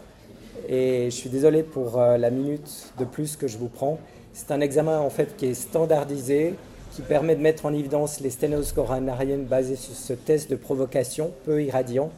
Et 0.70 1.06
je 1.06 1.16
suis 1.16 1.32
désolé 1.32 1.64
pour 1.64 2.00
euh, 2.00 2.18
la 2.18 2.30
minute 2.30 2.94
de 3.00 3.04
plus 3.04 3.36
que 3.36 3.48
je 3.48 3.58
vous 3.58 3.68
prends. 3.68 3.98
C'est 4.32 4.52
un 4.52 4.62
examen 4.62 5.00
en 5.00 5.10
fait 5.10 5.36
qui 5.38 5.48
est 5.48 5.56
standardisé, 5.56 6.54
qui 6.92 7.02
permet 7.02 7.36
de 7.36 7.42
mettre 7.42 7.66
en 7.66 7.74
évidence 7.74 8.20
les 8.20 8.30
sténoses 8.30 8.74
coronariennes 8.74 9.46
basées 9.46 9.76
sur 9.76 9.96
ce 9.96 10.14
test 10.14 10.52
de 10.52 10.56
provocation 10.56 11.32
peu 11.46 11.64
irradiant. 11.64 12.12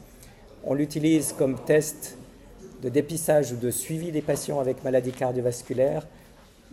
On 0.65 0.73
l'utilise 0.73 1.31
comme 1.31 1.57
test 1.63 2.17
de 2.83 2.89
dépistage 2.89 3.53
ou 3.53 3.55
de 3.55 3.71
suivi 3.71 4.11
des 4.11 4.21
patients 4.21 4.59
avec 4.59 4.83
maladie 4.83 5.13
cardiovasculaire. 5.13 6.05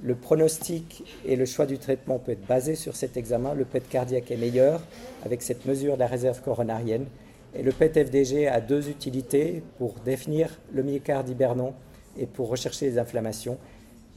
Le 0.02 0.16
pronostic 0.16 1.04
et 1.24 1.36
le 1.36 1.46
choix 1.46 1.66
du 1.66 1.78
traitement 1.78 2.18
peut 2.18 2.32
être 2.32 2.48
basé 2.48 2.74
sur 2.74 2.96
cet 2.96 3.16
examen. 3.16 3.54
Le 3.54 3.64
PET 3.64 3.88
cardiaque 3.88 4.32
est 4.32 4.36
meilleur 4.36 4.80
avec 5.24 5.40
cette 5.40 5.66
mesure 5.66 5.94
de 5.94 6.00
la 6.00 6.08
réserve 6.08 6.42
coronarienne. 6.42 7.06
Et 7.54 7.62
le 7.62 7.72
PET-FDG 7.72 8.48
a 8.48 8.60
deux 8.60 8.88
utilités 8.88 9.62
pour 9.78 9.94
définir 10.04 10.50
le 10.72 10.82
myocarde 10.82 11.28
hibernant 11.28 11.74
et 12.18 12.26
pour 12.26 12.48
rechercher 12.48 12.86
les 12.86 12.98
inflammations. 12.98 13.58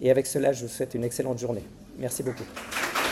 Et 0.02 0.12
avec 0.12 0.28
cela, 0.28 0.52
je 0.52 0.64
vous 0.64 0.72
souhaite 0.72 0.94
une 0.94 1.04
excellente 1.04 1.40
journée. 1.40 1.64
Merci 1.98 2.24
beaucoup. 2.24 2.46